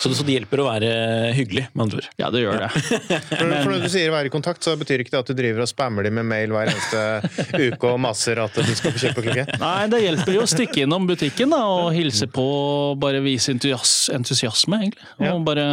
så, 0.00 0.14
så 0.16 0.24
det 0.24 0.38
hjelper 0.38 0.62
å 0.62 0.66
være 0.70 0.90
hyggelig, 1.36 1.66
med 1.74 1.82
andre 1.84 2.00
ord. 2.00 2.06
Ja, 2.16 2.30
det 2.32 2.40
gjør 2.40 2.62
det. 2.62 2.68
for, 3.28 3.42
for 3.44 3.68
når 3.68 3.82
du 3.84 3.88
sier 3.92 4.12
være 4.14 4.30
i 4.30 4.32
kontakt, 4.32 4.64
så 4.64 4.72
betyr 4.80 5.04
ikke 5.04 5.12
det 5.12 5.20
at 5.20 5.28
du 5.28 5.36
driver 5.36 5.64
og 5.66 5.68
spammer 5.68 6.06
dem 6.08 6.16
med 6.16 6.28
mail 6.30 6.54
hver 6.54 6.70
eneste 6.72 7.66
uke 7.66 7.90
og 7.90 8.00
maser 8.00 8.40
at 8.40 8.56
du 8.56 8.70
skal 8.72 8.94
få 8.94 9.02
kjøpe 9.02 9.24
klokke? 9.26 9.44
Nei, 9.60 9.82
det 9.92 10.00
hjelper 10.06 10.38
jo 10.38 10.44
å 10.46 10.48
stikke 10.48 10.86
innom 10.86 11.04
butikken 11.10 11.52
da, 11.52 11.60
og 11.68 11.90
hilse 11.92 12.30
på, 12.32 12.46
og 12.46 13.00
bare 13.02 13.20
vise 13.24 13.52
entusias 13.52 14.08
entusiasme, 14.14 14.78
egentlig. 14.86 15.04
Og 15.20 15.26
ja. 15.26 15.34
bare, 15.44 15.66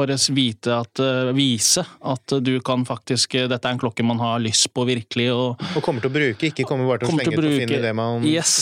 bare 0.00 0.18
at, 0.18 1.04
eh, 1.04 1.30
vise 1.36 1.84
at 1.84 2.36
du 2.42 2.52
kan 2.64 2.84
faktisk 2.88 3.36
eh, 3.38 3.46
Dette 3.48 3.70
er 3.70 3.76
en 3.76 3.80
klokke 3.80 4.04
man 4.06 4.18
har 4.22 4.42
lyst 4.42 4.70
på 4.74 4.82
virkelig. 4.88 5.28
Og, 5.34 5.62
og 5.78 5.84
kommer 5.84 6.02
til 6.02 6.10
å 6.10 6.16
bruke, 6.16 6.50
ikke 6.50 6.66
kommer 6.68 6.90
bare 6.90 7.04
til 7.04 7.12
å 7.12 7.14
slenge 7.14 7.38
ut 7.38 7.44
og 7.44 7.56
finne 7.62 7.80
det 7.86 7.94
man 7.96 8.26
yes. 8.26 8.52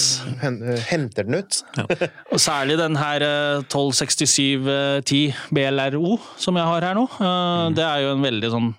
henter 0.90 1.28
den 1.28 1.40
ut. 1.40 1.62
Ja. 1.78 2.10
Og 2.34 2.42
særlig 2.42 2.76
den 2.80 3.00
her 3.00 3.24
eh, 3.24 3.64
1267 3.64 4.65
1110 4.66 5.54
BLRO 5.54 6.16
som 6.40 6.58
jeg 6.58 6.70
har 6.72 6.90
her 6.90 6.98
nå. 6.98 7.06
Eh, 7.16 7.22
mhm. 7.22 7.78
Det 7.78 7.86
er 7.86 8.04
jo 8.04 8.16
en 8.16 8.26
veldig 8.26 8.52
sånn 8.54 8.74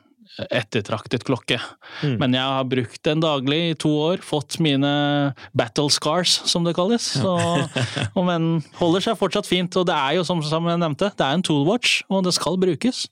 ettertraktet 0.54 1.23
klokke. 1.26 1.58
Mm. 2.04 2.15
Men 2.21 2.36
jeg 2.38 2.45
har 2.45 2.69
brukt 2.69 3.02
den 3.08 3.23
daglig 3.23 3.60
i 3.71 3.78
to 3.80 3.89
år, 3.89 4.21
fått 4.26 4.60
mine 4.63 4.91
battle 5.58 5.89
scars, 5.93 6.38
som 6.50 6.67
det 6.67 6.76
kalles. 6.78 7.08
Så, 7.17 7.34
og 8.17 8.28
men 8.28 8.62
holder 8.78 9.08
seg 9.08 9.19
fortsatt 9.19 9.50
fint. 9.50 9.73
Og 9.80 9.88
det 9.89 9.97
er 9.97 10.17
jo, 10.19 10.26
som 10.28 10.43
jeg 10.43 10.82
nevnte, 10.84 11.10
det 11.10 11.26
er 11.26 11.38
en 11.38 11.45
toolwatch, 11.45 12.04
og 12.12 12.26
det 12.28 12.36
skal 12.38 12.60
brukes. 12.62 13.08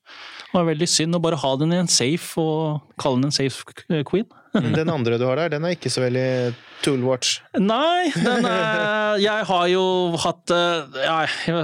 Og 0.51 0.59
det 0.59 0.63
er 0.63 0.71
veldig 0.73 0.89
synd 0.91 1.17
å 1.17 1.23
bare 1.23 1.41
ha 1.41 1.53
den 1.59 1.73
i 1.73 1.81
en 1.81 1.91
safe 1.91 2.41
og 2.41 2.83
kalle 3.01 3.23
den 3.23 3.31
en 3.31 3.37
safe 3.39 3.65
queen. 4.07 4.29
Den 4.55 4.89
andre 4.93 5.17
du 5.19 5.25
har 5.27 5.39
der, 5.43 5.51
den 5.57 5.65
er 5.67 5.75
ikke 5.75 5.91
så 5.91 6.03
veldig 6.05 6.53
toolwatch. 6.85 7.39
Nei, 7.57 8.11
den 8.13 8.45
er, 8.45 9.15
jeg 9.23 9.45
har 9.49 9.65
jo 9.71 9.83
hatt 10.21 10.51
eh, 10.53 10.99
ja, 11.01 11.15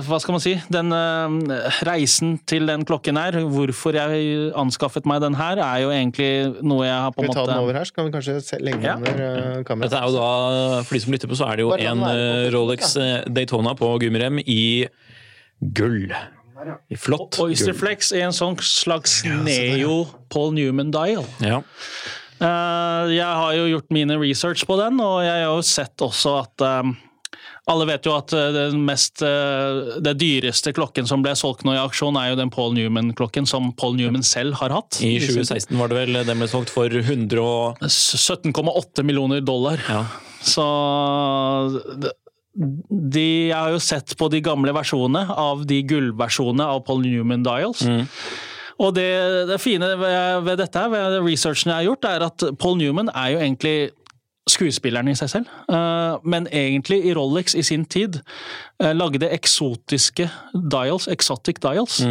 Hva 0.08 0.17
skal 0.23 0.36
man 0.38 0.41
si? 0.43 0.54
Den 0.73 0.89
eh, 0.95 1.77
reisen 1.88 2.36
til 2.49 2.65
den 2.69 2.86
klokken 2.89 3.19
her, 3.21 3.38
hvorfor 3.51 3.95
jeg 3.97 4.49
anskaffet 4.58 5.06
meg 5.10 5.21
den 5.23 5.38
her, 5.38 5.62
er 5.62 5.84
jo 5.84 5.91
egentlig 5.93 6.32
noe 6.65 6.88
jeg 6.88 6.97
har 7.06 7.13
på 7.15 7.25
en 7.25 7.30
Skal 7.30 7.32
en 7.32 7.36
vi 7.36 7.39
ta 7.39 7.45
den 7.54 7.63
over 7.67 7.80
her, 7.80 7.88
så 7.89 7.97
kan 7.99 8.10
vi 8.10 8.15
kanskje 8.15 8.38
se 8.47 8.62
lenge 8.63 8.88
Ja. 8.88 8.97
under 8.97 9.62
uh, 9.62 9.84
Dette 9.86 9.99
er 9.99 10.08
jo 10.10 10.15
da, 10.17 10.84
For 10.88 10.97
de 10.97 11.04
som 11.06 11.15
lytter 11.15 11.32
på, 11.32 11.38
så 11.38 11.51
er 11.51 11.60
det 11.62 11.67
jo 11.67 11.73
Bare 11.75 11.89
en 11.93 12.06
på 12.06 12.12
eh, 12.15 12.45
Rolex 12.56 12.95
eh, 12.97 13.17
Daytona 13.30 13.75
på 13.77 13.91
gummirem 14.01 14.41
i 14.45 14.62
gull. 15.62 16.10
I 16.89 16.97
flott 16.97 17.38
Oyster 17.41 17.73
gull. 17.77 18.01
I 18.17 18.23
en 18.25 18.34
sånn 18.36 18.58
slags 18.62 19.21
neo 19.25 20.04
Paul 20.34 20.54
Newman 20.58 20.91
dial. 20.93 21.25
Ja. 21.43 21.62
Eh, 22.41 23.13
jeg 23.13 23.27
har 23.27 23.54
jo 23.54 23.69
gjort 23.75 23.93
mine 23.93 24.17
research 24.17 24.65
på 24.65 24.77
den, 24.80 24.99
og 25.04 25.21
jeg 25.25 25.45
har 25.45 25.54
jo 25.54 25.63
sett 25.65 26.01
også 26.01 26.36
at 26.41 26.63
eh, 26.65 26.91
alle 27.69 27.86
vet 27.91 28.08
jo 28.10 28.15
at 28.17 28.34
eh, 28.34 28.47
den 28.56 28.82
mest 28.88 29.21
Det 29.21 30.15
dyreste 30.17 30.73
klokken 30.75 31.06
som 31.10 31.21
ble 31.21 31.36
solgt 31.38 31.63
nå 31.67 31.75
i 31.75 31.82
aksjon, 31.82 32.17
er 32.17 32.32
jo 32.32 32.39
den 32.41 32.54
Paul 32.54 32.73
Newman-klokken 32.77 33.45
som 33.49 33.69
Paul 33.77 33.95
Newman 33.99 34.25
selv 34.25 34.58
har 34.62 34.73
hatt. 34.73 34.97
I 35.06 35.19
2016 35.21 35.77
var 35.77 35.91
det 35.91 36.01
vel 36.01 36.21
den 36.25 36.41
ble 36.41 36.49
solgt 36.51 36.73
for 36.73 36.89
100 36.89 37.38
og 37.41 37.86
17,8 37.86 39.06
millioner 39.08 39.45
dollar. 39.45 39.82
ja. 39.89 40.06
Så 40.41 40.63
de, 42.51 43.25
Jeg 43.51 43.54
har 43.54 43.69
jo 43.71 43.77
sett 43.80 44.15
på 44.17 44.25
de 44.34 44.41
gamle 44.43 44.73
versjonene 44.73 45.27
av 45.30 45.62
de 45.69 45.77
gullversjonene 45.86 46.65
av 46.65 46.82
Paul 46.88 47.06
Newman 47.06 47.45
Dials. 47.45 47.86
Og 48.82 48.96
det, 48.98 49.08
det 49.50 49.62
fine 49.62 49.94
ved, 50.00 50.41
ved 50.48 50.62
dette, 50.63 50.86
ved 50.89 51.20
researchen 51.22 51.70
jeg 51.70 51.78
har 51.84 51.89
gjort, 51.91 52.08
er 52.10 52.28
at 52.32 52.46
Paul 52.60 52.80
Newman 52.82 53.12
er 53.13 53.36
jo 53.36 53.41
egentlig 53.44 53.76
skuespilleren 54.50 55.12
i 55.12 55.15
seg 55.17 55.30
selv. 55.30 55.52
Eh, 55.70 56.15
Men 56.26 56.48
egentlig 56.50 57.02
i 57.06 57.13
Rolex 57.13 57.56
i 57.56 57.63
sin 57.65 57.86
tid 57.86 58.20
eh, 58.82 58.94
lagde 58.96 59.30
eksotiske 59.30 60.28
dials, 60.54 61.08
exotic 61.12 61.62
dials. 61.62 62.02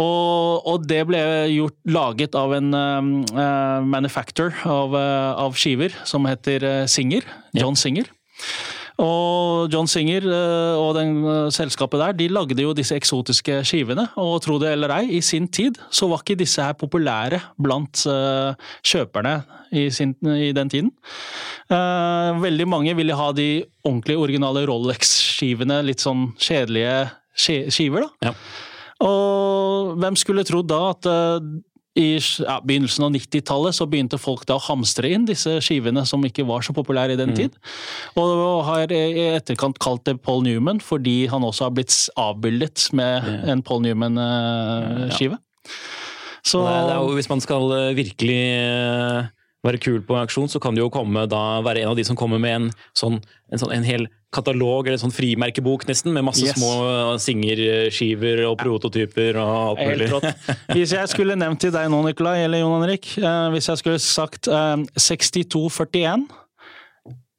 Og, 0.00 0.66
og 0.66 0.88
det 0.88 1.02
ble 1.10 1.20
gjort, 1.52 1.76
laget 1.84 2.38
av 2.38 2.54
en 2.56 2.72
eh, 2.74 3.80
manufacturer 3.84 4.56
av, 4.64 4.96
uh, 4.96 5.44
av 5.44 5.56
skiver 5.58 5.94
som 6.08 6.24
heter 6.28 6.86
Singer. 6.88 7.26
John 7.56 7.76
Singer. 7.76 8.08
Og 9.00 9.72
John 9.72 9.88
Singer 9.88 10.26
eh, 10.28 10.78
og 10.78 10.92
den 10.98 11.22
eh, 11.24 11.48
selskapet 11.54 12.02
der, 12.02 12.16
de 12.16 12.28
lagde 12.32 12.64
jo 12.64 12.74
disse 12.76 12.96
eksotiske 12.96 13.60
skivene. 13.68 14.06
Og 14.20 14.40
tro 14.44 14.58
det 14.60 14.74
eller 14.74 14.92
ei, 14.98 15.06
i 15.16 15.22
sin 15.24 15.48
tid 15.48 15.78
så 15.94 16.10
var 16.10 16.24
ikke 16.24 16.38
disse 16.42 16.64
her 16.64 16.76
populære 16.78 17.40
blant 17.60 18.04
eh, 18.10 18.68
kjøperne 18.92 19.38
i, 19.70 19.86
sin, 19.94 20.12
i 20.26 20.50
den 20.56 20.70
tiden. 20.72 20.90
Veldig 21.70 22.66
mange 22.66 22.96
ville 22.98 23.14
ha 23.14 23.28
de 23.30 23.62
ordentlig 23.86 24.16
originale 24.18 24.64
Rolex-skivene, 24.66 25.78
litt 25.86 26.02
sånn 26.02 26.32
kjedelige 26.42 27.04
skiver, 27.70 28.08
da. 28.08 28.32
Ja. 28.32 28.32
Og 29.06 29.94
hvem 30.02 30.18
skulle 30.18 30.42
trodd 30.44 30.66
da 30.68 30.80
at 30.90 31.06
i 31.98 32.20
ja, 32.20 32.60
begynnelsen 32.62 33.04
av 33.08 33.14
90-tallet 33.16 33.74
så 33.74 33.86
begynte 33.90 34.18
folk 34.20 34.44
da 34.46 34.56
å 34.60 34.62
hamstre 34.62 35.10
inn 35.10 35.24
disse 35.26 35.56
skivene 35.64 36.04
som 36.06 36.22
ikke 36.26 36.46
var 36.46 36.62
så 36.62 36.74
populære 36.76 37.16
i 37.16 37.18
den 37.18 37.34
tid. 37.34 37.56
Og 38.20 38.62
har 38.68 38.92
i 38.94 39.26
etterkant 39.34 39.80
kalt 39.82 40.04
det 40.06 40.20
Paul 40.22 40.44
Newman 40.46 40.78
fordi 40.84 41.24
han 41.32 41.46
også 41.46 41.66
har 41.66 41.74
blitt 41.74 41.96
avbildet 42.20 42.86
med 42.94 43.26
en 43.50 43.64
Paul 43.66 43.82
Newman-skive. 43.86 45.40
Så 46.46 46.62
Det 46.64 46.72
er, 46.72 46.86
det 46.86 46.94
er 46.94 47.02
jo, 47.02 47.16
hvis 47.18 47.28
man 47.28 47.42
skal 47.44 47.72
eh, 47.76 47.96
virkelig 47.98 48.40
eh, 48.56 49.26
være 49.66 49.78
kul 49.82 50.00
på 50.06 50.14
en 50.16 50.22
auksjon, 50.24 50.48
så 50.48 50.60
kan 50.62 50.74
det 50.74 50.80
jo 50.80 50.90
komme 50.92 51.26
da 51.28 51.60
være 51.64 51.82
en 51.82 51.90
av 51.92 51.96
de 51.98 52.04
som 52.08 52.16
kommer 52.16 52.40
med 52.40 52.54
en 52.56 52.68
sånn 52.96 53.18
en, 53.52 53.58
sånn, 53.60 53.72
en 53.74 53.84
hel 53.84 54.06
katalog, 54.32 54.86
eller 54.86 54.94
en 54.94 55.02
sånn 55.02 55.12
frimerkebok 55.12 55.88
nesten, 55.88 56.12
med 56.14 56.22
masse 56.24 56.44
Yes. 56.46 56.54
små 56.54 56.70
eh, 56.86 57.16
singerskiver 57.18 58.44
og 58.46 58.56
prototyper 58.62 59.36
og 59.42 59.50
alt 59.56 59.80
Helt 59.82 59.98
mulig. 59.98 60.10
rått. 60.12 60.28
Hvis 60.76 60.92
jeg 60.94 61.10
skulle 61.10 61.34
nevnt 61.36 61.60
til 61.64 61.72
deg 61.74 61.90
nå, 61.90 61.98
Nikolai, 62.06 62.44
eller 62.46 62.62
Jon 62.62 62.76
Henrik, 62.78 63.10
eh, 63.18 63.48
hvis 63.56 63.68
jeg 63.72 63.80
skulle 63.82 63.98
sagt 63.98 64.46
eh, 64.48 64.76
6241, 64.96 66.28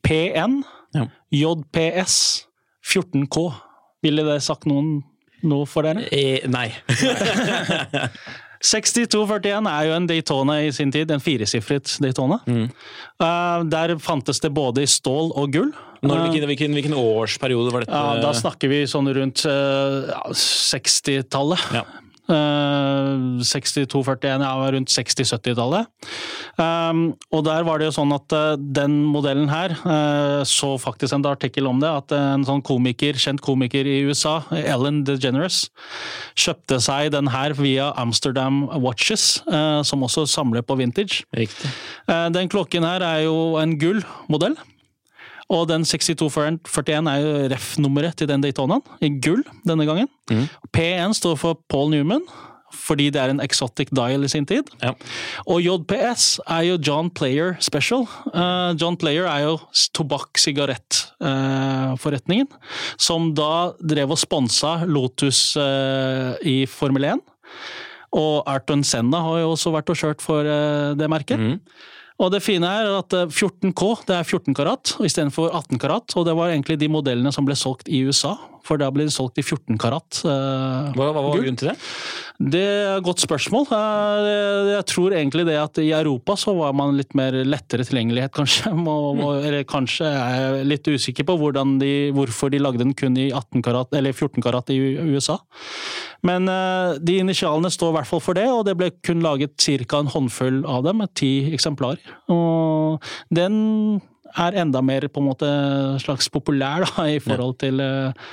PN, 0.03 0.59
Ja. 0.93 1.05
JPS, 1.31 2.45
14K, 2.83 3.45
ville 4.03 4.25
det 4.27 4.41
sagt 4.43 4.65
noen 4.67 4.97
noe 5.47 5.65
for 5.65 5.87
dere? 5.87 6.03
Eh, 6.11 6.43
nei. 6.51 6.67
6241 8.61 9.69
er 9.71 9.87
jo 9.87 9.93
en 9.97 10.07
Daytona 10.09 10.59
i 10.65 10.71
sin 10.75 10.91
tid, 10.93 11.11
en 11.11 11.23
firesifret 11.23 11.95
Daytona. 12.03 12.39
Eh, 12.47 13.63
der 13.71 13.95
fantes 13.99 14.39
det 14.43 14.53
både 14.53 14.83
i 14.85 14.89
stål 14.89 15.33
og 15.35 15.51
gull. 15.53 15.71
Når, 16.01 16.15
Eh, 16.17 16.21
hvilken, 16.29 16.47
hvilken, 16.49 16.73
hvilken 16.77 16.93
årsperiode 16.97 17.71
var 17.73 17.83
dette? 17.85 17.93
ja, 17.93 18.21
da 18.23 18.31
snakker 18.33 18.69
vi 18.71 18.79
sånn 18.89 19.09
rundt 19.13 19.43
uh, 19.45 20.09
60-tallet. 20.33 21.61
Ja. 21.77 21.83
Uh, 22.31 23.41
6241 23.43 24.43
ja, 24.45 24.51
rundt 24.71 24.91
60-70-tallet. 24.91 25.89
Um, 26.55 27.01
og 27.33 27.43
der 27.47 27.65
var 27.67 27.81
det 27.81 27.89
jo 27.89 27.95
sånn 27.97 28.13
at 28.15 28.35
uh, 28.35 28.53
den 28.55 29.01
modellen 29.11 29.49
her 29.51 29.73
uh, 29.83 30.41
så 30.47 30.73
faktisk 30.79 31.17
en 31.17 31.27
artikkel 31.27 31.67
om 31.67 31.81
det, 31.83 31.91
at 31.91 32.15
en 32.15 32.45
sånn 32.47 32.63
komiker, 32.65 33.19
kjent 33.19 33.43
komiker 33.43 33.87
i 33.87 33.99
USA, 34.07 34.39
Ellen 34.61 35.01
DeGeneres, 35.07 35.65
kjøpte 36.39 36.79
seg 36.83 37.11
den 37.15 37.31
her 37.33 37.55
via 37.57 37.91
Amsterdam 37.99 38.63
Watches, 38.81 39.41
som 39.87 40.03
også 40.05 40.23
samler 40.29 40.63
på 40.65 40.77
vintage. 40.79 41.25
Riktig. 41.35 41.69
Den 42.35 42.49
klokken 42.51 42.85
her 42.87 43.03
er 43.05 43.25
jo 43.25 43.57
en 43.61 43.75
gull 43.81 44.01
modell. 44.31 44.55
Og 45.51 45.67
den 45.67 45.83
6241 45.87 47.09
er 47.11 47.17
jo 47.19 47.31
ref-nummeret 47.51 48.15
til 48.21 48.27
den 48.31 48.41
Daytonaen, 48.43 48.83
i 49.03 49.09
gull 49.23 49.43
denne 49.67 49.85
gangen. 49.89 50.07
Mm. 50.31 50.45
P1 50.71 51.11
står 51.19 51.35
for 51.41 51.53
Paul 51.71 51.87
Newman, 51.91 52.23
fordi 52.71 53.07
det 53.11 53.19
er 53.19 53.29
en 53.33 53.43
exotic 53.43 53.89
dial 53.91 54.23
i 54.23 54.31
sin 54.31 54.47
tid. 54.47 54.63
Ja. 54.79 54.91
Og 55.43 55.59
JPS 55.65 56.39
er 56.45 56.61
jo 56.69 56.79
John 56.79 57.11
Player 57.11 57.59
Special. 57.59 58.07
Uh, 58.31 58.71
John 58.79 58.95
Player 58.97 59.25
er 59.27 59.39
jo 59.49 59.59
tobakk-sigarettforretningen, 59.97 62.47
uh, 62.47 62.55
som 62.95 63.35
da 63.35 63.75
drev 63.83 64.11
og 64.15 64.19
sponsa 64.23 64.87
Lotus 64.87 65.51
uh, 65.59 66.39
i 66.47 66.63
Formel 66.69 67.03
1. 67.11 67.19
Og 68.11 68.43
Arton 68.49 68.83
Senna 68.83 69.21
har 69.23 69.43
jo 69.43 69.53
også 69.53 69.71
vært 69.71 69.91
og 69.91 69.99
kjørt 69.99 70.23
for 70.23 70.43
eh, 70.43 70.91
det 70.99 71.07
merket. 71.11 71.39
Mhm. 71.39 71.59
Og 72.21 72.29
det 72.29 72.43
fine 72.45 72.69
er 72.69 72.91
at 72.99 73.15
eh, 73.17 73.29
14K 73.29 74.05
det 74.05 74.17
er 74.19 74.27
14 74.27 74.57
karat 74.57 74.93
istedenfor 75.01 75.49
18 75.57 75.81
karat. 75.81 76.13
Og 76.15 76.27
det 76.27 76.35
var 76.37 76.53
egentlig 76.53 76.77
de 76.81 76.91
modellene 76.91 77.33
som 77.33 77.47
ble 77.47 77.57
solgt 77.57 77.89
i 77.89 78.03
USA, 78.05 78.35
for 78.67 78.81
da 78.81 78.89
ble 78.93 79.07
det 79.07 79.13
solgt 79.15 79.39
i 79.41 79.45
14 79.45 79.79
karat. 79.81 80.21
Uh, 80.25 80.91
Hva, 80.95 81.11
hva 81.11 81.23
var 81.25 81.35
grunnen 81.37 81.57
til 81.59 81.71
det? 81.71 81.77
Det 82.41 82.61
er 82.61 82.95
et 82.97 83.05
godt 83.05 83.21
spørsmål. 83.21 83.67
Eh, 83.75 84.69
Jeg 84.71 84.85
tror 84.89 85.13
egentlig 85.13 85.45
det 85.45 85.57
at 85.61 85.77
i 85.77 85.91
Europa 85.93 86.33
så 86.39 86.55
var 86.57 86.73
man 86.73 86.95
litt 86.97 87.13
mer 87.17 87.35
lettere 87.45 87.85
tilgjengelighet, 87.85 88.33
kanskje. 88.39 88.73
Må- 88.73 89.13
mm. 89.17 89.23
Eller 89.45 89.63
kanskje 89.69 90.09
er 90.09 90.37
jeg 90.39 90.69
litt 90.71 90.89
usikker 90.89 91.27
på 91.27 91.37
de, 91.81 91.91
hvorfor 92.15 92.49
de 92.49 92.61
lagde 92.61 92.81
den 92.81 92.95
kun 92.97 93.17
i 93.17 93.29
18 93.31 93.61
karat, 93.61 93.93
eller 93.93 94.11
14 94.13 94.41
karat 94.41 94.69
i 94.73 94.79
USA. 95.13 95.37
Men 96.23 96.47
uh, 96.49 96.97
de 97.01 97.19
initialene 97.21 97.69
står 97.69 97.91
i 97.91 97.97
hvert 97.99 98.09
fall 98.09 98.21
for 98.21 98.37
det, 98.37 98.47
og 98.49 98.65
det 98.65 98.77
ble 98.77 98.91
kun 99.05 99.21
laget 99.21 99.57
ca. 99.57 99.99
en 99.99 100.09
håndfull 100.09 100.63
av 100.65 100.83
dem, 100.85 101.01
ti 101.13 101.51
eksemplarer. 101.53 102.01
Og 102.29 103.01
den 103.33 104.01
er 104.37 104.61
enda 104.63 104.81
mer 104.85 105.07
på 105.11 105.21
en 105.21 105.29
måte 105.31 105.51
slags 106.03 106.29
populær 106.31 106.85
da, 106.87 107.05
i 107.09 107.19
forhold 107.23 107.57
til 107.61 107.81
eh, 107.83 108.27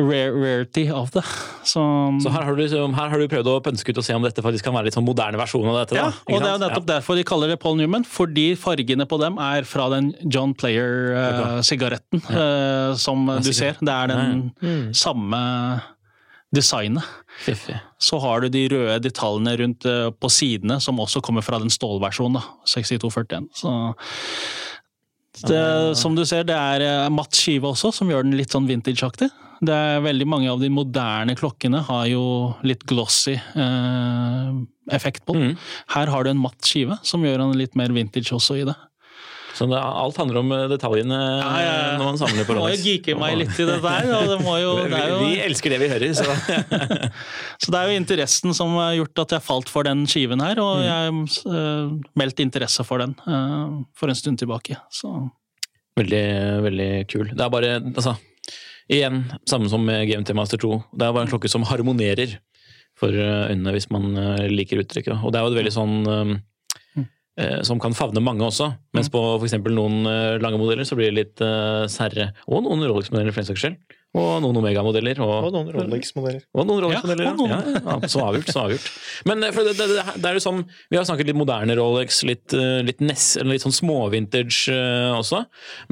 rare, 0.00 0.30
rarity 0.34 0.86
av 0.94 1.10
det. 1.14 1.24
Så, 1.66 1.82
Så 2.22 2.32
her 2.32 2.46
har, 2.46 2.56
du, 2.56 2.62
liksom- 2.62 2.94
her 2.96 3.12
har 3.12 3.18
du 3.18 3.28
prøvd 3.28 3.52
å 3.52 3.60
pønske 3.64 3.90
ut 3.92 4.00
og 4.02 4.06
se 4.06 4.16
om 4.16 4.26
dette 4.26 4.42
faktisk 4.44 4.64
kan 4.64 4.74
være 4.74 4.88
litt 4.88 4.98
sånn 4.98 5.06
moderne 5.06 5.40
versjon 5.40 5.68
av 5.68 5.80
dette. 5.82 5.98
Da, 5.98 6.08
ja, 6.08 6.34
og 6.36 6.42
det 6.42 6.50
er 6.50 6.64
nettopp 6.64 6.86
ja. 6.86 6.90
derfor 6.94 7.20
de 7.20 7.24
kaller 7.24 7.52
det 7.52 7.60
Paul 7.60 7.78
Newman, 7.80 8.04
fordi 8.04 8.54
fargene 8.58 9.06
på 9.08 9.20
dem 9.22 9.38
er 9.42 9.68
fra 9.68 9.88
den 9.94 10.12
John 10.24 10.54
Player-sigaretten 10.54 12.24
eh, 12.26 12.98
som 13.00 13.26
du 13.40 13.52
ser. 13.52 13.80
Det 13.80 13.96
er 13.96 14.14
den 14.14 14.94
samme 14.96 15.40
designet. 16.54 17.06
Fiffig. 17.40 17.78
Så 17.98 18.18
har 18.18 18.42
du 18.42 18.48
de 18.50 18.64
røde 18.72 18.98
detaljene 19.04 19.54
rundt 19.60 19.86
uh, 19.86 20.10
på 20.10 20.30
sidene, 20.32 20.80
som 20.82 20.98
også 21.00 21.22
kommer 21.24 21.44
fra 21.46 21.60
den 21.62 21.70
stålversjonen. 21.70 22.40
da, 22.40 22.42
6241. 22.66 23.46
Så 23.54 23.74
det, 25.48 25.96
som 25.98 26.16
du 26.16 26.24
ser, 26.28 26.44
det 26.48 26.56
er 26.56 26.84
eh, 26.84 27.12
matt 27.12 27.36
skive 27.36 27.70
også, 27.70 27.92
som 27.94 28.10
gjør 28.10 28.26
den 28.26 28.36
litt 28.38 28.52
sånn 28.54 28.68
vintage-aktig. 28.68 29.30
Det 29.60 29.76
er 29.76 30.00
Veldig 30.00 30.26
mange 30.28 30.48
av 30.48 30.60
de 30.62 30.70
moderne 30.72 31.34
klokkene 31.36 31.82
har 31.84 32.06
jo 32.08 32.24
litt 32.64 32.86
glossy 32.88 33.36
eh, 33.36 34.52
effekt 34.96 35.26
på 35.28 35.36
den. 35.36 35.52
Mm. 35.52 35.66
Her 35.96 36.12
har 36.14 36.24
du 36.24 36.32
en 36.32 36.40
matt 36.40 36.64
skive, 36.64 36.96
som 37.06 37.24
gjør 37.24 37.44
den 37.44 37.58
litt 37.60 37.76
mer 37.78 37.92
vintage 37.94 38.32
også 38.36 38.60
i 38.62 38.64
det. 38.68 38.76
Så 39.60 39.66
det, 39.68 39.76
alt 39.76 40.16
handler 40.16 40.38
om 40.40 40.52
eh, 40.56 40.62
detaljene 40.72 41.16
Ja, 41.20 41.48
ja, 41.60 41.72
ja. 41.76 41.88
når 42.00 42.06
man 42.06 42.20
samler 42.20 42.46
på 42.48 42.54
Må 42.56 42.62
jo 42.62 42.68
Rolex. 42.70 42.84
geeke 42.86 43.16
meg 43.20 43.34
litt 43.42 43.58
i 43.60 43.66
det 43.68 43.76
der. 43.84 44.06
Og 44.16 44.30
det, 44.30 44.38
må 44.40 44.54
jo, 44.56 44.70
det 44.88 44.96
er 44.96 45.12
Vi, 45.20 45.26
vi 45.34 45.42
elsker 45.44 45.74
det 45.74 45.80
vi 45.82 45.90
hører, 45.90 46.14
så 46.16 46.24
så 47.62 47.74
det 47.74 47.82
er 47.82 47.90
jo 47.90 47.98
interessen 48.00 48.56
som 48.56 48.72
har 48.80 48.94
gjort 48.96 49.22
at 49.26 49.36
jeg 49.36 49.46
falt 49.50 49.68
for 49.72 49.84
den 49.84 50.06
skiven 50.08 50.40
her, 50.40 50.62
og 50.64 50.80
jeg 50.80 51.12
uh, 51.44 51.92
meldte 52.16 52.46
interesse 52.46 52.86
for 52.88 53.04
den 53.04 53.12
uh, 53.28 53.84
for 53.92 54.08
en 54.08 54.16
stund 54.16 54.40
tilbake. 54.40 54.80
Så 54.88 55.12
Veldig, 56.00 56.24
veldig 56.64 56.90
kul. 57.10 57.34
Det 57.34 57.44
er 57.44 57.52
bare, 57.52 57.76
altså 57.92 58.16
Igjen, 58.90 59.26
samme 59.46 59.68
som 59.70 59.84
med 59.86 60.08
GMT 60.08 60.32
Master 60.34 60.58
2. 60.58 60.70
Det 60.98 61.04
er 61.04 61.12
bare 61.14 61.28
en 61.28 61.30
klokke 61.30 61.50
som 61.52 61.62
harmonerer 61.68 62.38
for 62.98 63.14
eh, 63.14 63.50
øynene, 63.52 63.74
hvis 63.76 63.86
man 63.94 64.08
eh, 64.18 64.48
liker 64.50 64.80
uttrykket. 64.82 65.20
Og 65.22 65.30
det 65.30 65.38
er 65.38 65.46
jo 65.46 65.52
et 65.52 65.58
veldig 65.60 65.72
sånn 65.76 65.92
eh, 66.10 66.32
eh, 66.32 66.40
som 67.66 67.80
kan 67.82 67.94
favne 67.96 68.22
mange 68.24 68.44
også. 68.46 68.72
Mens 68.96 69.10
på 69.12 69.20
f.eks. 69.38 69.56
noen 69.70 70.04
eh, 70.10 70.36
lange 70.42 70.60
modeller 70.60 70.88
så 70.88 70.98
blir 70.98 71.10
det 71.10 71.18
litt 71.18 71.42
uh, 71.44 71.86
særre. 71.90 72.30
Og 72.48 72.64
noen 72.66 72.84
Rolex-modeller 72.88 73.34
for 73.34 73.42
den 73.42 73.50
saks 73.50 73.64
skyld. 73.64 73.96
Og 74.18 74.40
noen 74.42 74.58
Omega-modeller. 74.58 75.20
Og 75.22 75.32
Og, 75.46 75.52
noen 75.54 75.68
Rolex-modeller. 75.70 76.42
og 76.50 76.66
noen 76.66 76.80
Rolex-modeller. 76.82 77.28
Ja, 77.28 77.34
noen... 77.38 77.52
Ja, 77.52 77.82
ja, 77.84 78.08
så 78.10 78.24
avgjort, 78.26 78.48
så 78.50 78.64
avgjort. 78.64 78.88
Men 79.30 79.44
eh, 79.46 79.52
for 79.54 79.68
det, 79.68 79.76
det, 79.78 79.86
det, 79.92 80.04
det 80.18 80.30
er 80.30 80.38
jo 80.38 80.42
sånn, 80.42 80.64
vi 80.90 80.98
har 80.98 81.06
snakket 81.06 81.30
litt 81.30 81.38
moderne 81.38 81.76
Rolex, 81.78 82.22
litt, 82.26 82.50
eh, 82.58 82.80
litt, 82.86 83.04
ness, 83.04 83.36
litt 83.46 83.62
sånn 83.62 83.76
småvintage 83.76 84.74
eh, 84.74 85.12
også. 85.14 85.44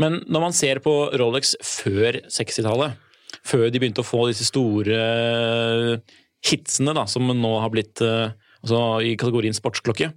Men 0.03 0.19
når 0.27 0.47
man 0.49 0.57
ser 0.57 0.83
på 0.83 0.97
Rolex 1.21 1.55
før 1.63 2.19
60-tallet, 2.27 2.99
før 3.47 3.69
de 3.71 3.79
begynte 3.81 4.03
å 4.03 4.09
få 4.09 4.25
disse 4.33 4.49
store 4.49 4.99
eh, 4.99 6.17
hitsene 6.49 6.95
da, 6.99 7.07
som 7.11 7.23
nå 7.31 7.53
har 7.63 7.71
blitt 7.75 8.03
eh, 8.03 8.35
altså 8.65 8.83
i 9.07 9.15
kategorien 9.21 9.55
sportsklokke, 9.55 10.11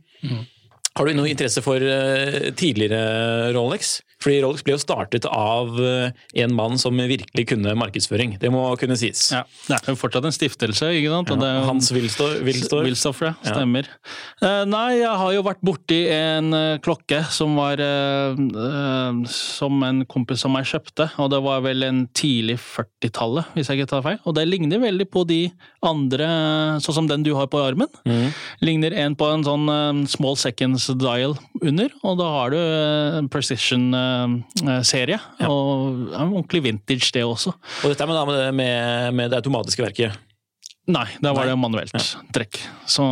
har 0.97 1.07
du 1.07 1.15
noe 1.15 1.31
interesse 1.31 1.63
for 1.63 1.83
eh, 1.83 2.51
tidligere 2.57 3.51
Rolex? 3.55 3.99
Fordi 4.21 4.39
Rolex 4.43 4.63
ble 4.65 4.75
jo 4.75 4.81
startet 4.81 5.25
av 5.25 5.77
eh, 5.81 6.11
en 6.43 6.53
mann 6.55 6.77
som 6.81 6.97
virkelig 6.97 7.47
kunne 7.49 7.73
markedsføring. 7.79 8.35
Det 8.41 8.51
må 8.53 8.63
kunne 8.79 8.97
sies. 8.99 9.31
ja, 9.33 9.43
det 9.67 9.79
er 9.81 9.93
jo 9.95 9.99
fortsatt 9.99 10.27
en 10.29 10.35
stiftelse, 10.35 10.91
ikke 10.99 11.09
sant? 11.13 11.31
Ja, 11.33 11.53
jo- 11.59 11.65
Hans 11.71 11.91
Wilstor. 11.95 12.35
Wilstor. 12.45 12.85
Ja. 13.21 13.33
Stemmer. 13.45 13.87
Eh, 14.41 14.63
nei, 14.69 14.99
jeg 15.01 15.09
har 15.23 15.33
jo 15.33 15.41
vært 15.45 15.61
borti 15.65 15.99
en 16.13 16.53
eh, 16.53 16.77
klokke 16.85 17.23
som 17.33 17.55
var 17.57 17.81
Som 19.31 19.81
en 19.85 20.03
kompis 20.09 20.43
av 20.45 20.51
meg 20.53 20.65
kjøpte, 20.69 21.09
og 21.21 21.29
det 21.33 21.39
var 21.43 21.61
vel 21.65 21.83
en 21.87 22.03
tidlig 22.17 22.57
40-tallet, 22.61 23.51
hvis 23.55 23.69
jeg 23.69 23.81
ikke 23.81 23.89
tar 23.91 24.03
feil. 24.05 24.19
Og 24.27 24.35
det 24.37 24.45
ligner 24.49 24.81
veldig 24.81 25.07
på 25.11 25.23
de 25.29 25.41
andre, 25.85 26.27
sånn 26.83 26.97
som 27.01 27.09
den 27.09 27.23
du 27.25 27.33
har 27.37 27.49
på 27.51 27.61
armen. 27.61 27.89
Mm. 28.07 28.29
Ligner 28.65 28.95
en 29.05 29.15
på 29.17 29.27
en 29.33 29.45
sånn 29.45 30.05
small 30.11 30.37
seconds 30.39 30.87
dial 31.01 31.35
under, 31.61 31.89
og 32.05 32.17
da 32.21 32.29
har 32.37 32.53
du 32.53 32.57
eh, 32.59 33.17
en 34.11 34.35
precision-serie. 34.51 35.19
Og 35.47 36.11
er 36.11 36.25
ordentlig 36.25 36.63
vintage, 36.67 37.11
det 37.13 37.23
også. 37.25 37.53
Og 37.83 37.93
dette 37.93 38.03
er 38.03 38.11
med, 38.11 38.19
med, 38.27 38.51
med, 38.53 39.15
med 39.17 39.31
det 39.31 39.41
automatiske 39.41 39.83
verket. 39.83 40.19
Nei, 40.89 41.05
der 41.21 41.35
var 41.37 41.45
Nei. 41.45 41.51
det 41.53 41.59
manuelt 41.61 42.07
trekk. 42.33 42.57
Så 42.89 43.03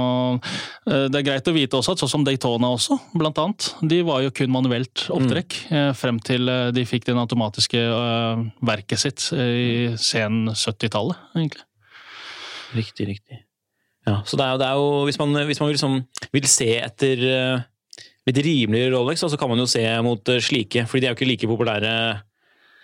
eh, 0.90 1.06
det 1.12 1.20
er 1.20 1.26
greit 1.28 1.48
å 1.48 1.54
vite 1.54 1.78
også 1.78 1.94
at 1.94 2.02
sånn 2.02 2.12
som 2.12 2.24
Daytona 2.26 2.72
også, 2.74 2.98
blant 3.14 3.38
annet, 3.40 3.68
de 3.92 4.00
var 4.08 4.24
jo 4.26 4.34
kun 4.36 4.52
manuelt 4.52 5.06
opptrekk 5.14 5.60
mm. 5.70 5.92
frem 6.00 6.18
til 6.26 6.50
eh, 6.50 6.72
de 6.76 6.86
fikk 6.90 7.06
det 7.08 7.16
automatiske 7.22 7.84
eh, 7.86 8.42
verket 8.66 9.04
sitt 9.06 9.28
eh, 9.38 9.54
i 9.60 9.70
sen 10.02 10.48
70-tallet, 10.50 11.22
egentlig. 11.38 11.64
Riktig, 12.74 13.08
riktig. 13.14 13.44
Ja, 14.10 14.20
så 14.26 14.38
det 14.40 14.48
er, 14.48 14.56
jo- 14.56 14.62
det 14.62 14.68
er 14.68 14.82
jo, 14.82 14.90
hvis 15.06 15.22
man, 15.22 15.38
hvis 15.46 15.62
man 15.62 15.70
vil, 15.70 15.78
liksom, 15.78 16.00
vil 16.34 16.50
se 16.50 16.72
etter 16.82 17.26
eh, 17.30 17.68
litt 18.28 18.40
rimeligere 18.46 18.96
Rolex, 18.98 19.24
og 19.24 19.32
så 19.32 19.38
kan 19.40 19.50
man 19.52 19.62
jo 19.62 19.68
se 19.70 19.84
mot 20.06 20.30
eh, 20.34 20.42
slike, 20.44 20.86
fordi 20.90 21.02
de 21.06 21.08
er 21.10 21.14
jo 21.14 21.18
ikke 21.20 21.30
like 21.30 21.50
populære 21.50 21.94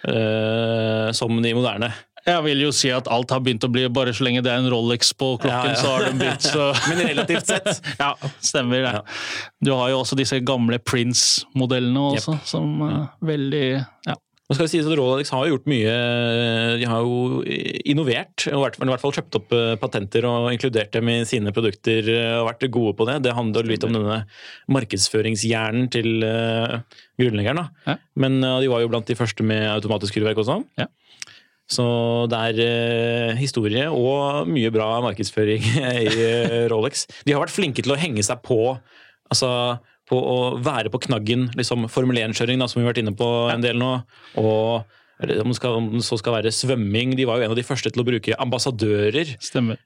uh, 0.09 1.11
som 1.15 1.41
de 1.41 1.53
moderne. 1.57 1.91
Jeg 2.25 2.41
vil 2.41 2.63
jo 2.63 2.71
si 2.73 2.89
at 2.89 3.05
alt 3.13 3.29
har 3.29 3.41
begynt 3.45 3.65
å 3.67 3.69
bli 3.69 3.83
Bare 3.93 4.09
så 4.17 4.25
lenge 4.25 4.41
det 4.41 4.49
er 4.49 4.57
en 4.57 4.69
Rolex 4.73 5.11
på 5.13 5.35
klokken, 5.43 5.75
Ja, 5.75 5.75
ja. 5.75 5.77
så 5.77 5.91
har 5.91 6.07
den 6.07 6.17
begynt 6.17 6.41
så 6.41 6.71
Men 6.89 7.03
relativt 7.11 7.51
sett. 7.51 7.83
Ja, 8.01 8.15
stemmer 8.41 8.81
det. 8.81 8.93
Ja. 8.97 9.03
Du 9.61 9.73
har 9.77 9.91
jo 9.93 9.99
også 10.01 10.17
disse 10.17 10.39
gamle 10.41 10.79
Prince-modellene 10.81 12.07
også, 12.15 12.39
som 12.49 12.81
er 12.87 12.97
veldig 13.29 13.65
Ja. 14.09 14.15
Nå 14.45 14.53
skal 14.53 14.67
det 14.67 14.71
sies 14.75 14.85
at 14.85 14.93
Rolex 14.99 15.31
har 15.33 15.47
gjort 15.49 15.63
mye 15.71 15.93
De 16.77 16.85
har 16.85 17.01
jo 17.01 17.39
innovert, 17.89 18.43
og 18.51 18.59
i 18.59 18.61
hvert 18.61 18.75
fall- 18.77 18.85
i 18.85 18.91
hvert 18.93 19.01
fall 19.01 19.15
kjøpt 19.15 19.37
opp 19.39 19.55
eh, 19.57 19.71
patenter 19.81 20.27
og 20.29 20.51
inkludert 20.53 20.91
dem 20.93 21.09
i 21.09 21.15
sine 21.25 21.49
produkter 21.55 22.05
eh, 22.13 22.35
og 22.37 22.51
vært 22.51 22.67
gode 22.75 22.93
på 22.99 23.07
det. 23.09 23.15
Det 23.25 23.33
handler 23.33 23.65
litt 23.71 23.87
om 23.87 23.95
denne 23.95 24.19
markedsføringshjernen 24.69 25.87
til 25.93 26.21
eh, 26.27 26.75
grunnleggeren. 27.19 27.63
Ja. 27.87 27.97
Men 28.21 28.37
eh, 28.43 28.59
de 28.63 28.69
var 28.71 28.83
jo 28.83 28.91
blant 28.93 29.09
de 29.09 29.17
første 29.17 29.45
med 29.47 29.65
automatisk 29.71 30.17
kurverk 30.19 30.43
også. 30.43 30.59
Ja. 30.79 30.87
Så 31.65 31.85
det 32.29 32.37
er 32.51 32.61
eh, 32.61 33.35
historie 33.39 33.87
og 33.89 34.45
mye 34.51 34.69
bra 34.73 34.91
markedsføring 35.07 35.65
i 36.05 36.05
eh, 36.13 36.59
Rolex. 36.69 37.07
De 37.25 37.33
har 37.33 37.41
vært 37.41 37.55
flinke 37.55 37.81
til 37.85 37.95
å 37.95 37.99
henge 37.99 38.21
seg 38.25 38.43
på 38.45 38.59
altså 39.25 39.49
på 40.09 40.17
å 40.19 40.37
være 40.61 40.91
på 40.93 41.01
knaggen, 41.07 41.47
liksom 41.57 41.87
Formel 41.89 42.19
1-kjøring, 42.21 42.61
som 42.69 42.79
vi 42.79 42.85
har 42.85 42.93
vært 42.93 43.01
inne 43.01 43.15
på 43.17 43.29
en 43.53 43.63
del 43.63 43.79
nå. 43.81 43.91
Og 44.41 44.85
om 45.15 45.51
det, 45.51 45.55
skal, 45.55 45.77
om 45.79 45.87
det 45.93 46.03
så 46.03 46.17
skal 46.19 46.35
være 46.37 46.51
svømming. 46.51 47.13
De 47.15 47.25
var 47.27 47.39
jo 47.39 47.47
en 47.47 47.53
av 47.53 47.59
de 47.59 47.63
første 47.63 47.91
til 47.91 48.03
å 48.03 48.07
bruke 48.07 48.35
ambassadører 48.41 49.31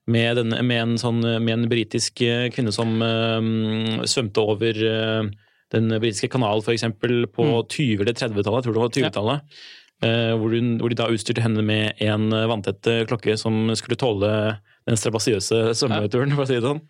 med, 0.10 0.40
den, 0.40 0.56
med 0.66 0.82
en, 0.82 0.96
sånn, 1.02 1.22
med 1.22 1.54
en 1.54 1.68
britisk 1.70 2.24
eh, 2.26 2.48
kvinne 2.54 2.74
som 2.74 2.96
uh, 2.98 4.02
svømte 4.10 4.42
over 4.42 4.82
uh, 4.82 5.30
den 5.76 5.94
britiske 6.00 6.32
kanalen, 6.34 6.66
f.eks. 6.66 6.88
på 6.98 7.46
Mm. 7.46 7.54
20- 7.62 8.02
eller 8.02 8.18
30-tallet. 8.18 8.66
Tror 8.66 8.74
det 8.74 8.84
var 8.84 8.96
20-tallet. 8.98 9.62
Eh, 10.00 10.34
hvor, 10.40 10.54
hvor 10.80 10.90
de 10.90 10.98
da 10.98 11.10
utstyrte 11.14 11.44
henne 11.44 11.62
med 11.66 12.02
en 12.02 12.32
vanntett 12.50 12.88
klokke 13.10 13.36
som 13.38 13.68
skulle 13.78 14.00
tåle 14.00 14.32
den 14.88 14.98
strabasiøse 14.98 15.76
svømmeturen, 15.78 16.34
for 16.34 16.48
å 16.48 16.50
si 16.50 16.58
det 16.58 16.66
sånn. 16.66 16.82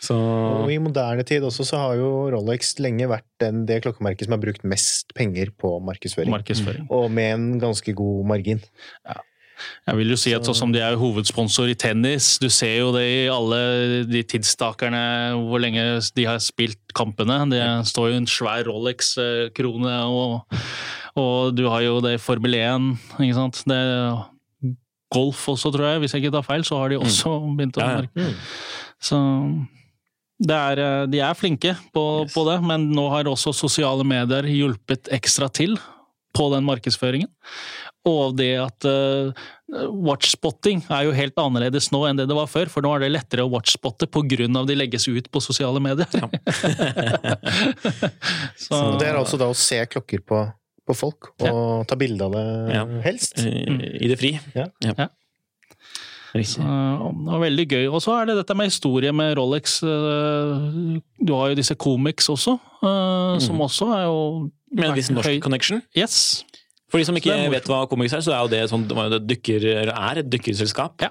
Så 0.00 0.14
Og 0.14 0.68
i 0.70 0.78
moderne 0.78 1.24
tid 1.26 1.42
også 1.42 1.64
så 1.66 1.78
har 1.80 1.96
jo 1.98 2.10
Rolex 2.30 2.76
lenge 2.78 3.08
vært 3.10 3.26
den, 3.42 3.64
det 3.66 3.80
klokkemerket 3.82 4.28
som 4.28 4.36
har 4.36 4.42
brukt 4.44 4.62
mest 4.68 5.10
penger 5.18 5.50
på 5.58 5.72
markedsføring. 5.82 6.30
Markedsføring. 6.30 6.84
Og 6.94 7.08
med 7.10 7.32
en 7.34 7.48
ganske 7.62 7.94
god 7.98 8.28
margin. 8.30 8.60
Jeg 9.88 9.96
vil 9.98 10.12
jo 10.12 10.16
si 10.20 10.30
at 10.36 10.46
sånn 10.46 10.54
som 10.54 10.70
de 10.70 10.78
er 10.78 10.94
hovedsponsor 11.00 11.66
i 11.72 11.74
tennis, 11.74 12.36
du 12.38 12.46
ser 12.46 12.76
jo 12.78 12.92
det 12.94 13.02
i 13.02 13.24
alle 13.26 13.58
de 14.06 14.20
tidsstakerne 14.22 15.00
hvor 15.48 15.58
lenge 15.64 15.82
de 16.14 16.26
har 16.28 16.38
spilt 16.38 16.78
kampene. 16.94 17.40
Det 17.50 17.62
står 17.90 18.12
jo 18.12 18.20
en 18.20 18.28
svær 18.30 18.68
Rolex-krone, 18.70 19.96
og, 20.06 20.60
og 21.18 21.56
du 21.58 21.64
har 21.72 21.82
jo 21.88 21.96
det 22.06 22.14
i 22.20 22.22
Formel 22.22 22.54
1, 22.54 22.86
ikke 23.18 23.34
sant. 23.40 23.64
Det, 23.66 23.80
golf 25.10 25.42
også, 25.50 25.72
tror 25.74 25.88
jeg, 25.90 26.04
hvis 26.04 26.14
jeg 26.14 26.22
ikke 26.22 26.36
tar 26.38 26.46
feil, 26.46 26.62
så 26.68 26.78
har 26.82 26.92
de 26.94 27.00
også 27.02 27.34
begynt 27.58 27.80
å 27.80 27.82
Ja, 27.82 27.90
ja. 27.90 28.06
merke. 28.06 28.30
Så 29.02 29.18
det 29.18 29.77
er, 30.46 30.78
eh, 30.78 31.06
de 31.10 31.18
er 31.20 31.34
flinke 31.34 31.72
på, 31.94 32.04
Yes. 32.24 32.34
på 32.34 32.44
det, 32.46 32.62
men 32.62 32.90
nå 32.94 33.08
har 33.10 33.24
også 33.26 33.50
sosiale 33.54 34.04
medier 34.06 34.42
hjulpet 34.46 35.08
ekstra 35.10 35.48
til 35.50 35.74
på 36.34 36.50
den 36.54 36.62
markedsføringen. 36.64 37.28
Og 38.06 38.36
det 38.38 38.52
at 38.62 38.84
uh, 38.86 39.32
watchspotting 39.90 40.84
er 40.88 41.04
jo 41.08 41.12
helt 41.12 41.34
annerledes 41.36 41.90
nå 41.92 42.04
enn 42.08 42.16
det 42.16 42.28
det 42.30 42.36
var 42.38 42.46
før, 42.48 42.70
for 42.70 42.80
nå 42.84 42.92
er 42.94 43.00
det 43.02 43.10
lettere 43.12 43.42
å 43.44 43.50
watchspotte 43.50 44.06
pga. 44.06 44.46
de 44.64 44.74
legges 44.78 45.08
ut 45.08 45.28
på 45.30 45.42
sosiale 45.42 45.80
medier. 45.82 46.06
Så, 48.56 48.74
Og 48.78 48.98
det 49.00 49.08
er 49.10 49.18
altså 49.18 49.36
da 49.40 49.48
å 49.50 49.56
se 49.56 49.80
klokker 49.90 50.22
på, 50.24 50.40
på 50.86 50.94
folk, 50.96 51.32
og 51.42 51.86
ta 51.90 51.96
bilde 52.00 52.24
av 52.24 52.32
det 52.32 52.44
Ja. 52.76 52.84
helst. 53.04 53.38
I, 53.44 53.66
I 54.04 54.08
det 54.08 54.18
fri. 54.20 54.32
Ja. 54.54 54.68
Ja. 54.84 55.08
Det 57.24 57.32
var 57.32 57.40
veldig 57.40 57.66
gøy. 57.68 57.86
Og 57.88 58.02
så 58.04 58.14
er 58.20 58.28
det 58.30 58.36
dette 58.42 58.56
med 58.58 58.68
historie 58.68 59.12
med 59.16 59.36
Rolex. 59.38 59.78
eh, 59.82 61.00
Du 61.24 61.32
har 61.34 61.48
jo 61.50 61.58
disse 61.58 61.74
comics 61.74 62.28
også, 62.28 62.58
eh, 62.82 63.38
som 63.40 63.60
også 63.64 63.90
er 63.96 64.04
jo 64.04 64.50
Med 64.74 64.90
en 64.90 64.94
viss 64.94 65.10
norsk 65.10 65.40
connection. 65.40 65.82
Yes. 65.96 66.44
For 66.90 66.98
de 66.98 67.04
som 67.04 67.16
ikke 67.16 67.34
vet 67.52 67.64
hva 67.68 67.86
Comics 67.88 68.14
er, 68.16 68.20
så 68.24 68.32
er 68.32 68.40
jo 68.44 68.48
det 68.48 68.62
sånn, 68.70 68.86
det 68.88 69.20
dykker, 69.28 69.64
er 69.92 70.18
et 70.22 70.28
dykkerselskap. 70.32 71.00
Ja. 71.04 71.10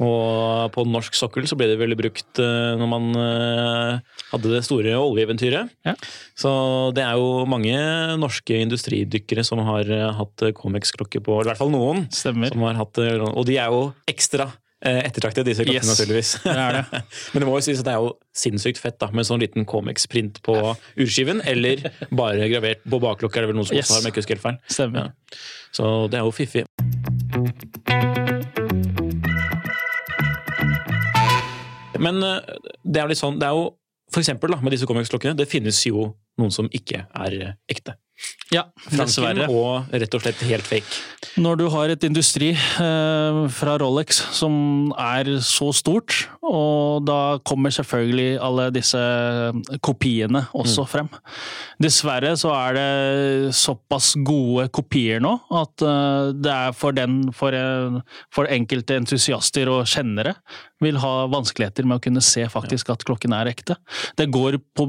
Og 0.00 0.70
på 0.72 0.84
norsk 0.88 1.12
sokkel 1.18 1.44
så 1.50 1.58
ble 1.60 1.66
det 1.68 1.76
veldig 1.80 1.96
brukt 1.98 2.40
eh, 2.40 2.70
når 2.80 2.88
man 2.88 3.08
eh, 3.20 4.20
hadde 4.30 4.52
det 4.54 4.62
store 4.64 4.94
oljeeventyret. 4.96 5.68
Ja. 5.84 5.92
Så 6.40 6.52
det 6.96 7.04
er 7.04 7.18
jo 7.20 7.44
mange 7.50 7.74
norske 8.20 8.62
industridykkere 8.64 9.44
som 9.44 9.60
har 9.66 9.84
eh, 9.92 10.06
hatt 10.16 10.46
Comex-klokke 10.56 11.20
på, 11.20 11.36
eller 11.42 11.50
i 11.50 11.52
hvert 11.52 11.60
fall 11.60 11.74
noen. 11.74 12.06
Stemmer. 12.14 12.48
Som 12.54 12.64
har 12.64 12.80
hatt, 12.80 12.96
og 13.04 13.44
de 13.50 13.58
er 13.60 13.68
jo 13.74 13.90
ekstra 14.08 14.48
ettertraktet, 14.80 15.44
disse 15.44 15.60
klokkene, 15.60 15.82
Yes. 15.84 15.90
naturligvis. 15.92 16.30
Det 16.40 16.54
er 16.56 16.78
det. 16.78 17.00
Men 17.34 17.42
det 17.44 17.48
må 17.50 17.58
jo 17.58 17.64
sies 17.66 17.82
at 17.82 17.88
det 17.90 17.92
er 17.92 18.00
jo 18.00 18.14
sinnssykt 18.32 18.80
fett 18.80 18.96
da, 19.02 19.10
med 19.12 19.28
sånn 19.28 19.42
liten 19.44 19.66
Comex-print 19.68 20.40
på 20.46 20.56
urskiven, 20.96 21.42
eller 21.44 21.84
bare 22.08 22.48
gravert 22.48 22.80
på 22.88 23.02
bakklokka, 23.04 23.42
er 23.42 23.44
det 23.44 23.52
vel 23.52 23.60
noen 23.60 23.68
som 23.68 23.76
Yes. 23.76 23.90
også 23.92 23.98
har, 23.98 24.00
om 24.00 24.08
jeg 24.08 24.16
ikke 24.16 24.24
husker 24.24 24.40
helt 24.40 24.48
feil. 24.48 24.58
Stemmer. 24.72 25.12
Ja. 25.12 25.40
Så 25.76 25.92
det 26.08 26.22
er 26.22 26.24
jo 26.24 26.32
fiffig. 26.40 28.29
Men 32.00 32.22
eh, 32.24 32.56
det 32.84 33.04
er 33.04 33.14
sånn, 33.18 33.38
det 33.40 33.48
er 33.48 33.58
jo 33.58 33.70
for 34.10 34.22
eksempel 34.22 34.50
da, 34.50 34.58
med 34.62 34.74
disse 34.74 34.88
Comex-klokkene, 34.90 35.36
det 35.38 35.46
finnes 35.50 35.78
jo 35.86 36.10
noen 36.40 36.54
som 36.54 36.68
ikke 36.74 37.04
er 37.06 37.36
eh, 37.38 37.58
ekte. 37.70 37.94
Ja, 38.52 38.66
dessverre. 38.92 39.46
og 39.48 39.92
rett 39.94 40.14
og 40.16 40.20
slett 40.20 40.42
helt 40.44 40.66
fake. 40.66 40.98
Når 41.40 41.60
du 41.60 41.64
har 41.72 41.92
et 41.94 42.04
industri 42.04 42.50
eh, 42.52 43.38
fra 43.54 43.76
Rolex 43.80 44.18
som 44.36 44.90
er 44.98 45.30
så 45.46 45.70
stort, 45.76 46.26
og 46.40 47.04
da 47.04 47.36
kommer 47.44 47.72
selvfølgelig 47.74 48.38
alle 48.40 48.70
disse 48.72 49.00
kopiene 49.84 50.46
også 50.56 50.86
frem. 50.88 51.10
Dessverre 51.82 52.32
så 52.40 52.54
er 52.56 52.78
det 52.78 53.54
såpass 53.56 54.14
gode 54.24 54.70
kopier 54.72 55.20
nå 55.20 55.34
at 55.60 55.84
eh, 55.84 56.32
det 56.40 56.54
er 56.54 56.72
for 56.76 56.96
den, 56.96 57.22
for, 57.36 57.52
eh, 57.56 58.00
for 58.32 58.48
enkelte 58.48 58.96
entusiaster 59.02 59.68
og 59.68 59.84
kjennere, 59.90 60.34
vil 60.80 60.96
ha 61.02 61.26
vanskeligheter 61.28 61.84
med 61.84 61.98
å 61.98 62.02
kunne 62.06 62.22
se 62.24 62.46
faktisk 62.48 62.88
at 62.94 63.04
klokken 63.04 63.34
er 63.36 63.50
ekte. 63.50 63.76
Det 64.16 64.30
går 64.32 64.56
på 64.76 64.86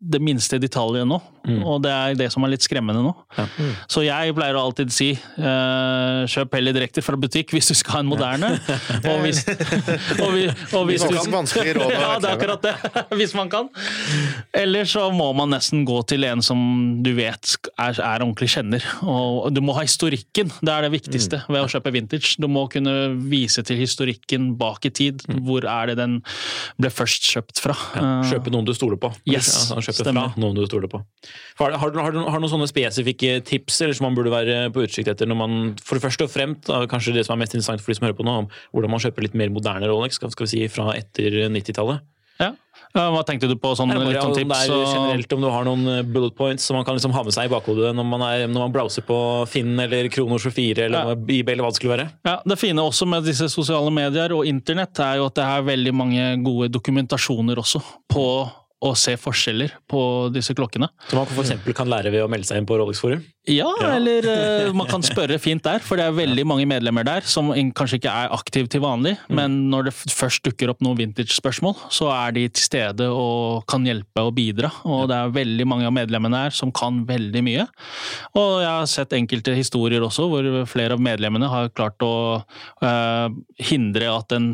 det 0.00 0.18
minste 0.26 0.58
detaljet 0.58 1.06
nå, 1.06 1.20
og 1.62 1.84
det 1.84 1.92
er 1.94 2.16
det 2.18 2.28
som 2.34 2.42
er 2.42 2.56
litt 2.56 2.66
skremmende 2.66 3.04
nå. 3.04 3.12
Ja. 3.38 3.46
Så 3.90 4.02
jeg 4.02 4.34
pleier 4.34 4.58
å 4.58 4.64
alltid 4.66 4.90
si 4.94 5.12
eh, 5.14 6.20
kjøp 6.30 6.58
heller 6.58 6.74
direkte 6.74 7.04
fra 7.06 7.18
butikk 7.20 7.54
hvis 7.54 7.70
du 7.70 7.76
skal 7.78 8.00
ha 8.00 8.02
en 8.02 8.10
moderne. 8.10 8.50
og 9.04 9.22
hvis, 9.22 9.44
og, 10.24 10.34
vi, 10.34 10.48
og 10.50 10.79
hvis 10.88 11.04
du, 11.04 11.16
Vanskelig- 11.32 11.74
råd 11.76 11.92
Ja, 12.00 12.18
det 12.22 12.28
er 12.30 12.36
akkurat 12.36 12.62
det. 12.64 12.74
Hvis 13.20 13.34
man 13.36 13.50
kan. 13.52 13.68
Eller 14.56 14.84
så 14.88 15.08
må 15.14 15.30
man 15.36 15.50
nesten 15.52 15.84
gå 15.88 16.00
til 16.08 16.24
en 16.28 16.42
som 16.44 16.60
du 17.04 17.12
vet 17.16 17.54
er, 17.80 17.98
er 17.98 18.22
ordentlig 18.24 18.48
kjenner. 18.54 18.84
Og 19.04 19.50
du 19.54 19.60
må 19.64 19.74
ha 19.76 19.84
historikken. 19.86 20.50
Det 20.60 20.72
er 20.72 20.86
det 20.86 20.92
viktigste 20.94 21.42
ved 21.48 21.62
å 21.64 21.68
kjøpe 21.70 21.92
vintage. 21.94 22.34
Du 22.40 22.48
må 22.50 22.66
kunne 22.72 22.94
vise 23.30 23.62
til 23.66 23.78
historikken 23.80 24.54
bak 24.60 24.86
i 24.88 24.92
tid. 24.94 25.24
Hvor 25.46 25.66
er 25.68 25.92
det 25.92 25.98
den 26.00 26.18
ble 26.80 26.90
først 26.92 27.28
kjøpt 27.34 27.62
fra? 27.62 27.76
Ja, 27.96 28.10
Kjøpe 28.30 28.52
noen 28.54 28.66
du 28.68 28.72
stoler 28.76 28.98
på. 29.00 29.12
Yes, 29.28 29.50
altså, 29.72 29.80
kjøpe 29.90 30.04
stemmer. 30.04 30.32
fra 30.34 30.42
noen 30.44 30.58
du 30.58 30.64
stoler 30.68 30.90
på. 30.92 31.02
Har, 31.60 31.76
har, 31.80 31.90
du- 31.94 32.00
har, 32.00 32.14
du- 32.14 32.22
noen 32.40 32.48
sånne 32.52 32.68
spesifikke 32.70 33.40
tips 33.44 33.80
eller 33.84 33.96
som 33.98 34.06
man 34.08 34.16
burde 34.16 34.32
være 34.32 34.70
på 34.74 34.84
utkikk 34.86 35.10
etter 35.12 35.28
når 35.28 35.36
man 35.40 35.56
for 35.84 35.98
det 35.98 36.04
første 36.06 36.24
og 36.26 36.30
fremt, 36.32 36.70
kanskje 36.90 37.12
det 37.18 37.26
som 37.26 37.34
er 37.36 37.42
mest 37.44 37.54
interessant 37.56 37.82
for 37.84 37.92
de 37.92 37.98
som 37.98 38.06
hører 38.08 38.16
på 38.18 38.24
nå, 38.26 38.36
om 38.44 38.48
hvordan 38.72 38.92
man 38.94 39.02
kjøper 39.02 39.26
litt 39.26 39.36
mer 39.36 39.50
moderne 39.52 39.88
Rolex, 39.90 40.16
skal 40.20 40.46
vi 40.46 40.50
si 40.54 40.62
fra 40.70 40.92
etter 40.96 41.42
90-tallet? 41.52 42.00
Ja. 42.40 42.54
Hva 42.94 43.20
tenkte 43.28 43.46
du 43.46 43.52
på 43.60 43.74
sånn 43.76 43.90
bare 43.92 44.14
sånn 44.16 44.30
om 44.32 44.34
tips? 44.34 44.62
er 44.64 44.72
og- 44.72 44.86
generelt 44.94 45.32
om 45.36 45.42
du 45.44 45.48
har 45.52 45.64
noen 45.68 45.82
eh, 45.98 46.02
bullet 46.02 46.34
points 46.34 46.64
som 46.64 46.74
man 46.78 46.84
kan 46.88 46.96
liksom 46.96 47.12
ha 47.12 47.22
med 47.22 47.34
seg 47.36 47.44
i 47.46 47.52
bakhodet 47.52 47.92
når 47.94 48.06
man, 48.08 48.22
er, 48.26 48.46
når 48.48 48.64
man 48.64 48.72
browser 48.72 49.04
på 49.06 49.18
Finn 49.46 49.78
eller 49.78 50.08
Krono 50.08 50.38
24 50.40 50.86
eller 50.88 51.12
Ja. 51.12 51.14
eBay 51.14 51.52
eller 51.54 51.62
hva 51.66 51.70
det 51.70 51.76
skulle 51.78 51.96
være. 51.98 52.08
Ja, 52.24 52.40
Det 52.46 52.58
fine 52.58 52.80
også 52.82 53.06
med 53.06 53.24
disse 53.28 53.46
sosiale 53.52 53.92
medier 53.92 54.32
og 54.34 54.46
internett 54.48 54.98
er 55.04 55.16
jo 55.20 55.26
at 55.28 55.34
det 55.34 55.44
er 55.44 55.62
veldig 55.68 55.94
mange 55.94 56.24
gode 56.42 56.70
dokumentasjoner 56.72 57.56
også 57.60 57.82
på 58.10 58.24
å 58.80 58.94
se 58.96 59.12
forskjeller 59.20 59.74
på 59.90 60.02
disse 60.32 60.54
klokkene. 60.56 60.88
Som 61.10 61.20
man 61.20 61.42
eksempel 61.42 61.76
kan 61.76 61.88
lære 61.90 62.12
ved 62.14 62.24
å 62.24 62.30
melde 62.32 62.48
seg 62.48 62.60
inn 62.60 62.68
på 62.68 62.78
Rolex 62.80 63.02
Forum. 63.02 63.20
Ja, 63.50 63.68
eller 63.96 64.26
eh, 64.28 64.70
man 64.76 64.88
kan 64.88 65.04
spørre 65.04 65.38
fint 65.40 65.64
der, 65.64 65.82
for 65.84 66.00
det 66.00 66.06
er 66.06 66.16
veldig 66.16 66.44
mange 66.48 66.66
medlemmer 66.68 67.04
der 67.06 67.24
som 67.28 67.50
kanskje 67.76 67.98
ikke 68.00 68.12
er 68.22 68.32
aktive 68.36 68.70
til 68.72 68.82
vanlig, 68.84 69.14
men 69.32 69.56
når 69.72 69.88
det 69.88 69.94
først 69.96 70.44
dukker 70.46 70.72
opp 70.72 70.84
noen 70.84 70.98
vintage-spørsmål, 71.00 71.76
så 71.92 72.10
er 72.12 72.36
de 72.36 72.46
til 72.48 72.66
stede 72.68 73.08
og 73.12 73.66
kan 73.70 73.84
hjelpe 73.88 74.24
og 74.28 74.34
bidra. 74.36 74.72
Og 74.88 75.08
det 75.10 75.18
er 75.18 75.36
veldig 75.36 75.68
mange 75.68 75.88
av 75.88 75.96
medlemmene 75.96 76.44
her 76.46 76.56
som 76.56 76.72
kan 76.72 77.02
veldig 77.08 77.44
mye. 77.44 77.68
Og 78.38 78.50
jeg 78.62 78.70
har 78.70 78.90
sett 78.92 79.16
enkelte 79.16 79.56
historier 79.56 80.04
også 80.04 80.28
hvor 80.30 80.50
flere 80.70 80.96
av 80.96 81.04
medlemmene 81.04 81.50
har 81.50 81.72
klart 81.74 82.00
å 82.04 82.14
uh, 82.40 83.28
hindre 83.70 84.12
at 84.12 84.36
en 84.36 84.52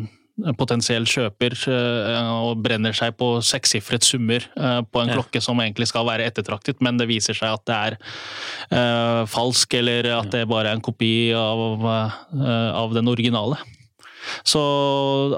potensiell 0.57 1.07
kjøper 1.09 1.55
eh, 1.71 2.31
og 2.45 2.59
brenner 2.61 2.93
seg 2.95 3.15
på 3.17 3.37
sekssifret 3.45 4.05
summer 4.05 4.43
eh, 4.43 4.81
på 4.85 5.01
en 5.01 5.09
Ja. 5.09 5.17
klokke 5.17 5.41
som 5.41 5.57
egentlig 5.63 5.87
skal 5.89 6.05
være 6.05 6.27
ettertraktet, 6.29 6.81
men 6.81 6.99
det 6.99 7.07
viser 7.09 7.33
seg 7.37 7.55
at 7.55 7.63
det 7.65 7.77
er 7.77 7.95
uh, 8.71 9.25
falsk, 9.25 9.73
eller 9.79 10.11
at 10.19 10.29
det 10.31 10.43
bare 10.49 10.69
er 10.69 10.77
en 10.77 10.83
kopi 10.83 11.31
av, 11.33 11.81
uh, 11.81 12.71
av 12.75 12.93
den 12.93 13.07
originale. 13.07 13.57
Så 14.43 14.59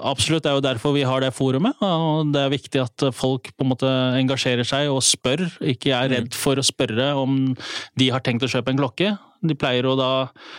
absolutt, 0.01 0.43
det 0.43 0.51
er 0.51 0.57
jo 0.57 0.65
derfor 0.65 0.95
vi 0.95 1.05
har 1.05 1.21
det 1.21 1.31
forumet. 1.37 1.77
og 1.85 2.33
Det 2.33 2.41
er 2.41 2.53
viktig 2.55 2.81
at 2.81 3.05
folk 3.13 3.51
på 3.53 3.65
en 3.65 3.69
måte 3.69 3.89
engasjerer 4.17 4.65
seg 4.65 4.89
og 4.89 5.03
spør, 5.05 5.45
ikke 5.61 5.93
er 5.93 6.09
redd 6.15 6.33
for 6.33 6.57
å 6.57 6.65
spørre 6.65 7.11
om 7.21 7.55
de 7.99 8.09
har 8.09 8.23
tenkt 8.25 8.43
å 8.43 8.51
kjøpe 8.51 8.73
en 8.73 8.81
klokke. 8.81 9.13
De 9.39 9.55
pleier 9.55 9.87
å 9.87 9.95
da 9.95 10.09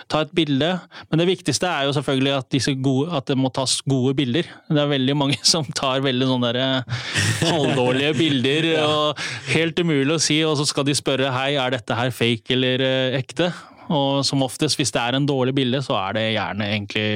ta 0.09 0.22
et 0.24 0.31
bilde, 0.37 0.70
men 1.11 1.20
det 1.20 1.28
viktigste 1.28 1.68
er 1.68 1.89
jo 1.89 1.95
selvfølgelig 1.97 2.33
at, 2.39 2.49
disse 2.55 2.72
gode, 2.81 3.11
at 3.16 3.28
det 3.28 3.37
må 3.37 3.51
tas 3.53 3.76
gode 3.85 4.14
bilder. 4.16 4.49
Det 4.70 4.81
er 4.81 4.93
veldig 4.95 5.16
mange 5.20 5.41
som 5.53 5.66
tar 5.76 6.05
veldig 6.05 6.31
sånne 6.31 6.53
der 6.57 6.62
halvdårlige 7.45 8.14
bilder, 8.18 8.70
og 8.89 9.20
helt 9.53 9.83
umulig 9.85 10.16
å 10.16 10.22
si, 10.22 10.41
og 10.47 10.57
så 10.61 10.68
skal 10.68 10.89
de 10.89 10.97
spørre 10.97 11.33
hei, 11.35 11.53
er 11.61 11.76
dette 11.76 11.99
her 11.99 12.14
fake 12.14 12.57
eller 12.57 12.87
eh, 12.87 13.18
ekte? 13.20 13.53
Og 13.91 14.20
som 14.26 14.43
oftest, 14.47 14.76
hvis 14.78 14.93
det 14.95 15.01
er 15.03 15.16
en 15.18 15.26
dårlig 15.26 15.53
bilde, 15.57 15.80
så 15.82 15.97
er 15.99 16.14
det 16.14 16.24
gjerne 16.36 16.66
egentlig 16.68 17.07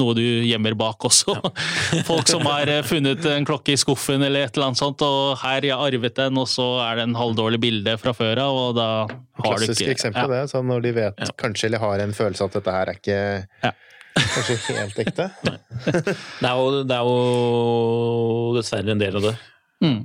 noe 0.00 0.16
du 0.18 0.22
gjemmer 0.48 0.74
bak 0.78 1.06
også. 1.06 1.36
Folk 2.08 2.26
som 2.30 2.42
har 2.50 2.66
eh, 2.72 2.82
funnet 2.86 3.22
en 3.30 3.46
klokke 3.46 3.76
i 3.76 3.78
skuffen 3.78 4.22
eller 4.26 4.48
et 4.48 4.56
eller 4.58 4.72
annet 4.72 4.80
sånt, 4.82 5.04
og 5.06 5.36
her 5.44 5.68
jeg 5.70 5.76
arvet 5.78 6.16
den, 6.18 6.40
og 6.42 6.48
så 6.50 6.66
er 6.88 6.98
det 6.98 7.06
en 7.08 7.14
halvdårlig 7.18 7.60
bilde 7.62 7.94
fra 8.02 8.12
før 8.18 8.42
av, 8.48 8.58
og 8.64 8.74
da 8.80 8.88
har 9.06 9.14
du 9.14 9.64
Klassisk 9.66 9.84
ikke 9.86 9.94
eksempel, 9.96 10.30
det. 10.34 10.42
Sånn 10.50 10.66
når 10.70 10.84
de 10.88 10.94
vet 10.98 11.24
kanskje 11.40 11.70
eller 11.70 11.82
har 11.86 12.02
en 12.04 12.14
følelse 12.16 12.48
at 12.50 12.58
dette 12.58 12.74
her 12.78 12.90
er 12.92 12.98
ikke 12.98 13.20
Ja. 13.64 13.72
kanskje 14.14 14.58
helt 14.80 14.98
ekte. 15.02 15.30
Det 15.84 16.48
er 16.50 16.58
jo, 16.58 16.82
det 16.86 16.94
er 16.98 17.08
jo 17.08 18.54
dessverre 18.58 18.92
en 18.94 19.00
del 19.00 19.16
av 19.18 19.24
det. 19.30 19.32
Mm. 19.84 20.02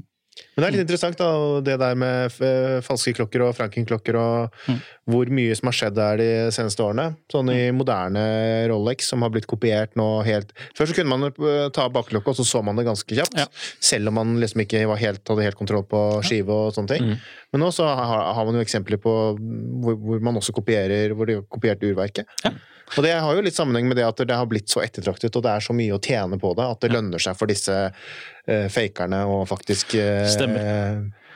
Men 0.56 0.64
det 0.64 0.68
er 0.68 0.76
litt 0.76 0.84
interessant, 0.86 1.18
da, 1.20 1.60
det 1.64 1.76
der 1.80 1.96
med 2.00 2.40
eh, 2.44 2.80
falske 2.86 3.14
klokker 3.18 3.44
og 3.48 3.56
Franken-klokker, 3.58 4.18
og 4.20 4.56
Mm. 4.70 4.80
hvor 5.10 5.30
mye 5.34 5.56
som 5.58 5.68
har 5.70 5.76
skjedd 5.78 5.96
der 5.96 6.18
de 6.20 6.28
seneste 6.54 6.84
årene. 6.84 7.16
Sånn 7.32 7.50
i 7.54 7.72
moderne 7.74 8.68
Rolex, 8.70 9.08
som 9.10 9.24
har 9.26 9.32
blitt 9.34 9.48
kopiert 9.50 9.96
nå 9.98 10.22
helt 10.28 10.52
Før 10.78 10.86
så 10.90 10.96
kunne 10.98 11.10
man 11.16 11.30
eh, 11.32 11.70
ta 11.74 11.88
bakklokka, 11.90 12.30
og 12.34 12.36
så 12.38 12.46
så 12.46 12.62
man 12.66 12.76
det 12.78 12.86
ganske 12.86 13.16
kjapt. 13.16 13.38
Ja. 13.40 13.48
Selv 13.80 14.12
om 14.12 14.20
man 14.20 14.36
liksom 14.42 14.62
ikke 14.66 14.84
var 14.90 15.00
helt, 15.02 15.24
hadde 15.28 15.48
helt 15.48 15.58
kontroll 15.60 15.84
på 15.90 16.04
skive 16.28 16.50
og 16.54 16.74
sånne 16.76 16.96
ting. 16.96 17.08
Mm. 17.14 17.30
Men 17.54 17.64
nå 17.66 17.72
så 17.74 17.88
har, 17.88 18.34
har 18.36 18.46
man 18.46 18.60
jo 18.60 18.62
eksempler 18.66 19.00
på 19.02 19.14
hvor, 19.40 19.96
hvor 19.98 20.20
man 20.22 20.38
også 20.38 20.54
kopierer 20.54 21.16
Hvor 21.18 21.26
de 21.26 21.40
har 21.40 21.48
kopiert 21.50 21.82
urverket. 21.84 22.28
Ja. 22.46 22.52
Og 22.98 23.06
det 23.06 23.14
har 23.14 23.36
jo 23.36 23.44
litt 23.46 23.58
sammenheng 23.58 23.90
med 23.90 24.00
det 24.00 24.08
at 24.08 24.22
det 24.26 24.36
har 24.36 24.50
blitt 24.50 24.72
så 24.72 24.82
ettertraktet, 24.82 25.36
og 25.36 25.46
det 25.46 25.52
er 25.54 25.66
så 25.66 25.76
mye 25.78 25.96
å 25.96 26.02
tjene 26.02 26.40
på 26.42 26.54
det, 26.58 26.66
at 26.66 26.82
det 26.84 26.94
lønner 26.94 27.22
seg 27.22 27.38
for 27.38 27.52
disse 27.52 27.76
uh, 27.90 28.68
fakerne 28.74 29.22
å 29.30 29.44
faktisk 29.50 29.94
eh, 30.00 30.26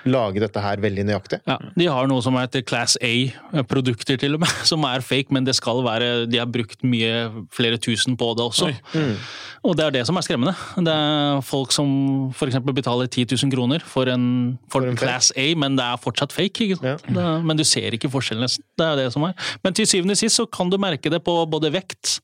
lage 0.06 0.42
dette 0.44 0.60
her 0.64 0.82
veldig 0.84 1.06
nøyaktig. 1.08 1.40
Ja, 1.48 1.58
De 1.78 1.86
har 1.90 2.08
noe 2.12 2.22
som 2.26 2.36
heter 2.40 2.64
Class 2.68 2.98
A-produkter, 3.02 4.18
til 4.20 4.36
og 4.38 4.44
med, 4.44 4.52
som 4.72 4.84
er 4.90 5.04
fake, 5.06 5.32
men 5.34 5.46
det 5.48 5.56
skal 5.58 5.84
være 5.86 6.26
De 6.30 6.40
har 6.42 6.50
brukt 6.52 6.84
mye, 6.84 7.30
flere 7.56 7.78
tusen 7.82 8.18
på 8.20 8.32
det 8.38 8.44
også. 8.46 8.72
Mm. 8.94 9.16
Og 9.64 9.78
det 9.80 9.86
er 9.86 9.94
det 9.96 10.02
som 10.10 10.18
er 10.20 10.26
skremmende. 10.26 10.54
Det 10.84 10.92
er 10.94 11.40
folk 11.48 11.72
som 11.72 11.88
f.eks. 12.36 12.58
betaler 12.76 13.08
10 13.08 13.28
000 13.46 13.54
kroner 13.54 13.80
for 13.88 14.10
en, 14.12 14.58
for 14.68 14.82
For 14.84 14.90
en 14.90 14.98
fake. 14.98 15.06
Class 15.08 15.32
A, 15.40 15.48
men 15.56 15.78
det 15.80 15.86
er 15.86 16.02
fortsatt 16.04 16.36
fake. 16.36 16.68
Ikke 16.68 16.80
sant? 16.82 17.06
Ja. 17.08 17.14
Det, 17.16 17.24
er- 17.24 17.46
men 17.48 17.58
du 17.60 17.64
ser 17.64 17.96
ikke 17.96 18.12
forskjellen, 18.12 18.44
nesten. 18.44 18.66
Det 18.78 18.86
er 18.90 19.00
det 19.04 19.08
som 19.16 19.24
er. 19.30 19.34
Men 19.64 19.74
til 19.78 19.88
syvende 19.88 20.18
og 20.18 20.20
sist 20.20 20.36
så 20.42 20.46
kan 20.52 20.70
du 20.74 20.78
merke 20.82 21.10
det 21.14 21.22
på 21.24 21.38
både 21.48 21.72
vekt 21.74 22.18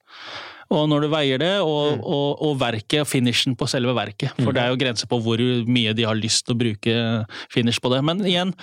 og 0.70 0.84
når 0.92 1.02
du 1.02 1.08
veier 1.10 1.40
det, 1.42 1.52
og, 1.66 1.98
Mm. 1.98 2.02
og, 2.06 2.42
og 2.46 2.60
verket, 2.62 3.08
finishen 3.10 3.56
på 3.58 3.66
selve 3.68 3.94
verket. 3.98 4.32
For 4.38 4.54
det 4.54 4.62
er 4.62 4.70
jo 4.70 4.78
grenser 4.78 5.08
på 5.10 5.18
hvor 5.26 5.42
mye 5.66 5.94
de 5.98 6.06
har 6.06 6.16
lyst 6.20 6.46
til 6.46 6.54
å 6.56 6.60
bruke 6.60 6.96
finish 7.50 7.82
på 7.82 7.90
det. 7.90 8.04
Men 8.06 8.22
igjen, 8.22 8.54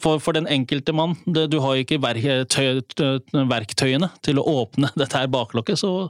for, 0.00 0.18
for 0.24 0.32
den 0.32 0.48
enkelte 0.48 0.94
mann, 0.96 1.12
det, 1.26 1.50
du 1.52 1.58
har 1.60 1.76
jo 1.76 1.84
ikke 1.84 2.00
verktøy, 2.00 2.80
verktøyene 3.52 4.08
til 4.24 4.40
å 4.40 4.46
åpne 4.64 4.90
dette 5.00 5.18
her 5.20 5.28
baklokket, 5.32 5.78
så 5.82 6.08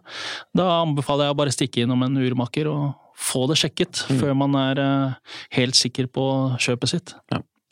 da 0.54 0.68
anbefaler 0.82 1.26
jeg 1.28 1.34
å 1.36 1.40
bare 1.42 1.54
stikke 1.54 1.82
innom 1.86 2.06
en 2.06 2.20
urmaker 2.22 2.70
og 2.70 2.92
få 3.22 3.44
det 3.50 3.58
sjekket 3.60 4.00
før 4.18 4.32
man 4.34 4.54
er 4.58 4.78
eh, 4.82 5.34
helt 5.58 5.76
sikker 5.78 6.08
på 6.10 6.24
kjøpet 6.62 6.90
sitt. 6.96 7.12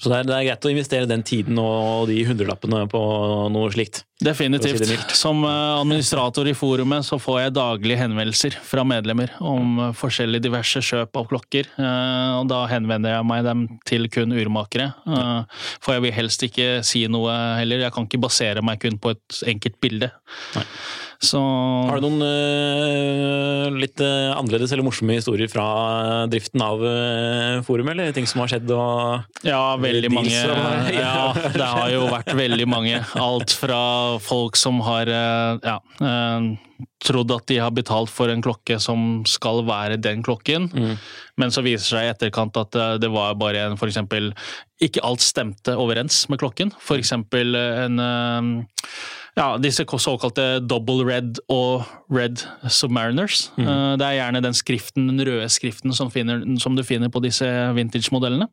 Så 0.00 0.08
det 0.08 0.16
er, 0.16 0.28
det 0.30 0.36
er 0.36 0.44
greit 0.48 0.64
å 0.64 0.70
investere 0.72 1.08
den 1.08 1.22
tiden 1.26 1.58
og 1.60 2.06
de 2.08 2.22
hundrelappene 2.24 2.86
på 2.88 3.00
noe 3.52 3.72
slikt. 3.74 4.02
Definitivt. 4.20 4.84
si. 4.88 4.96
Som 5.16 5.42
eh, 5.44 5.80
administrator 5.80 6.48
i 6.48 6.54
forumet 6.56 7.04
så 7.04 7.18
får 7.20 7.38
jeg 7.42 7.54
daglige 7.56 8.00
henvendelser 8.00 8.56
fra 8.64 8.84
medlemmer 8.88 9.32
om 9.44 9.78
eh, 9.80 9.92
forskjellige 9.96 10.46
diverse 10.48 10.80
kjøp 10.84 11.20
av 11.20 11.28
klokker. 11.30 11.68
eh, 11.76 12.32
Og 12.38 12.48
da 12.48 12.62
henvender 12.72 13.14
jeg 13.18 13.28
meg 13.28 13.44
dem 13.44 13.66
til 13.88 14.08
kun 14.12 14.32
urmakere. 14.36 14.90
For 15.80 15.96
jeg 15.96 16.06
vil 16.06 16.16
helst 16.16 16.44
ikke 16.48 16.70
si 16.86 17.04
noe 17.12 17.36
heller. 17.60 17.84
Jeg 17.84 17.94
kan 17.96 18.08
ikke 18.08 18.24
basere 18.24 18.64
meg 18.64 18.80
kun 18.80 18.96
på 19.00 19.12
et 19.16 19.40
enkelt 19.52 19.80
bilde. 19.84 20.10
Nei. 20.56 20.66
Så 21.20 21.36
Har 21.90 22.00
du 22.00 22.06
noen 22.06 22.22
uh, 22.24 23.66
litt 23.76 24.00
uh, 24.00 24.32
annerledes 24.38 24.72
eller 24.72 24.86
morsomme 24.86 25.18
historier 25.18 25.50
fra 25.52 25.66
driften 26.32 26.62
av 26.64 26.80
uh, 26.80 27.58
forumet, 27.66 27.92
eller 27.92 28.14
ting 28.16 28.24
som 28.30 28.40
har 28.40 28.48
skjedd? 28.54 28.70
Og 28.72 29.44
Ja, 29.44 29.76
veldig 29.80 30.10
mange. 30.14 30.32
og- 30.48 30.88
Ja, 30.96 31.32
det 31.52 31.66
har 31.74 31.90
jo 31.92 32.06
vært 32.08 32.32
veldig 32.38 32.66
mange. 32.72 33.02
Alt 33.20 33.52
fra 33.52 33.82
folk 34.24 34.56
som 34.56 34.80
har 34.86 35.08
eh, 35.12 35.58
ja, 35.62 35.76
eh, 36.00 36.48
trodd 37.04 37.30
at 37.36 37.46
de 37.52 37.58
har 37.60 37.70
betalt 37.76 38.08
for 38.12 38.32
en 38.32 38.40
klokke 38.44 38.80
som 38.80 39.20
skal 39.28 39.60
være 39.68 40.00
den 40.00 40.22
klokken, 40.24 40.70
men 41.36 41.52
så 41.52 41.60
viser 41.64 41.84
det 41.84 41.90
seg 41.92 42.08
i 42.08 42.12
etterkant 42.14 42.56
at 42.64 42.74
eh, 42.80 42.96
det 43.02 43.12
var 43.12 43.36
bare 43.40 43.66
en 43.68 43.76
eksempel 43.76 44.32
Ikke 44.80 45.04
alt 45.04 45.20
stemte 45.20 45.76
overens 45.76 46.22
med 46.32 46.40
klokken. 46.40 46.72
Eksempel 46.96 47.52
eh, 47.60 47.84
en 47.84 48.00
eh, 48.00 48.70
ja, 49.40 49.48
disse 49.60 49.86
såkalte 49.88 50.60
double 50.60 51.06
red 51.08 51.40
og 51.48 51.86
red 52.12 52.44
submariners. 52.68 53.48
Mm. 53.56 53.70
Det 54.00 54.06
er 54.06 54.18
gjerne 54.18 54.44
den 54.44 54.56
skriften, 54.56 55.08
den 55.08 55.24
røde 55.26 55.48
skriften 55.48 55.96
som, 55.96 56.12
finner, 56.12 56.44
som 56.60 56.76
du 56.76 56.84
finner 56.84 57.08
på 57.12 57.22
disse 57.24 57.48
vintage-modellene. 57.76 58.50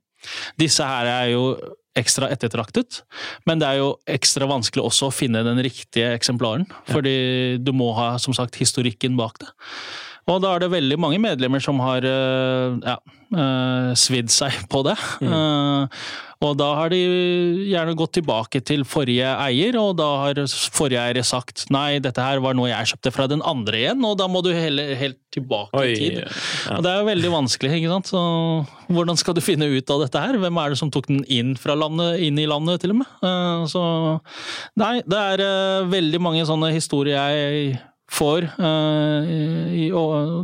Disse 0.60 0.88
her 0.88 1.10
er 1.12 1.34
jo 1.34 1.52
ekstra 1.98 2.30
ettertraktet, 2.34 3.02
men 3.50 3.62
det 3.62 3.68
er 3.68 3.80
jo 3.82 3.94
ekstra 4.10 4.48
vanskelig 4.50 4.86
også 4.86 5.10
å 5.10 5.14
finne 5.14 5.44
den 5.46 5.62
riktige 5.66 6.14
eksemplaren. 6.16 6.68
Fordi 6.90 7.58
du 7.62 7.74
må 7.76 7.92
ha 7.98 8.14
som 8.22 8.36
sagt 8.38 8.60
historikken 8.62 9.18
bak 9.20 9.42
det. 9.42 9.50
Og 10.28 10.42
da 10.44 10.54
er 10.54 10.64
det 10.64 10.74
veldig 10.74 10.98
mange 11.00 11.20
medlemmer 11.24 11.64
som 11.64 11.80
har 11.80 12.04
eh, 12.04 12.78
ja, 12.84 12.98
eh, 13.32 13.92
svidd 13.96 14.32
seg 14.34 14.58
på 14.72 14.84
det. 14.88 14.98
Eh, 15.24 16.02
og 16.44 16.58
da 16.60 16.68
har 16.78 16.92
de 16.94 17.00
gjerne 17.72 17.96
gått 17.98 18.14
tilbake 18.20 18.62
til 18.66 18.84
forrige 18.88 19.30
eier, 19.42 19.78
og 19.82 19.96
da 19.98 20.08
har 20.24 20.42
forrige 20.76 21.02
eier 21.02 21.26
sagt 21.26 21.66
nei, 21.74 21.98
dette 22.04 22.22
her 22.22 22.42
var 22.44 22.54
noe 22.58 22.70
jeg 22.70 22.92
kjøpte 22.94 23.14
fra 23.16 23.26
den 23.32 23.42
andre 23.42 23.80
igjen, 23.82 24.06
og 24.06 24.18
da 24.20 24.28
må 24.30 24.44
du 24.46 24.52
heller 24.54 24.94
helt 25.00 25.18
tilbake 25.34 25.82
i 25.90 25.96
tid. 25.98 26.20
ja. 26.22 26.78
Og 26.78 26.86
det 26.86 26.92
er 26.94 27.02
jo 27.02 27.10
veldig 27.10 27.32
vanskelig, 27.34 27.74
ikke 27.80 27.92
sant. 27.96 28.12
Så 28.14 28.22
hvordan 28.94 29.20
skal 29.20 29.36
du 29.38 29.42
finne 29.44 29.68
ut 29.74 29.94
av 29.94 30.06
dette 30.06 30.22
her? 30.24 30.38
Hvem 30.42 30.62
er 30.62 30.74
det 30.74 30.80
som 30.80 30.94
tok 30.94 31.10
den 31.10 31.24
inn 31.26 31.56
fra 31.60 31.76
landet, 31.78 32.22
inn 32.28 32.38
i 32.42 32.48
landet, 32.50 32.82
til 32.86 32.94
og 32.96 33.02
med? 33.02 33.12
Eh, 33.26 33.66
Så 33.74 33.84
nei, 34.80 34.96
det 35.06 35.22
er 35.34 35.44
eh, 35.46 35.90
veldig 35.92 36.22
mange 36.24 36.46
sånne 36.48 36.72
historier 36.76 37.18
jeg 37.18 37.78
får 38.14 38.46
eh, 38.56 39.90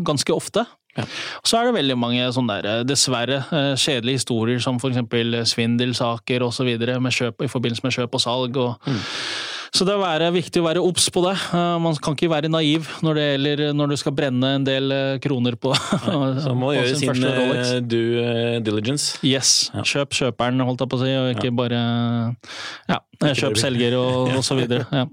ganske 0.03 0.33
ofte. 0.35 0.65
Og 0.97 1.47
Så 1.49 1.57
er 1.57 1.65
det 1.69 1.77
veldig 1.79 1.97
mange 1.97 2.27
sånne 2.35 2.59
der, 2.61 2.69
eh, 2.79 2.83
dessverre 2.85 3.39
eh, 3.49 3.73
kjedelige 3.79 4.21
historier, 4.21 4.59
som 4.61 4.77
f.eks. 4.77 5.01
svindelsaker 5.53 6.45
osv. 6.45 6.69
i 6.69 7.49
forbindelse 7.49 7.83
med 7.87 7.95
kjøp 7.97 8.13
og 8.13 8.21
salg. 8.21 8.57
Og, 8.61 8.93
Så 9.73 9.87
det 9.89 9.95
er 9.97 10.29
viktig 10.29 10.61
å 10.61 10.67
være 10.67 10.81
obs 10.85 11.09
på 11.09 11.23
det. 11.25 11.33
Eh, 11.49 11.77
Man 11.81 11.95
kan 11.97 12.13
ikke 12.13 12.29
være 12.29 12.51
naiv 12.53 12.85
når 13.01 13.17
det 13.17 13.25
gjelder 13.31 13.73
når 13.73 13.89
du 13.89 13.97
skal 13.97 14.13
brenne 14.13 14.53
en 14.59 14.63
del 14.67 14.91
eh, 14.93 15.17
kroner 15.23 15.57
på, 15.57 15.73
så 16.45 16.53
må 16.53 16.75
gjøre 16.77 16.95
sin 16.95 17.09
Rolex. 17.25 17.73
due 17.89 18.59
diligence. 18.61 19.17
Yes. 19.25 19.71
Kjøp 19.73 20.13
kjøperen, 20.13 20.61
holdt 20.61 20.85
jeg 20.85 20.93
på 20.93 21.01
å 21.01 21.05
si, 21.05 21.13
og 21.17 21.31
ikke 21.33 21.55
bare 21.57 21.81
ja, 22.89 22.99
kjøp 23.33 23.57
selger 23.57 23.97
og, 23.97 24.29
og 24.37 24.43
så 24.45 24.59
videre. 24.61 24.85
Ja. 24.93 25.07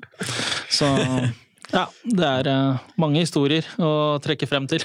Så 0.68 0.92
ja, 1.72 1.86
det 2.04 2.28
er 2.28 2.50
uh, 2.50 2.84
mange 3.00 3.22
historier 3.24 3.66
å 3.78 4.18
trekke 4.22 4.48
frem 4.50 4.68
til. 4.70 4.84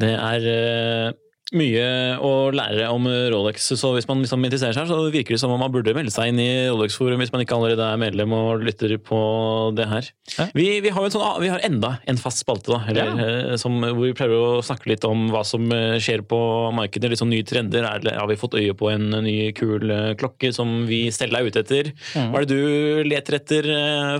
Det 0.00 0.08
er 0.16 0.46
øh, 0.48 1.08
mye 1.56 1.86
å 2.22 2.32
lære 2.54 2.88
om 2.92 3.06
Rolex, 3.32 3.68
så 3.78 3.92
hvis 3.96 4.08
man 4.08 4.22
liksom 4.22 4.44
interesserer 4.46 4.76
seg, 4.76 4.88
så 4.90 5.12
virker 5.12 5.36
det 5.36 5.40
som 5.42 5.52
om 5.54 5.60
man 5.62 5.72
burde 5.72 5.94
melde 5.96 6.12
seg 6.14 6.30
inn 6.30 6.40
i 6.42 6.50
Rolex-forum 6.70 7.22
hvis 7.22 7.32
man 7.34 7.44
ikke 7.44 7.56
allerede 7.56 7.86
er 7.86 8.00
medlem 8.00 8.34
og 8.36 8.64
lytter 8.66 8.94
på 9.02 9.20
det 9.76 9.88
her. 9.90 10.10
Ja. 10.36 10.48
Vi, 10.56 10.66
vi 10.84 10.92
har 10.94 11.08
sånn, 11.12 11.26
vi 11.42 11.52
har 11.52 11.64
enda 11.66 11.94
en 12.08 12.20
fast 12.20 12.42
spalte, 12.44 12.72
da, 12.74 12.82
eller, 12.90 13.12
ja. 13.16 13.56
som, 13.60 13.78
hvor 13.84 14.04
vi 14.06 14.16
prøver 14.16 14.58
å 14.58 14.64
snakke 14.64 14.92
litt 14.92 15.06
om 15.08 15.28
hva 15.32 15.44
som 15.46 15.66
øh, 15.72 15.96
skjer 16.02 16.24
på 16.28 16.40
markedet, 16.76 17.12
litt 17.12 17.22
sånn 17.22 17.32
nye 17.32 17.46
trender. 17.46 17.86
Er, 17.88 18.12
har 18.18 18.30
vi 18.30 18.40
fått 18.40 18.58
øye 18.58 18.76
på 18.78 18.92
en 18.92 19.10
ny, 19.24 19.36
kul 19.56 19.88
øh, 19.88 20.12
klokke 20.20 20.52
som 20.56 20.82
vi 20.88 21.04
selv 21.14 21.38
er 21.38 21.48
ute 21.48 21.64
etter? 21.64 21.92
Hva 22.14 22.42
er 22.42 22.46
det 22.48 22.56
du 22.56 23.08
leter 23.08 23.38
etter 23.40 23.72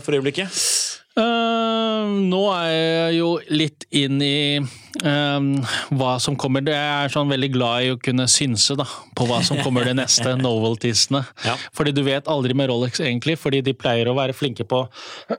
for 0.04 0.18
øyeblikket? 0.18 1.01
Eh, 1.12 2.12
nå 2.24 2.40
er 2.54 2.70
jeg 2.72 3.16
jo 3.18 3.32
litt 3.52 3.84
inn 3.92 4.22
i 4.24 4.56
eh, 4.56 5.66
hva 5.98 6.12
som 6.22 6.38
kommer. 6.40 6.64
Jeg 6.64 6.78
er 6.78 7.12
sånn 7.12 7.32
veldig 7.32 7.50
glad 7.52 7.84
i 7.84 7.90
å 7.92 8.00
kunne 8.00 8.28
synse 8.32 8.76
da, 8.80 8.86
på 9.18 9.26
hva 9.28 9.42
som 9.44 9.60
kommer 9.60 9.84
det 9.88 9.96
neste, 9.98 10.32
noveltiesene. 10.46 11.24
Ja. 11.44 11.58
Fordi 11.76 11.92
du 11.96 12.02
vet 12.06 12.30
aldri 12.32 12.56
med 12.56 12.72
Rolex 12.72 13.02
egentlig, 13.04 13.36
fordi 13.40 13.60
de 13.66 13.76
pleier 13.76 14.08
å 14.08 14.16
være 14.16 14.36
flinke 14.36 14.64
på 14.68 14.86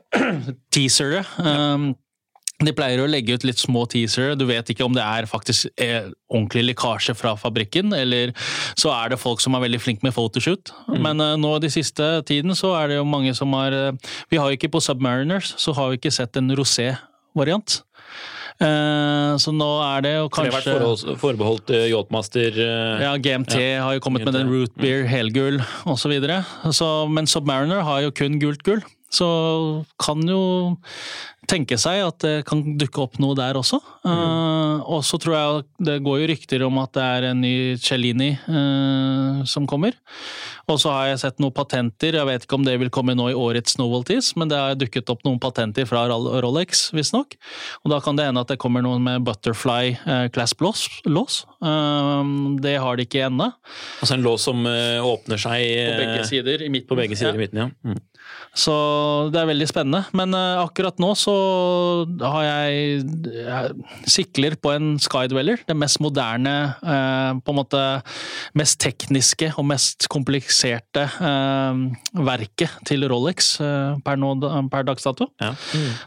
teasere. 0.74 1.24
Eh, 1.42 1.90
de 2.62 2.72
pleier 2.76 3.02
å 3.02 3.08
legge 3.10 3.34
ut 3.34 3.46
litt 3.46 3.58
små 3.58 3.82
teasere. 3.90 4.36
Du 4.38 4.44
vet 4.46 4.68
ikke 4.70 4.86
om 4.86 4.94
det 4.94 5.02
er 5.02 5.26
faktisk 5.26 5.70
er 5.80 6.12
ordentlig 6.30 6.68
lekkasje 6.70 7.16
fra 7.18 7.34
fabrikken, 7.38 7.90
eller 7.96 8.34
så 8.78 8.92
er 8.94 9.10
det 9.12 9.20
folk 9.22 9.42
som 9.42 9.56
er 9.56 9.64
veldig 9.66 9.80
flinke 9.82 10.06
med 10.06 10.14
photoshoot. 10.14 10.70
Men 10.94 11.22
uh, 11.22 11.34
nå 11.40 11.56
de 11.64 11.72
siste 11.72 12.06
tiden 12.28 12.54
så 12.58 12.74
er 12.78 12.92
det 12.92 13.00
jo 13.00 13.08
mange 13.08 13.34
som 13.34 13.52
har 13.58 13.74
uh, 13.74 14.12
Vi 14.30 14.38
har 14.38 14.50
jo 14.50 14.58
ikke 14.58 14.70
på 14.76 14.82
Submariners, 14.84 15.56
så 15.58 15.74
har 15.74 15.90
vi 15.90 15.98
ikke 15.98 16.14
sett 16.14 16.38
en 16.38 16.54
rosé-variant. 16.54 17.80
Eh, 18.62 19.32
så 19.42 19.50
nå 19.50 19.68
er 19.82 20.02
det 20.04 20.10
jo 20.14 20.26
kanskje 20.30 20.60
det 20.62 20.74
har 20.78 20.84
vært 20.86 21.18
forbeholdt 21.18 21.72
uh, 21.74 21.80
Yachtmaster. 21.90 22.60
ja, 23.02 23.10
GMT 23.18 23.56
har 23.82 23.96
jo 23.96 24.02
kommet 24.04 24.22
med 24.22 24.30
GMT, 24.30 24.38
den 24.38 24.52
root 24.52 24.76
beer, 24.78 25.02
helgull 25.10 25.58
osv. 25.90 26.14
Men 27.10 27.26
Submariner 27.26 27.82
har 27.82 28.04
jo 28.06 28.14
kun 28.14 28.38
gult 28.38 28.62
gull. 28.62 28.84
Så 29.14 29.26
kan 30.02 30.22
jo 30.26 30.42
tenke 31.44 31.76
seg 31.76 32.00
at 32.00 32.22
det 32.24 32.32
kan 32.48 32.62
dukke 32.80 33.02
opp 33.04 33.18
noe 33.20 33.36
der 33.36 33.58
også. 33.60 33.76
Eh, 34.08 34.76
og 34.88 35.02
så 35.04 35.18
tror 35.20 35.34
jeg 35.36 35.64
det 35.90 35.98
går 36.06 36.22
jo 36.22 36.28
rykter 36.30 36.62
om 36.64 36.78
at 36.80 36.94
det 36.96 37.04
er 37.04 37.26
en 37.30 37.42
ny 37.44 37.52
Cellini 37.84 38.30
uh, 38.48 39.42
som 39.48 39.66
kommer. 39.68 39.92
Og 40.72 40.78
så 40.80 40.88
har 40.94 41.10
jeg 41.10 41.20
sett 41.20 41.42
noen 41.44 41.52
patenter, 41.52 42.16
jeg 42.16 42.24
vet 42.24 42.46
ikke 42.46 42.56
om 42.56 42.64
det 42.64 42.78
vil 42.80 42.88
komme 42.92 43.12
nå 43.16 43.26
i 43.28 43.36
årets 43.36 43.76
Novelties, 43.76 44.30
men 44.40 44.48
det 44.48 44.56
har 44.56 44.78
dukket 44.80 45.12
opp 45.12 45.20
noen 45.28 45.36
patenter 45.42 45.84
fra 45.88 46.06
Ro- 46.08 46.40
Rolex, 46.40 46.86
visstnok. 46.96 47.36
Og 47.84 47.92
da 47.92 48.00
kan 48.00 48.16
det 48.16 48.24
hende 48.30 48.40
at 48.40 48.48
det 48.54 48.56
kommer 48.62 48.80
noen 48.86 49.04
med 49.04 49.26
Butterfly 49.28 49.98
uh, 50.08 50.24
Class 50.32 50.56
Loss. 50.64 50.86
Loss. 51.04 51.42
Eh, 51.60 52.32
det 52.64 52.78
har 52.80 52.96
de 52.96 53.04
ikke 53.04 53.26
ennå. 53.28 53.50
Altså 54.00 54.16
en 54.16 54.24
lås 54.24 54.48
som 54.48 54.64
eh, 54.70 55.04
åpner 55.04 55.40
seg 55.44 55.60
På 55.68 56.00
begge 56.00 56.18
eh, 56.22 56.28
sider 56.32 56.64
i 56.64 56.72
midten. 56.72 56.88
På 56.88 56.96
begge 56.98 57.20
sider 57.20 57.34
Ja. 57.34 57.36
i 57.36 57.44
midten, 57.44 57.60
ja. 57.66 57.70
Mm. 57.84 58.00
Så 58.54 58.74
det 59.34 59.40
er 59.40 59.48
veldig 59.50 59.66
spennende. 59.66 60.04
Men 60.16 60.34
eh, 60.38 60.62
akkurat 60.62 61.00
nå 61.02 61.10
så 61.18 61.34
har 62.22 62.44
jeg, 62.46 63.04
jeg 63.34 64.10
sikler 64.10 64.56
på 64.62 64.70
en 64.74 64.94
Skydweller. 65.02 65.64
Det 65.66 65.76
mest 65.76 66.00
moderne, 66.04 66.54
eh, 66.78 67.30
på 67.42 67.54
en 67.54 67.58
måte 67.58 67.82
mest 68.58 68.78
tekniske 68.82 69.50
og 69.58 69.66
mest 69.72 70.06
kompliserte 70.12 71.06
eh, 71.10 71.82
verket 72.24 72.78
til 72.86 73.08
Rolex 73.10 73.56
per, 74.04 74.20
nå, 74.20 74.34
per 74.70 74.86
dags 74.86 75.06
dato. 75.06 75.28
Ja. 75.42 75.52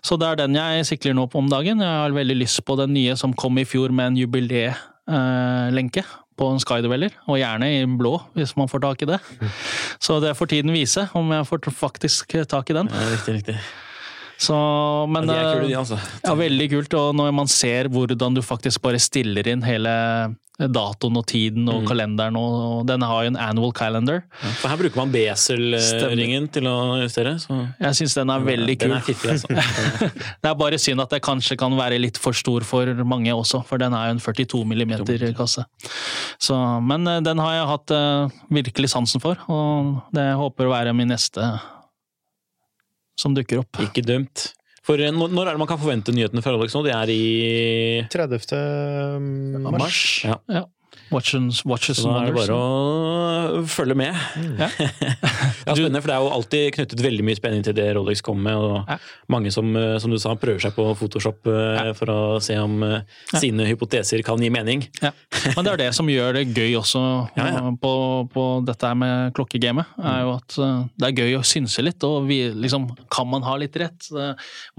Så 0.06 0.18
det 0.20 0.32
er 0.32 0.42
den 0.46 0.56
jeg 0.58 0.88
sikler 0.88 1.18
nå 1.18 1.28
på 1.32 1.42
om 1.44 1.52
dagen. 1.52 1.84
Jeg 1.84 2.04
har 2.04 2.16
veldig 2.16 2.40
lyst 2.40 2.64
på 2.68 2.78
den 2.80 2.96
nye 2.96 3.18
som 3.20 3.36
kom 3.36 3.60
i 3.60 3.68
fjor 3.68 3.92
med 3.96 4.14
en 4.14 4.22
jubileelenke 4.24 6.06
på 6.38 6.52
en 6.54 6.62
Skydweller, 6.62 7.16
og 7.26 7.40
gjerne 7.42 7.72
i 7.74 7.82
blå, 8.00 8.14
hvis 8.38 8.56
man 8.60 8.70
får 8.70 8.84
tak 8.86 9.02
i 9.02 9.10
det. 9.10 9.20
Så 10.06 10.20
det 10.24 10.36
får 10.38 10.54
tiden 10.54 10.76
vise, 10.76 11.08
om 11.18 11.34
jeg 11.34 11.50
får 11.50 11.72
faktisk 11.74 12.38
tak 12.50 12.70
i 12.70 12.78
den. 12.78 12.92
Ja, 12.94 13.10
riktig, 13.12 13.40
riktig. 13.40 13.58
Så, 14.38 14.56
men, 15.10 15.26
ja, 15.26 15.34
de 15.34 15.38
er 15.38 15.54
kule, 15.58 15.68
de, 15.68 15.74
eh, 15.74 15.80
altså. 15.82 15.98
ja, 16.24 16.34
veldig 16.38 16.68
kult. 16.76 16.94
Og 17.00 17.16
når 17.18 17.32
man 17.34 17.48
ser 17.50 17.90
hvordan 17.90 18.36
du 18.38 18.42
faktisk 18.46 18.82
bare 18.86 19.00
stiller 19.02 19.48
inn 19.50 19.64
hele 19.66 20.36
datoen 20.58 21.14
og 21.20 21.26
tiden 21.30 21.68
og 21.70 21.84
Mm. 21.84 21.88
kalenderen, 21.88 22.38
og, 22.38 22.86
den 22.90 23.04
har 23.06 23.24
jo 23.24 23.28
en 23.30 23.36
annual 23.38 23.72
calendar. 23.78 24.24
For 24.58 24.68
her 24.72 24.78
bruker 24.80 24.98
man 24.98 25.12
Besel-ringen 25.14 26.48
til 26.52 26.66
å 26.66 26.98
justere. 27.04 27.36
Så. 27.40 27.54
Jeg 27.80 27.94
syns 28.00 28.16
den 28.18 28.32
er 28.34 28.40
veldig 28.42 28.78
kul. 28.80 28.90
Den 28.90 28.98
er 28.98 29.06
fiffig, 29.06 29.30
altså. 29.36 29.48
Det 30.42 30.50
er 30.50 30.56
bare 30.58 30.80
synd 30.82 31.02
at 31.04 31.14
det 31.14 31.22
kanskje 31.22 31.58
kan 31.62 31.78
være 31.78 32.00
litt 32.02 32.18
for 32.18 32.34
stor 32.34 32.66
for 32.66 32.90
mange 33.06 33.30
også, 33.38 33.62
for 33.70 33.78
den 33.78 33.94
er 33.94 34.08
jo 34.10 34.18
en 34.18 34.20
42 34.24 34.66
mm-kasse. 34.66 35.66
Men 36.82 37.08
eh, 37.08 37.22
den 37.22 37.38
har 37.38 37.54
jeg 37.60 37.68
hatt 37.76 37.92
eh, 37.94 38.38
virkelig 38.62 38.90
sansen 38.94 39.22
for, 39.22 39.38
og 39.50 40.02
det 40.14 40.32
håper 40.42 40.66
å 40.66 40.74
være 40.74 40.94
min 40.98 41.14
neste 41.14 41.54
som 43.20 43.36
dukker 43.38 43.64
opp. 43.64 43.82
Ikke 43.84 44.04
dumt. 44.06 44.52
For 44.88 45.02
eh, 45.04 45.12
når, 45.12 45.34
når 45.36 45.50
er 45.50 45.58
det 45.58 45.62
man 45.64 45.70
kan 45.70 45.82
forvente 45.82 46.14
nyhetene 46.16 46.44
fra 46.46 46.54
Rolex 46.56 46.76
nå? 46.78 46.84
Det 46.88 46.94
er 46.96 47.12
i 47.12 47.22
30. 48.14 48.40
mars. 49.68 49.82
Mars. 49.82 50.02
Ja. 50.24 50.38
Ja. 50.60 50.66
Watches, 51.12 51.64
watches 51.66 52.02
Så 52.02 52.10
da 52.12 52.22
er 52.22 52.32
det 52.32 52.36
bare 52.36 52.56
å 52.58 53.62
følge 53.70 53.96
med. 53.98 54.16
Ja. 54.60 54.70
Ja, 55.68 55.74
spennende, 55.76 56.00
for 56.00 56.08
Det 56.08 56.16
er 56.16 56.24
jo 56.24 56.30
alltid 56.32 56.66
knyttet 56.78 57.02
veldig 57.04 57.24
mye 57.28 57.36
spenning 57.36 57.64
til 57.66 57.74
det 57.76 57.86
Rolex 57.98 58.22
kommer 58.24 58.46
med. 58.46 58.56
og 58.56 58.92
Ja. 58.94 58.96
Mange 59.28 59.52
som, 59.52 59.68
eh, 59.76 59.98
som 60.00 60.12
du 60.12 60.18
sa, 60.22 60.32
prøver 60.40 60.62
seg 60.64 60.72
på 60.78 60.86
Photoshop 60.96 61.50
ja. 61.52 61.92
for 61.98 62.12
å 62.14 62.20
se 62.44 62.56
om 62.62 62.78
eh, 62.88 63.02
sine 63.36 63.66
hypoteser 63.68 64.24
kan 64.24 64.40
gi 64.40 64.48
mening. 64.54 64.86
Ja. 65.04 65.12
Men 65.58 65.68
det 65.68 65.74
er 65.74 65.82
det 65.82 65.90
som 65.98 66.08
gjør 66.08 66.38
det 66.40 66.46
gøy 66.56 66.78
også 66.80 67.02
På, 67.84 67.92
på 68.32 68.46
dette 68.68 68.88
her 68.88 68.96
med 68.96 69.34
klokkegamet. 69.36 69.92
er 70.00 70.22
jo 70.24 70.32
at 70.38 70.56
Det 70.96 71.10
er 71.10 71.18
gøy 71.26 71.36
å 71.42 71.44
synse 71.44 71.84
litt, 71.84 72.04
og 72.08 72.30
vi, 72.30 72.40
liksom, 72.56 72.88
kan 73.12 73.28
man 73.28 73.44
ha 73.44 73.58
litt 73.60 73.76
rett? 73.76 74.08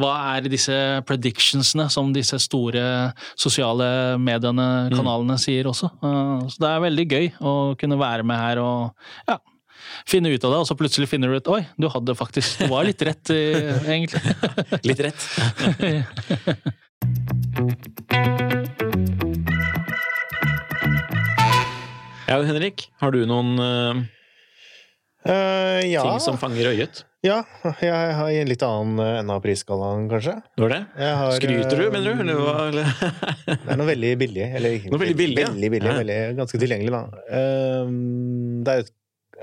Hva 0.00 0.14
er 0.32 0.48
disse 0.48 0.78
predictionsene 1.08 1.88
som 1.92 2.14
disse 2.16 2.38
store 2.40 3.12
sosiale 3.36 4.16
mediene, 4.16 4.88
kanalene, 4.94 5.36
sier 5.40 5.68
også? 5.68 5.92
Så 6.48 6.62
det 6.62 6.70
er 6.70 6.82
veldig 6.84 7.06
gøy 7.08 7.30
å 7.40 7.54
kunne 7.80 7.98
være 8.00 8.26
med 8.26 8.40
her 8.40 8.60
og 8.62 8.90
ja, 9.28 9.38
finne 10.08 10.32
ut 10.32 10.44
av 10.44 10.54
det, 10.54 10.60
og 10.62 10.68
så 10.68 10.76
plutselig 10.78 11.08
finner 11.10 11.30
du 11.30 11.38
ut 11.38 11.50
Oi, 11.54 11.62
du 11.80 11.88
hadde 11.92 12.16
faktisk 12.18 12.64
Du 12.64 12.72
var 12.72 12.88
litt 12.88 13.02
rett, 13.06 13.32
uh, 13.32 13.88
egentlig. 13.88 14.22
Litt 14.88 15.02
rett. 15.08 15.20
Ja, 22.28 22.36
Henrik, 22.44 22.90
har 23.00 23.14
du 23.14 23.22
noen 23.24 23.56
eh, 25.28 25.78
Eh, 25.78 25.86
ja. 25.92 26.02
ting 26.02 26.20
som 26.24 26.38
fanger 26.40 26.72
øyet? 26.72 27.04
ja, 27.22 27.42
jeg 27.82 28.14
har 28.18 28.28
i 28.30 28.38
en 28.40 28.48
litt 28.48 28.62
annen 28.62 28.98
enn 29.02 29.18
ende 29.20 29.34
av 29.36 29.42
prisskalaen, 29.44 30.06
kanskje. 30.10 30.36
Det 30.56 30.62
var 30.64 30.72
det? 30.74 30.80
Har, 30.98 31.32
Skryter 31.36 31.76
du, 31.76 31.86
eh, 31.86 31.92
mener 31.92 32.14
du? 32.14 32.22
Eller 32.24 32.40
hva? 32.42 32.54
Eller? 32.68 32.92
Det 33.46 33.72
er 33.74 33.80
noe 33.80 33.88
veldig 33.88 34.12
billig. 34.22 34.46
Eller 34.58 34.86
Noe 34.90 35.02
veldig 35.02 35.18
billig, 35.18 35.42
ja. 35.44 35.50
Veldig 35.52 35.70
billig, 35.76 35.90
Ja. 35.92 35.98
veldig, 36.02 36.20
ganske 36.38 36.62
tilgjengelig, 36.62 36.94
da. 36.94 37.02
Uh, 37.32 38.62
det 38.64 38.74
er 38.78 38.86
et 38.86 38.94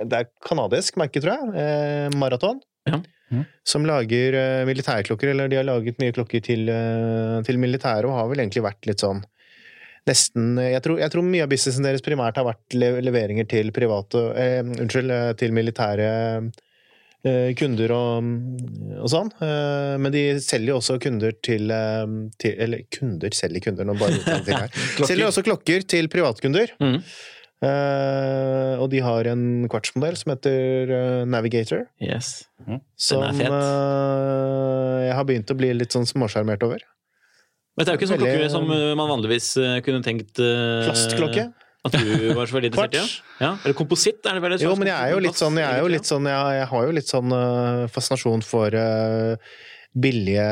det 0.04 0.18
er 0.20 0.30
kanadisk 0.44 0.98
merke, 1.00 1.22
tror 1.24 1.38
jeg. 1.38 1.52
Eh, 1.62 2.16
Maraton. 2.20 2.58
Ja. 2.90 3.00
Mm. 3.32 3.46
Som 3.66 3.86
lager 3.88 4.36
eh, 4.38 4.66
militærklokker, 4.68 5.32
eller 5.32 5.48
de 5.50 5.56
har 5.60 5.66
laget 5.68 6.02
mye 6.02 6.14
klokker 6.16 6.44
til, 6.46 6.68
eh, 6.70 7.38
til 7.48 7.58
militæret, 7.62 8.06
og 8.10 8.18
har 8.20 8.28
vel 8.30 8.44
egentlig 8.44 8.66
vært 8.66 8.86
litt 8.90 9.02
sånn 9.02 9.24
Nesten 10.06 10.60
Jeg 10.62 10.84
tror, 10.86 11.00
jeg 11.02 11.14
tror 11.14 11.26
mye 11.26 11.46
av 11.46 11.52
businessen 11.52 11.88
deres 11.88 12.06
primært 12.06 12.38
har 12.38 12.46
vært 12.48 12.78
leveringer 12.78 13.48
til 13.50 13.72
private 13.76 14.22
eh, 14.38 14.62
Unnskyld, 14.62 15.12
eh, 15.12 15.32
til 15.40 15.56
militære 15.58 16.10
eh, 17.26 17.54
kunder 17.58 17.94
og, 17.96 18.28
og 19.02 19.10
sånn. 19.10 19.32
Eh, 19.42 19.96
men 20.02 20.14
de 20.14 20.26
selger 20.46 20.76
jo 20.76 20.82
også 20.82 21.00
kunder 21.02 21.34
til, 21.46 21.72
eh, 21.74 22.04
til 22.42 22.60
Eller 22.68 22.86
kunder 22.94 23.34
selger 23.34 23.66
kunder, 23.66 23.88
nå 23.90 23.98
bare 23.98 24.20
uttaler 24.20 24.52
jeg 24.52 24.62
her. 24.68 24.84
Selger 25.10 25.32
også 25.32 25.46
klokker 25.48 25.88
til 25.90 26.12
privatkunder. 26.14 26.76
Mm. 26.84 27.00
Uh, 27.64 28.76
og 28.84 28.90
de 28.92 29.00
har 29.02 29.26
en 29.32 29.66
kvartsmodell 29.72 30.18
som 30.20 30.34
heter 30.34 30.92
uh, 30.92 31.22
Navigator. 31.30 31.86
Yes. 32.04 32.44
Som 33.00 33.24
fet. 33.38 33.48
eh, 33.48 35.00
jeg 35.08 35.16
har 35.18 35.26
begynt 35.28 35.54
å 35.54 35.58
bli 35.58 35.72
litt 35.76 35.96
sånn 35.96 36.08
småsjarmert 36.10 36.66
over. 36.68 36.84
Men 37.76 37.84
det 37.86 37.92
er 37.92 37.96
jo 37.96 38.00
ikke 38.00 38.08
sånn 38.08 38.22
Veldig- 38.22 38.34
klokke 38.40 38.52
som 38.54 38.72
eh, 38.72 38.96
man 38.96 39.10
vanligvis 39.12 39.48
eh, 39.60 39.78
kunne 39.84 40.02
tenkt 40.06 40.40
uh, 40.40 40.86
Plastklokke. 40.88 41.46
At 41.86 41.94
du 42.02 42.34
var 42.34 42.48
så 42.50 42.56
veldig 42.56 42.72
interessert 42.72 42.96
i? 42.98 43.02
Ja. 43.04 43.44
ja. 43.44 43.50
Eller 43.62 43.76
kompositt? 43.78 44.24
er 44.26 44.40
det 44.40 44.42
vel 44.42 44.56
Jo, 44.64 44.72
men 44.80 44.90
jeg 44.90 44.98
er 44.98 45.12
jo 45.14 45.20
litt 45.22 45.38
sånn 45.38 45.60
Jeg, 45.60 45.70
er 45.70 45.84
jo 45.84 45.92
litt 45.94 46.08
sånn, 46.10 46.26
jeg, 46.32 46.56
jeg 46.58 46.68
har 46.72 46.88
jo 46.88 46.94
litt 46.98 47.12
sånn 47.12 47.36
uh, 47.36 47.86
fascinasjon 47.94 48.42
for 48.48 48.74
uh, 48.74 49.36
billige 49.96 50.48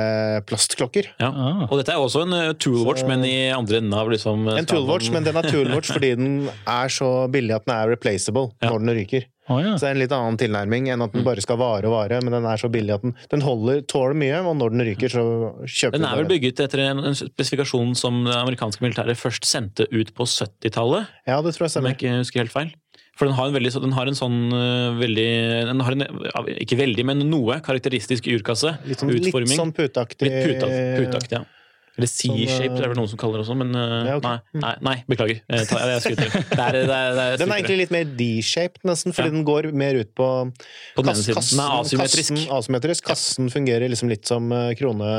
plastklokker. 0.48 1.10
Ja. 1.20 1.28
Ah. 1.32 1.64
Og 1.68 1.80
dette 1.82 1.92
er 1.96 2.00
også 2.00 2.22
en 2.28 2.36
toolwatch, 2.56 3.02
Så- 3.02 3.10
men 3.10 3.26
i 3.28 3.50
andre 3.52 3.82
enden 3.82 3.96
av 3.98 4.12
liksom 4.14 4.46
En 4.54 4.70
toolwatch, 4.70 5.10
men 5.12 5.26
den 5.26 5.36
er 5.36 5.50
toolwatch 5.50 5.92
fordi 5.96 6.14
den 6.16 6.30
er 6.68 6.88
så 6.94 7.10
billig 7.34 7.56
at 7.58 7.66
den 7.66 7.76
er 7.76 7.92
replaceable 7.96 8.52
Ja. 8.62 8.70
når 8.70 8.86
den 8.86 8.96
ryker. 9.02 9.26
Å, 9.52 9.58
ja. 9.60 9.72
Så 9.76 9.84
det 9.84 9.90
er 9.90 9.96
en 9.98 10.00
litt 10.04 10.14
annen 10.16 10.38
tilnærming 10.40 10.86
enn 10.94 11.02
at 11.04 11.12
den 11.12 11.26
bare 11.26 11.42
skal 11.44 11.58
vare 11.60 11.90
og 11.90 11.92
vare, 11.98 12.22
men 12.24 12.32
den 12.32 12.46
er 12.48 12.62
så 12.62 12.70
billig 12.72 12.94
at 12.96 13.02
den, 13.04 13.12
den 13.34 13.42
holder, 13.44 13.82
tåler 13.92 14.16
mye, 14.16 14.38
og 14.48 14.56
når 14.56 14.72
den 14.76 14.86
ryker, 14.88 15.12
så 15.12 15.24
kjøper 15.68 15.98
Den 15.98 16.06
Den 16.06 16.10
er 16.12 16.22
vel 16.22 16.30
bygget 16.32 16.62
etter 16.64 16.84
en, 16.86 17.02
en 17.10 17.18
spesifikasjon 17.20 17.92
som 18.00 18.22
det 18.24 18.38
amerikanske 18.40 18.86
militæret 18.86 19.20
først 19.20 19.44
sendte 19.50 19.90
ut 19.92 20.14
på 20.16 20.24
70-tallet, 20.32 21.12
Ja, 21.28 21.42
det 21.44 21.52
tror 21.58 21.68
jeg 21.68 21.68
om 21.68 21.68
jeg 21.68 21.76
stemmer. 21.76 21.98
ikke 21.98 22.16
husker 22.22 22.44
helt 22.46 22.56
feil. 22.56 22.72
For 23.20 23.28
den 23.30 23.36
har 23.38 23.46
en, 23.52 23.54
veldig, 23.54 23.72
så- 23.76 23.82
den 23.84 23.92
har 23.94 24.08
en 24.10 24.16
sånn 24.18 24.38
øh, 24.58 24.96
veldig 24.98 25.28
den 25.70 25.80
har 25.86 25.92
en, 25.92 26.06
Ikke 26.56 26.80
veldig, 26.80 27.04
men 27.06 27.20
noe 27.30 27.60
karakteristisk 27.62 28.26
urkasse. 28.34 28.72
Litt 28.88 29.04
sånn, 29.04 29.12
litt 29.14 29.54
sånn 29.54 29.74
puteaktig 29.76 30.32
Litt 30.32 30.48
puteaktig, 30.48 31.38
ja. 31.38 31.44
Eller 31.94 32.10
C-shaped, 32.10 32.74
er 32.80 32.82
det 32.82 32.90
vel 32.90 32.98
noen 32.98 33.10
som 33.12 33.20
kaller 33.22 33.38
det 33.38 33.44
også, 33.46 33.56
men 33.60 33.70
øh, 33.78 34.08
Ja, 34.08 34.16
okay. 34.18 34.40
nei, 34.54 34.62
nei, 34.64 34.72
nei, 34.88 34.94
beklager. 35.12 35.42
Jeg, 35.46 35.68
tar, 35.70 35.84
jeg 35.92 36.02
skryter. 36.02 36.32
Det 36.34 36.58
er, 36.64 36.72
det 36.74 36.96
er, 36.98 37.12
det 37.14 37.26
er, 37.28 37.38
Den 37.38 37.52
er 37.54 37.60
egentlig 37.60 37.78
litt 37.84 37.94
mer 37.94 38.08
D-shaped, 38.18 38.82
nesten, 38.90 39.14
fordi 39.14 39.30
Ja. 39.30 39.36
den 39.36 39.46
går 39.46 39.68
mer 39.78 40.00
ut 40.02 40.10
på 40.18 40.30
På 40.98 41.06
kass- 41.06 41.22
kassen, 41.30 41.60
Den 41.60 41.64
er 41.68 41.78
asymmetrisk. 41.84 42.34
Kassen, 42.34 42.42
asymmetrisk. 42.58 43.06
Kassen 43.12 43.54
fungerer 43.54 43.86
liksom 43.94 44.10
litt 44.10 44.26
som 44.26 44.50
eh, 44.52 44.74
krone, 44.80 45.12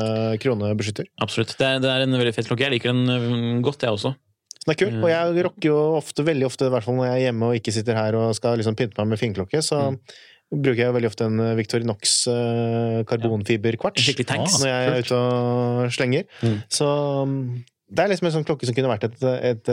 kronebeskytter. 0.42 1.06
Absolutt. 1.22 1.54
Det 1.60 1.70
er, 1.70 2.02
en 2.08 2.18
veldig 2.18 2.34
fet 2.34 2.50
klokke. 2.50 2.66
Jeg 2.66 2.74
liker 2.80 2.90
den 2.92 3.62
godt, 3.62 3.86
jeg 3.86 3.94
også. 3.94 4.14
Så 4.58 4.66
den 4.66 4.74
er 4.74 4.78
kul. 4.80 4.94
Og 5.04 5.10
jeg 5.12 5.44
rocker 5.46 5.68
jo 5.70 5.78
ofte, 6.00 6.24
veldig 6.26 6.46
ofte, 6.50 6.66
i 6.66 6.72
hvert 6.74 6.86
fall 6.86 6.96
når 6.98 7.10
jeg 7.12 7.16
er 7.20 7.24
hjemme 7.28 7.50
og 7.52 7.58
ikke 7.58 7.72
sitter 7.78 7.98
her 8.02 8.16
og 8.18 8.34
skal 8.38 8.56
liksom 8.58 8.74
pynte 8.78 8.98
meg 9.02 9.14
med 9.14 9.20
finklokke, 9.20 9.62
så 9.62 9.92
Mm. 9.92 9.98
Bruker 10.60 10.82
jeg 10.84 10.94
veldig 10.96 11.10
ofte 11.10 11.28
en 11.28 11.42
eh, 11.42 11.54
Victorinox 11.58 12.14
eh, 12.32 12.98
karbonfiberkvarts 13.10 14.08
ja. 14.10 14.26
tanks. 14.28 14.58
når 14.62 14.70
jeg 14.70 14.88
er 14.88 15.06
ute 15.06 15.20
og 15.20 15.94
slenger. 15.94 16.26
Mm. 16.42 16.58
Så 16.78 16.88
mm, 17.30 17.40
det 17.94 18.04
er 18.04 18.12
liksom 18.12 18.30
en 18.30 18.36
sånn 18.38 18.48
klokke 18.48 18.68
som 18.68 18.76
kunne 18.76 18.92
vært 18.92 19.08
et, 19.10 19.26
et 19.52 19.72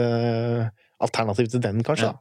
alternativ 1.02 1.48
til 1.50 1.62
den, 1.62 1.82
kanskje. 1.82 2.12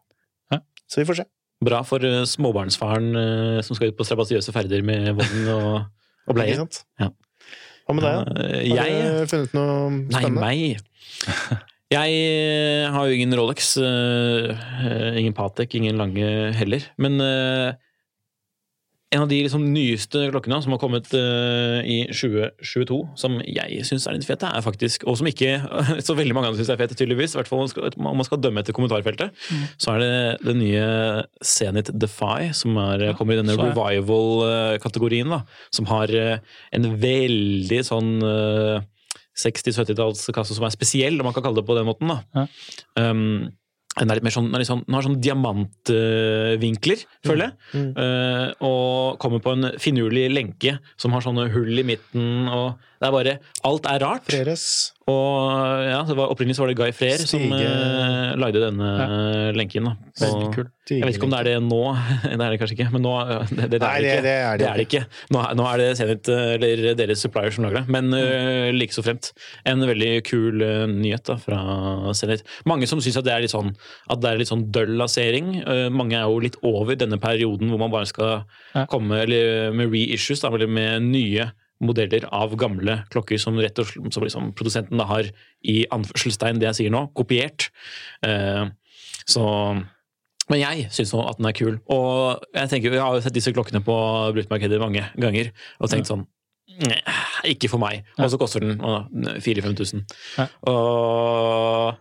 Ja. 0.51 0.62
Så 0.89 1.01
vi 1.01 1.07
får 1.09 1.22
se. 1.22 1.28
Bra 1.62 1.84
for 1.86 2.01
småbarnsfaren 2.26 3.12
som 3.62 3.78
skal 3.78 3.91
ut 3.91 3.97
på 3.99 4.07
strabasiøse 4.07 4.53
ferder 4.55 4.82
med 4.82 5.12
vogn 5.20 5.51
og, 5.53 5.76
og 6.26 6.39
bleie. 6.39 6.57
Ja. 7.03 7.12
Hva 7.86 7.97
med 7.97 8.05
deg? 8.05 8.39
Eh, 8.45 8.72
Har 8.72 8.88
Jeg 8.88 9.03
du 9.03 9.32
funnet 9.32 9.53
noe 9.57 9.76
spennende? 10.14 10.41
Nei, 10.41 10.72
meg. 10.72 11.62
Jeg 11.91 12.20
eh, 12.24 12.86
har 12.88 13.07
jo 13.07 13.16
ingen 13.18 13.36
Rolex, 13.36 13.74
eh, 13.84 14.51
eh, 14.88 15.18
ingen 15.20 15.36
Patek, 15.36 15.74
ingen 15.76 15.97
Lange 15.99 16.28
heller. 16.55 16.86
Men 17.01 17.20
eh, 17.20 17.74
en 19.12 19.24
av 19.26 19.28
de 19.28 19.41
liksom 19.43 19.66
nyeste 19.74 20.22
klokkene 20.32 20.62
som 20.64 20.72
har 20.72 20.80
kommet 20.80 21.09
uh, 21.12 21.82
i 21.84 22.05
2022, 22.16 22.99
som 23.20 23.34
jeg 23.43 23.84
syns 23.88 24.07
er 24.07 24.16
litt 24.16 24.28
fete, 24.28 24.47
er 24.47 24.64
faktisk, 24.64 25.03
og 25.03 25.18
som 25.20 25.28
ikke 25.28 25.57
så 26.07 26.16
veldig 26.16 26.38
mange 26.38 26.51
andre 26.51 26.62
syns 26.62 26.72
er 26.72 26.80
fete, 26.80 26.95
tydeligvis, 26.95 27.36
i 27.36 27.41
hvert 27.41 27.51
fall 27.51 27.66
om 27.66 28.07
man 28.22 28.28
skal 28.28 28.39
dømme 28.43 28.64
etter 28.64 28.76
kommentarfeltet, 28.78 29.36
Mm. 29.51 29.64
så 29.82 29.93
er 29.93 29.99
det 30.01 30.45
den 30.45 30.59
nye 30.62 30.86
Zenit 31.43 31.89
Defy, 31.99 32.51
som 32.55 32.78
er, 32.80 33.12
kommer 33.18 33.36
i 33.36 33.41
denne 33.41 33.55
revival-kategorien, 33.59 35.34
som 35.74 35.89
har 35.89 36.14
eh, 36.16 36.39
en 36.76 36.88
veldig 37.01 37.82
sånn 37.88 38.12
uh, 38.24 38.84
60-70-tallskasse 39.38 40.55
som 40.55 40.68
er 40.68 40.74
spesiell, 40.74 41.20
om 41.20 41.28
man 41.30 41.36
kan 41.36 41.45
kalle 41.45 41.59
det 41.59 41.68
på 41.68 41.78
den 41.78 41.88
måten. 41.89 42.12
da. 42.12 42.22
Ja. 42.36 43.09
Um, 43.09 43.51
den, 44.00 44.08
er 44.10 44.18
litt 44.18 44.26
mer 44.26 44.34
sånn, 44.34 44.48
den, 44.48 44.56
er 44.56 44.64
litt 44.64 44.70
sånn, 44.70 44.84
den 44.88 44.96
har 44.96 45.06
sånn 45.06 45.20
diamantvinkler, 45.24 47.04
føler 47.28 47.50
jeg. 47.50 47.58
Mm. 47.76 47.89
Eh, 48.04 48.46
og 48.68 49.20
kommer 49.22 49.44
på 49.44 49.56
en 49.58 49.72
finurlig 49.84 50.30
lenke 50.32 50.78
som 50.96 51.16
har 51.16 51.26
sånne 51.26 51.50
hull 51.52 51.82
i 51.82 51.86
midten. 51.88 52.48
og 52.48 52.80
det 53.02 53.10
er 53.10 53.16
bare, 53.18 53.36
Alt 53.68 53.89
er 53.89 54.04
rart. 54.04 54.28
Freres. 54.30 54.66
Og 55.10 55.82
ja, 55.89 56.02
det 56.06 56.14
var, 56.16 56.30
Opprinnelig 56.30 56.56
så 56.60 56.62
var 56.64 56.70
det 56.72 56.78
Guy 56.78 56.91
Freyr 56.93 57.24
som 57.26 57.41
eh, 57.58 58.36
lagde 58.38 58.62
denne 58.62 58.91
lenken. 59.58 59.88
da. 59.89 59.95
Og- 60.28 60.60
Jeg 60.91 61.06
vet 61.08 61.16
ikke 61.16 61.24
om 61.26 61.32
det 61.32 61.39
er 61.39 61.47
det 61.47 61.64
nå, 61.64 61.80
det 62.28 62.34
er 62.36 62.52
det 62.54 62.60
kanskje 62.62 62.76
ikke. 62.76 62.88
Men 62.93 63.02
nå, 63.06 63.14
det, 63.49 63.56
det, 63.56 63.68
det, 63.72 63.80
Nei, 63.82 63.91
er, 63.95 64.02
det, 64.02 64.12
det- 64.12 64.12
ikke. 64.12 64.22
det 64.22 64.36
er 64.36 64.58
det 64.58 64.60
det 64.62 64.68
er 64.70 64.78
det 64.82 64.86
ikke. 64.88 65.02
Nå, 65.34 65.39
er- 65.41 65.56
nå 65.58 65.66
er 65.72 65.78
det 65.82 65.88
Zenit, 65.97 66.30
eh, 66.30 66.54
eller 66.58 66.95
deres 66.99 67.24
supplier 67.26 67.56
som 67.56 67.66
lager 67.66 67.80
det. 67.82 67.95
Men 67.97 68.12
uh, 68.14 68.70
like 68.76 68.93
så 68.93 69.04
fremt. 69.06 69.32
En 69.66 69.82
veldig 69.89 70.12
kul 70.28 70.62
uh, 70.62 70.86
nyhet 70.91 71.26
da, 71.32 71.38
fra 71.41 71.62
Zenit. 72.18 72.43
Mange 72.70 72.89
som 72.91 73.02
syns 73.02 73.18
at 73.22 73.26
det 73.26 73.34
er 73.34 73.45
litt 73.45 73.54
sånn 73.56 73.72
at 74.12 74.22
det 74.22 74.30
er 74.36 74.41
litt 74.43 74.52
sånn 74.52 74.68
døll 74.76 74.93
lansering. 75.02 75.54
Uh, 75.66 75.88
mange 75.93 76.18
er 76.20 76.28
jo 76.30 76.38
litt 76.45 76.60
over 76.62 76.93
denne 76.99 77.18
perioden 77.22 77.72
hvor 77.74 77.82
man 77.82 77.91
bare 77.93 78.10
skal 78.10 78.43
Ja. 78.76 78.86
komme 78.88 79.24
eller 79.26 79.72
med 79.76 79.89
reissues, 79.91 80.39
da, 80.43 80.47
eller 80.54 80.68
med 80.72 81.02
nye 81.10 81.49
modeller 81.82 82.27
av 82.34 82.53
gamle 82.59 82.99
klokker 83.13 83.39
som 83.41 83.57
rett 83.61 83.79
og 83.82 83.89
slett 83.89 84.13
som 84.15 84.25
liksom 84.25 84.51
produsenten 84.57 85.01
da 85.01 85.07
har 85.09 85.29
i 85.67 85.82
anførselstegn, 85.93 86.61
det 86.61 86.69
jeg 86.71 86.79
sier 86.82 86.93
nå, 86.93 87.07
kopiert. 87.17 87.69
Eh, 88.25 88.67
så 89.29 89.45
men 90.51 90.59
jeg 90.59 90.89
syns 90.91 91.13
nå 91.15 91.23
at 91.29 91.39
den 91.39 91.47
er 91.47 91.55
kul. 91.55 91.77
Og 91.93 92.41
jeg 92.57 92.71
tenker, 92.73 92.91
jeg 92.97 93.03
har 93.03 93.15
jo 93.15 93.23
sett 93.23 93.36
disse 93.38 93.53
klokkene 93.55 93.79
på 93.86 93.95
bruktmarkedet 94.36 94.82
mange 94.82 95.05
ganger 95.15 95.51
og 95.79 95.91
tenkt 95.91 96.11
sånn 96.11 96.25
"Nei, 96.82 96.97
Ikke 97.53 97.69
for 97.69 97.79
meg. 97.79 98.05
Og 98.17 98.32
så 98.32 98.39
koster 98.39 98.63
den 98.63 98.79
4000-5000. 98.79 100.03
Ja. 100.38 100.47
Og 100.71 101.97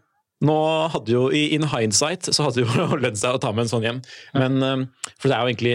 nå 0.47 0.57
hadde 0.95 1.13
jo, 1.13 1.27
i 1.31 1.51
in 1.55 1.67
hindsight, 1.69 2.31
så 2.33 2.47
hadde 2.47 2.63
det 2.63 2.67
jo 2.67 2.97
lønt 3.05 3.19
seg 3.21 3.37
å 3.37 3.41
ta 3.43 3.53
med 3.53 3.67
en 3.67 3.73
sånn 3.73 3.85
hjem. 3.85 3.99
Men 4.35 4.63
eh, 4.63 4.87
For 5.19 5.29
det 5.29 5.37
er 5.37 5.43
jo 5.43 5.53
egentlig 5.53 5.75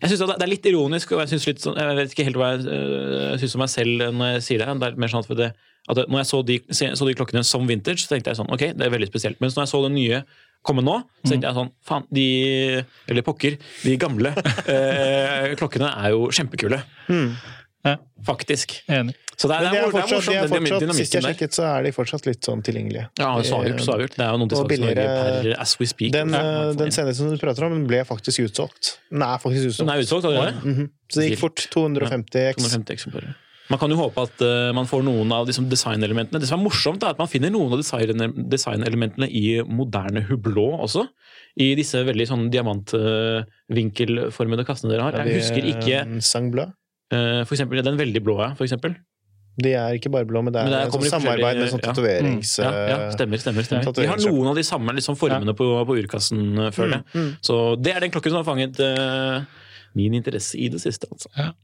jeg 0.00 0.10
synes 0.12 0.34
Det 0.34 0.44
er 0.44 0.50
litt 0.50 0.66
ironisk, 0.70 1.12
og 1.14 1.22
jeg, 1.22 1.32
synes 1.32 1.46
litt 1.50 1.62
sånn, 1.62 1.78
jeg 1.80 1.98
vet 1.98 2.12
ikke 2.14 2.26
helt 2.28 2.40
hva 2.40 2.50
jeg 2.54 2.66
øh, 2.66 3.36
syns 3.40 3.56
om 3.56 3.64
meg 3.64 3.72
selv 3.72 4.04
når 4.16 4.32
jeg 4.34 4.44
sier 4.48 4.62
det. 4.62 4.74
Det 4.82 4.90
er 4.90 5.00
mer 5.04 5.12
sånn 5.12 5.24
at, 5.24 5.32
det, 5.40 5.48
at 5.86 6.02
når 6.02 6.20
jeg 6.22 6.30
så 6.32 6.42
de, 6.50 6.58
så 6.72 7.08
de 7.08 7.16
klokkene 7.18 7.44
som 7.46 7.68
vintage, 7.68 8.04
så 8.04 8.14
tenkte 8.14 8.32
jeg 8.32 8.40
sånn 8.40 8.52
Ok, 8.52 8.68
det 8.76 8.86
er 8.86 8.94
veldig 8.94 9.10
spesielt. 9.10 9.40
Mens 9.42 9.56
når 9.56 9.66
jeg 9.66 9.72
så 9.74 9.82
det 9.86 9.92
nye 9.96 10.22
komme 10.66 10.82
nå, 10.84 10.96
så 11.22 11.32
tenkte 11.32 11.50
jeg 11.50 11.58
sånn 11.60 11.72
Faen, 11.86 12.06
de 12.14 12.28
Eller 13.06 13.26
pokker, 13.26 13.58
de 13.84 13.98
gamle 14.02 14.32
eh, 14.66 15.52
klokkene 15.60 15.92
er 15.92 16.14
jo 16.16 16.26
kjempekule. 16.34 16.80
Ja, 17.86 17.96
Faktisk. 18.26 18.72
enig. 18.88 19.14
Så 19.36 19.48
det 19.50 19.56
er, 19.58 19.60
det 19.60 19.66
er 19.68 19.72
det 19.74 19.80
er 19.80 19.90
fortsatt, 19.92 20.28
de 20.32 20.34
er 20.34 20.46
fortsatt 20.48 20.94
sist 20.96 21.12
jeg 21.14 21.22
sjekket, 21.26 21.52
så 21.58 21.62
er 21.68 21.80
de 21.84 21.90
fortsatt 21.92 22.24
litt 22.24 22.40
sånn 22.46 22.62
tilgjengelige. 22.64 23.04
Ja, 23.20 23.28
så 23.44 23.58
avgjort. 23.60 23.82
så 23.84 23.90
avgjort. 23.92 24.14
Det 24.16 24.24
er 24.24 24.30
jo 24.32 24.38
noen 24.40 24.48
til 24.52 24.64
billigere- 24.70 25.04
per 25.12 25.48
as 25.60 25.74
we 25.78 25.86
speak. 25.90 26.12
Den, 26.14 26.28
Ja, 26.32 26.70
eh, 26.70 26.72
den 26.72 26.90
scenen 26.94 27.14
som 27.14 27.28
du 27.28 27.36
prater 27.36 27.62
om, 27.66 27.72
den 27.76 27.84
ble 27.86 28.00
faktisk 28.08 28.40
utsolgt. 28.48 28.96
Den 29.10 29.20
er 29.22 29.36
faktisk 29.42 29.66
utsolgt. 29.68 29.84
Den 29.84 29.92
er 29.92 29.98
utsolgt 30.00 30.24
ja. 30.32 30.50
Mm 30.64 30.74
-hmm. 30.74 30.88
Så 31.12 31.16
det 31.20 31.28
gikk 31.30 31.38
fort. 31.38 31.68
250 31.70 32.48
X. 32.48 32.56
250 32.62 32.92
eksemplarer. 32.96 33.34
Man 33.68 33.78
kan 33.78 33.90
jo 33.90 33.96
håpe 33.96 34.22
at 34.22 34.40
uh, 34.42 34.72
man 34.72 34.86
får 34.86 35.02
noen 35.02 35.32
av 35.32 35.46
liksom, 35.46 35.68
designelementene. 35.68 36.40
Det 36.40 36.48
som 36.48 36.60
er 36.60 36.64
morsomt, 36.68 37.02
er 37.02 37.08
at 37.10 37.18
man 37.18 37.28
finner 37.28 37.50
noen 37.50 37.72
av 37.72 37.78
design- 37.82 38.48
designelementene 38.48 39.28
i 39.28 39.62
moderne 39.66 40.20
hublå 40.28 40.78
også. 40.80 41.06
I 41.58 41.74
disse 41.74 42.04
veldig 42.04 42.26
sånn 42.28 42.50
diamantvinkelformede 42.52 44.64
kassene 44.68 44.90
dere 44.92 45.02
har. 45.02 45.12
Jeg 45.26 45.34
husker 45.40 45.62
ikke 45.72 45.94
eh, 46.04 46.20
Sangblad. 46.20 46.72
Eh, 47.12 47.44
for 47.44 47.54
eksempel, 47.54 47.82
Den 47.84 47.96
veldig 47.98 48.22
blå, 48.24 48.38
ja. 48.42 48.54
For 48.54 48.64
eksempel. 48.64 48.96
De 49.56 49.70
er 49.72 49.94
ikke 49.96 50.10
bare 50.12 50.26
blå, 50.28 50.42
men 50.44 50.52
det 50.52 50.60
er, 50.60 50.64
Men 50.64 50.72
det 50.72 50.94
er- 50.94 51.06
i 51.06 51.08
samarbeid 51.08 51.56
med 51.58 51.70
sånn 51.72 51.80
tatoverings... 51.80 52.58
Ja, 52.60 52.70
ja, 52.90 52.96
stemmer, 53.14 53.38
stemmer. 53.40 53.64
stemmer. 53.64 53.92
De 53.96 54.04
har 54.06 54.18
noen 54.20 54.48
av 54.50 54.54
de 54.58 54.62
samme 54.62 54.92
liksom, 54.92 55.16
formene 55.16 55.54
på, 55.56 55.64
på 55.88 55.96
urkassen, 56.02 56.58
eh, 56.60 56.70
føler 56.76 56.98
jeg. 56.98 57.04
Mm, 57.14 57.30
Så 57.40 57.60
det 57.80 57.94
er 57.96 58.00
den 58.04 58.10
klokken 58.12 58.34
som 58.34 58.42
har 58.42 58.48
fanget 58.50 58.76
uh, 58.84 59.44
min 59.96 60.12
interesse 60.12 60.58
i 60.60 60.68
det 60.68 60.80
siste. 60.82 61.08
Altså. 61.08 61.54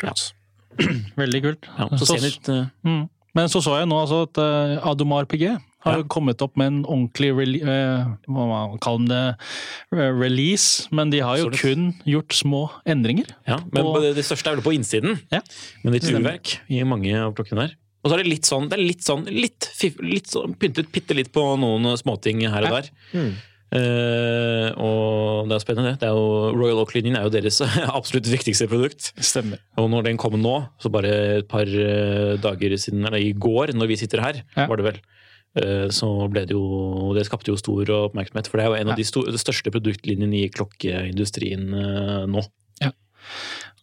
Kult. 0.00 0.32
Veldig 1.20 1.42
kult. 1.44 1.68
Ja, 1.78 1.88
så 2.00 2.06
Så- 2.14 2.20
litt, 2.22 2.48
uh, 2.48 2.64
Mm. 2.84 3.08
Men 3.34 3.48
så 3.48 3.60
så 3.64 3.78
jeg 3.80 3.88
nå 3.88 3.96
altså 3.96 4.22
at 4.28 4.36
uh, 4.38 4.90
Adomar 4.90 5.24
PG 5.24 5.58
har 5.84 5.96
jo 5.98 6.04
kommet 6.08 6.42
opp 6.42 6.56
med 6.56 6.66
en 6.72 6.80
ordentlig 6.84 7.30
rele 7.36 7.60
eh, 7.62 8.06
hva 8.28 8.46
man 8.50 8.78
kaller 8.82 9.36
det, 9.90 10.08
release, 10.20 10.86
men 10.90 11.10
de 11.10 11.20
har 11.20 11.38
jo 11.38 11.48
Absolutt. 11.50 11.62
kun 11.62 11.94
gjort 12.06 12.32
små 12.38 12.62
endringer. 12.86 13.28
Ja, 13.48 13.58
men 13.72 13.84
Og- 13.84 14.00
det, 14.02 14.14
det 14.16 14.24
største 14.24 14.50
er 14.52 14.56
vel 14.60 14.64
på 14.66 14.74
innsiden. 14.76 15.18
Ja. 15.32 15.40
Men 15.84 15.92
litt 15.94 16.04
Stemmer. 16.06 16.20
urverk 16.38 16.58
i 16.70 16.82
mange 16.84 17.14
av 17.18 17.34
klokkene 17.34 17.66
der. 17.68 17.76
Og 18.04 18.10
så 18.10 18.16
er 18.18 18.22
det 18.24 18.30
litt 18.32 18.48
sånn, 18.48 18.68
det 18.68 18.78
er 18.78 18.82
litt 18.82 19.02
sånn, 19.06 19.24
litt, 19.30 19.68
litt 20.02 20.26
sånn 20.26 20.56
pyntet 20.58 20.88
bitte 20.90 21.14
litt 21.14 21.30
på 21.32 21.44
noen 21.58 21.92
småting 21.96 22.40
her 22.50 22.64
og 22.66 22.70
Ja. 22.72 22.80
der. 22.80 22.90
Mm. 23.14 23.32
Eh, 23.72 24.68
og 24.76 25.48
det 25.48 25.56
er 25.56 25.62
spennende. 25.64 25.92
Det 26.00 26.08
er 26.08 26.12
jo, 26.16 26.50
Royal 26.56 26.80
Oak-linjen 26.82 27.16
er 27.16 27.24
jo 27.26 27.32
deres 27.32 27.60
absolutt 27.98 28.28
viktigste 28.28 28.68
produkt. 28.68 29.12
Stemmer. 29.22 29.62
Og 29.80 29.88
når 29.92 30.08
den 30.10 30.18
kom 30.20 30.36
nå, 30.40 30.56
så 30.82 30.90
bare 30.92 31.12
et 31.40 31.48
par 31.48 31.62
eh, 31.64 32.34
dager 32.42 32.74
siden, 32.76 33.06
eller 33.08 33.22
i 33.22 33.32
går, 33.32 33.72
når 33.78 33.88
vi 33.92 33.96
sitter 34.02 34.20
her, 34.24 34.42
Ja. 34.56 34.66
var 34.68 34.76
det 34.82 34.88
vel, 34.90 35.00
så 35.92 36.06
ble 36.32 36.46
det 36.48 36.54
jo 36.54 37.12
Det 37.12 37.26
skapte 37.28 37.50
jo 37.52 37.58
stor 37.60 37.84
oppmerksomhet. 38.08 38.46
For 38.48 38.56
det 38.56 38.64
er 38.64 38.70
jo 38.70 38.78
en 38.80 38.86
Ja. 38.88 38.92
av 38.94 38.96
de 38.96 39.38
største 39.38 39.68
produktlinjene 39.74 40.38
i 40.44 40.48
klokkeindustrien 40.48 41.66
nå. 41.68 42.40
nå. 42.40 42.42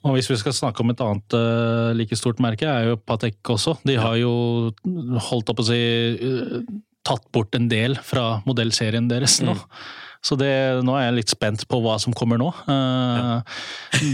Og 0.07 0.15
hvis 0.15 0.29
vi 0.31 0.37
skal 0.39 0.55
snakke 0.55 0.79
om 0.83 0.93
et 0.93 1.01
annet 1.03 1.35
eh, 1.35 1.93
like 1.97 2.15
stort 2.15 2.39
merke, 2.39 2.67
er 2.67 2.93
jo 2.93 2.99
Patek 3.03 3.43
også. 3.51 3.75
De 3.87 3.97
har 3.99 4.15
jo 4.15 4.71
holdt 5.27 5.51
opp 5.51 5.59
å 5.59 5.65
si 5.67 5.79
eh, 6.15 6.61
tatt 7.03 7.25
bort 7.35 7.55
en 7.57 7.67
del 7.71 7.97
fra 7.99 8.39
modellserien 8.47 9.09
deres 9.11 9.41
nå. 9.43 9.57
Mm. 9.57 9.81
Så 10.19 10.35
det, 10.35 10.49
nå 10.83 10.91
er 10.99 11.05
jeg 11.05 11.15
litt 11.15 11.31
spent 11.31 11.61
på 11.71 11.77
hva 11.79 11.93
som 12.03 12.11
kommer 12.17 12.35
nå. 12.41 12.49
Eh, 12.67 13.55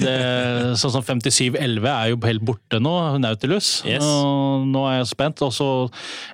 det, 0.03 0.13
sånn 0.77 0.93
som 0.93 1.01
5711 1.05 1.87
er 1.89 2.11
jo 2.11 2.19
helt 2.27 2.45
borte 2.45 2.77
nå, 2.83 2.93
Nautilus. 3.23 3.79
Yes. 3.89 4.05
Og 4.05 4.67
nå 4.69 4.83
er 4.91 4.99
jeg 4.99 5.09
spent. 5.15 5.41
Også 5.41 5.67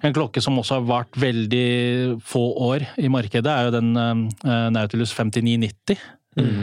en 0.03 0.15
klokke 0.17 0.43
som 0.43 0.59
også 0.59 0.81
har 0.81 0.87
vart 0.89 1.15
veldig 1.23 2.19
få 2.27 2.43
år 2.67 2.83
i 2.99 3.07
markedet, 3.11 3.47
er 3.47 3.69
jo 3.69 3.75
den 3.77 3.93
uh, 3.95 4.69
Nautilus 4.75 5.15
5990 5.15 5.99
Mm. 6.39 6.61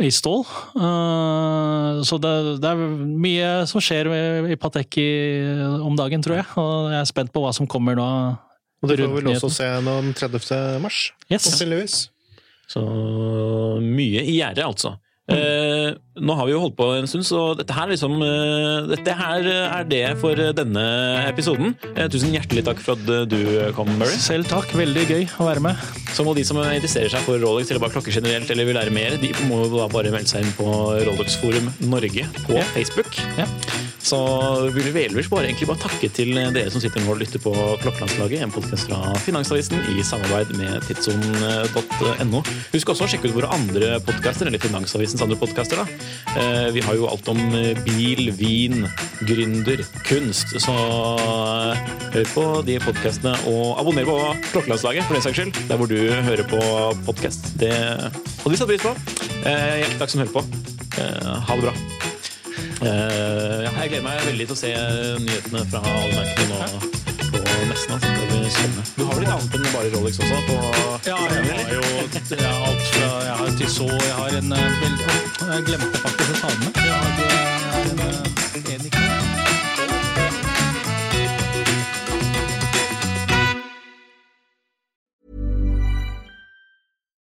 i 0.00 0.08
stål. 0.08 0.40
Eh, 0.80 1.98
så 2.08 2.16
det, 2.16 2.30
det 2.64 2.70
er 2.70 2.78
mye 3.04 3.50
som 3.68 3.82
skjer 3.84 4.08
i, 4.08 4.20
i 4.54 4.56
Patek 4.56 4.96
om 5.84 5.98
dagen, 6.00 6.24
tror 6.24 6.38
jeg. 6.40 6.46
Og 6.56 6.88
jeg 6.94 7.00
er 7.02 7.10
spent 7.10 7.32
på 7.34 7.42
hva 7.44 7.52
som 7.52 7.68
kommer 7.68 7.98
nå. 7.98 8.06
Og 8.82 8.88
det 8.88 8.96
får 9.02 9.12
vi 9.12 9.20
vel 9.20 9.30
også 9.34 9.52
se 9.52 9.68
den 9.84 10.08
30. 10.16 10.80
mars, 10.80 11.02
Yes. 11.28 11.44
Så 12.72 12.82
mye 13.82 14.22
i 14.24 14.38
gjerdet, 14.38 14.64
altså. 14.64 14.96
Eh, 15.30 15.92
nå 16.18 16.34
har 16.34 16.48
vi 16.48 16.52
jo 16.52 16.58
holdt 16.64 16.74
på 16.76 16.86
en 16.96 17.06
stund, 17.06 17.22
så 17.24 17.54
dette 17.56 17.72
her, 17.76 17.86
liksom, 17.92 18.16
eh, 18.26 18.88
dette 18.90 19.14
her 19.14 19.46
er 19.46 19.84
det 19.86 20.18
for 20.18 20.34
denne 20.34 20.82
episoden. 21.28 21.76
Eh, 21.94 22.08
tusen 22.10 22.34
hjertelig 22.34 22.64
takk 22.66 22.80
for 22.82 22.98
at 22.98 23.28
du 23.30 23.38
kom, 23.76 23.86
Murray. 24.00 24.18
Selv 24.18 24.50
takk, 24.50 24.66
veldig 24.74 25.06
gøy 25.06 25.22
å 25.38 25.46
være 25.46 25.62
med. 25.62 25.76
Så 26.12 26.26
må 26.26 26.34
de 26.34 26.42
som 26.44 26.58
interesserer 26.58 27.08
seg 27.14 27.22
for 27.22 27.38
Rolex 27.38 27.70
eller 27.70 27.80
bare 27.80 27.94
klokker 27.94 28.12
generelt 28.12 28.50
eller 28.50 28.66
vil 28.66 28.74
lære 28.76 28.90
mer, 28.92 29.16
de 29.22 29.30
må 29.46 29.62
da 29.70 29.86
bare 29.88 30.10
melde 30.10 30.28
seg 30.28 30.42
inn 30.42 30.52
på 30.58 30.66
Rolex 31.06 31.38
Forum 31.40 31.70
Norge 31.80 32.26
på 32.44 32.58
Ja. 32.58 32.64
Facebook. 32.74 33.14
Ja. 33.38 33.46
Så 34.02 34.18
vil 34.74 34.90
vi 34.92 35.04
ellers 35.06 35.28
bare, 35.30 35.46
egentlig 35.46 35.68
bare 35.68 35.78
takke 35.78 36.10
til 36.12 36.34
dere 36.34 36.68
som 36.74 36.80
sitter 36.82 37.00
nå 37.00 37.12
og 37.14 37.20
lytter 37.22 37.38
på 37.38 37.54
Klokkelandslaget, 37.80 38.42
en 38.42 38.50
podkast 38.50 38.88
fra 38.90 39.14
Finansavisen 39.22 39.78
i 39.94 40.02
samarbeid 40.02 40.50
med 40.58 40.82
tidssonen.no. 40.90 42.42
Husk 42.74 42.90
også 42.90 43.06
å 43.06 43.08
sjekke 43.08 43.30
ut 43.30 43.36
våre 43.38 43.52
andre 43.54 44.00
podkaster, 44.02 44.50
eller 44.50 44.58
Finansavisens 45.12 45.22
andre 45.22 45.36
podkaster. 45.36 45.78
Vi 46.72 46.80
har 46.80 46.94
jo 46.96 47.08
alt 47.08 47.28
om 47.28 47.38
eh, 47.54 47.76
bil, 47.84 48.30
vin, 48.32 48.86
gründer, 49.28 49.82
kunst. 50.06 50.54
Så 50.62 50.72
eh, 50.72 51.82
hør 52.14 52.28
på 52.32 52.44
de 52.66 52.78
podkastene, 52.82 53.34
og 53.50 53.78
abonner 53.80 54.06
på 54.08 54.16
Klokkelandslaget 54.52 55.04
for 55.08 55.14
den 55.18 55.24
saks 55.26 55.38
skyld, 55.38 55.60
der 55.68 55.76
hvor 55.80 55.90
du 55.90 55.98
hører 55.98 56.44
på 56.48 56.60
podkast. 57.06 57.52
Det 57.60 57.72
hadde 57.74 58.54
vi 58.54 58.60
satt 58.60 58.70
pris 58.72 58.84
på. 58.86 58.94
Eh, 59.44 59.82
Hjertelig 59.82 60.00
takk 60.00 60.14
som 60.14 60.24
hører 60.24 60.36
på. 60.38 60.44
Eh, 60.98 61.32
Ha 61.48 61.56
det 61.56 61.62
bra. 61.66 61.74
Eh, 62.82 63.62
jeg 63.68 63.92
gleder 63.92 64.06
meg 64.06 64.24
veldig 64.26 64.48
til 64.48 64.56
å 64.56 64.60
se 64.64 64.72
nyhetene 65.26 65.66
fra 65.70 65.84
alle 65.86 66.22
merkene 66.22 66.62
nå 66.62 66.84
på 67.32 67.42
messen. 67.70 67.98
altså. 67.98 68.31
litt 68.42 69.30
annet 69.30 69.54
enn 69.56 69.66
bare 69.72 69.90
Rolex 69.94 70.18
også? 70.18 70.38
På, 70.46 70.56
ja, 71.06 71.18
jeg 71.30 71.42
har 71.58 71.72
jo 71.72 71.82
er 71.82 72.46
alt 72.48 72.82
fra 72.90 73.08
Jeg 73.26 73.36
har 73.40 73.50
Tissot, 73.58 74.02
jeg 74.02 74.14
har 74.18 74.28
en 74.38 74.52
eh, 74.52 74.60
Jeg 75.52 75.64
glemte 75.68 75.98
faktisk 76.02 76.30
å 76.30 76.40
ta 76.40 76.48
den 76.50 76.60
med. 76.64 76.72
Jeg 76.76 76.92
har 76.92 77.06
er 77.22 77.86
en, 77.90 78.00
eh, 78.00 78.08
en, 78.56 78.70
eh, 78.70 78.74
en, 78.74 78.90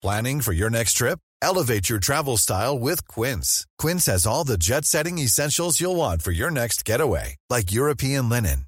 Planning 0.02 0.40
for 0.40 0.52
your 0.52 0.70
next 0.70 0.94
trip? 0.94 1.18
Elevate 1.42 1.88
your 1.88 1.98
travel 1.98 2.36
style 2.36 2.78
with 2.78 3.06
Quince. 3.08 3.66
Quince 3.78 4.06
has 4.06 4.26
all 4.26 4.44
the 4.44 4.56
jet 4.56 4.84
setting 4.84 5.18
essentials 5.18 5.80
you'll 5.80 5.96
want 5.96 6.22
for 6.22 6.32
your 6.32 6.50
next 6.50 6.84
getaway, 6.84 7.36
like 7.50 7.72
European 7.72 8.28
linen 8.28 8.67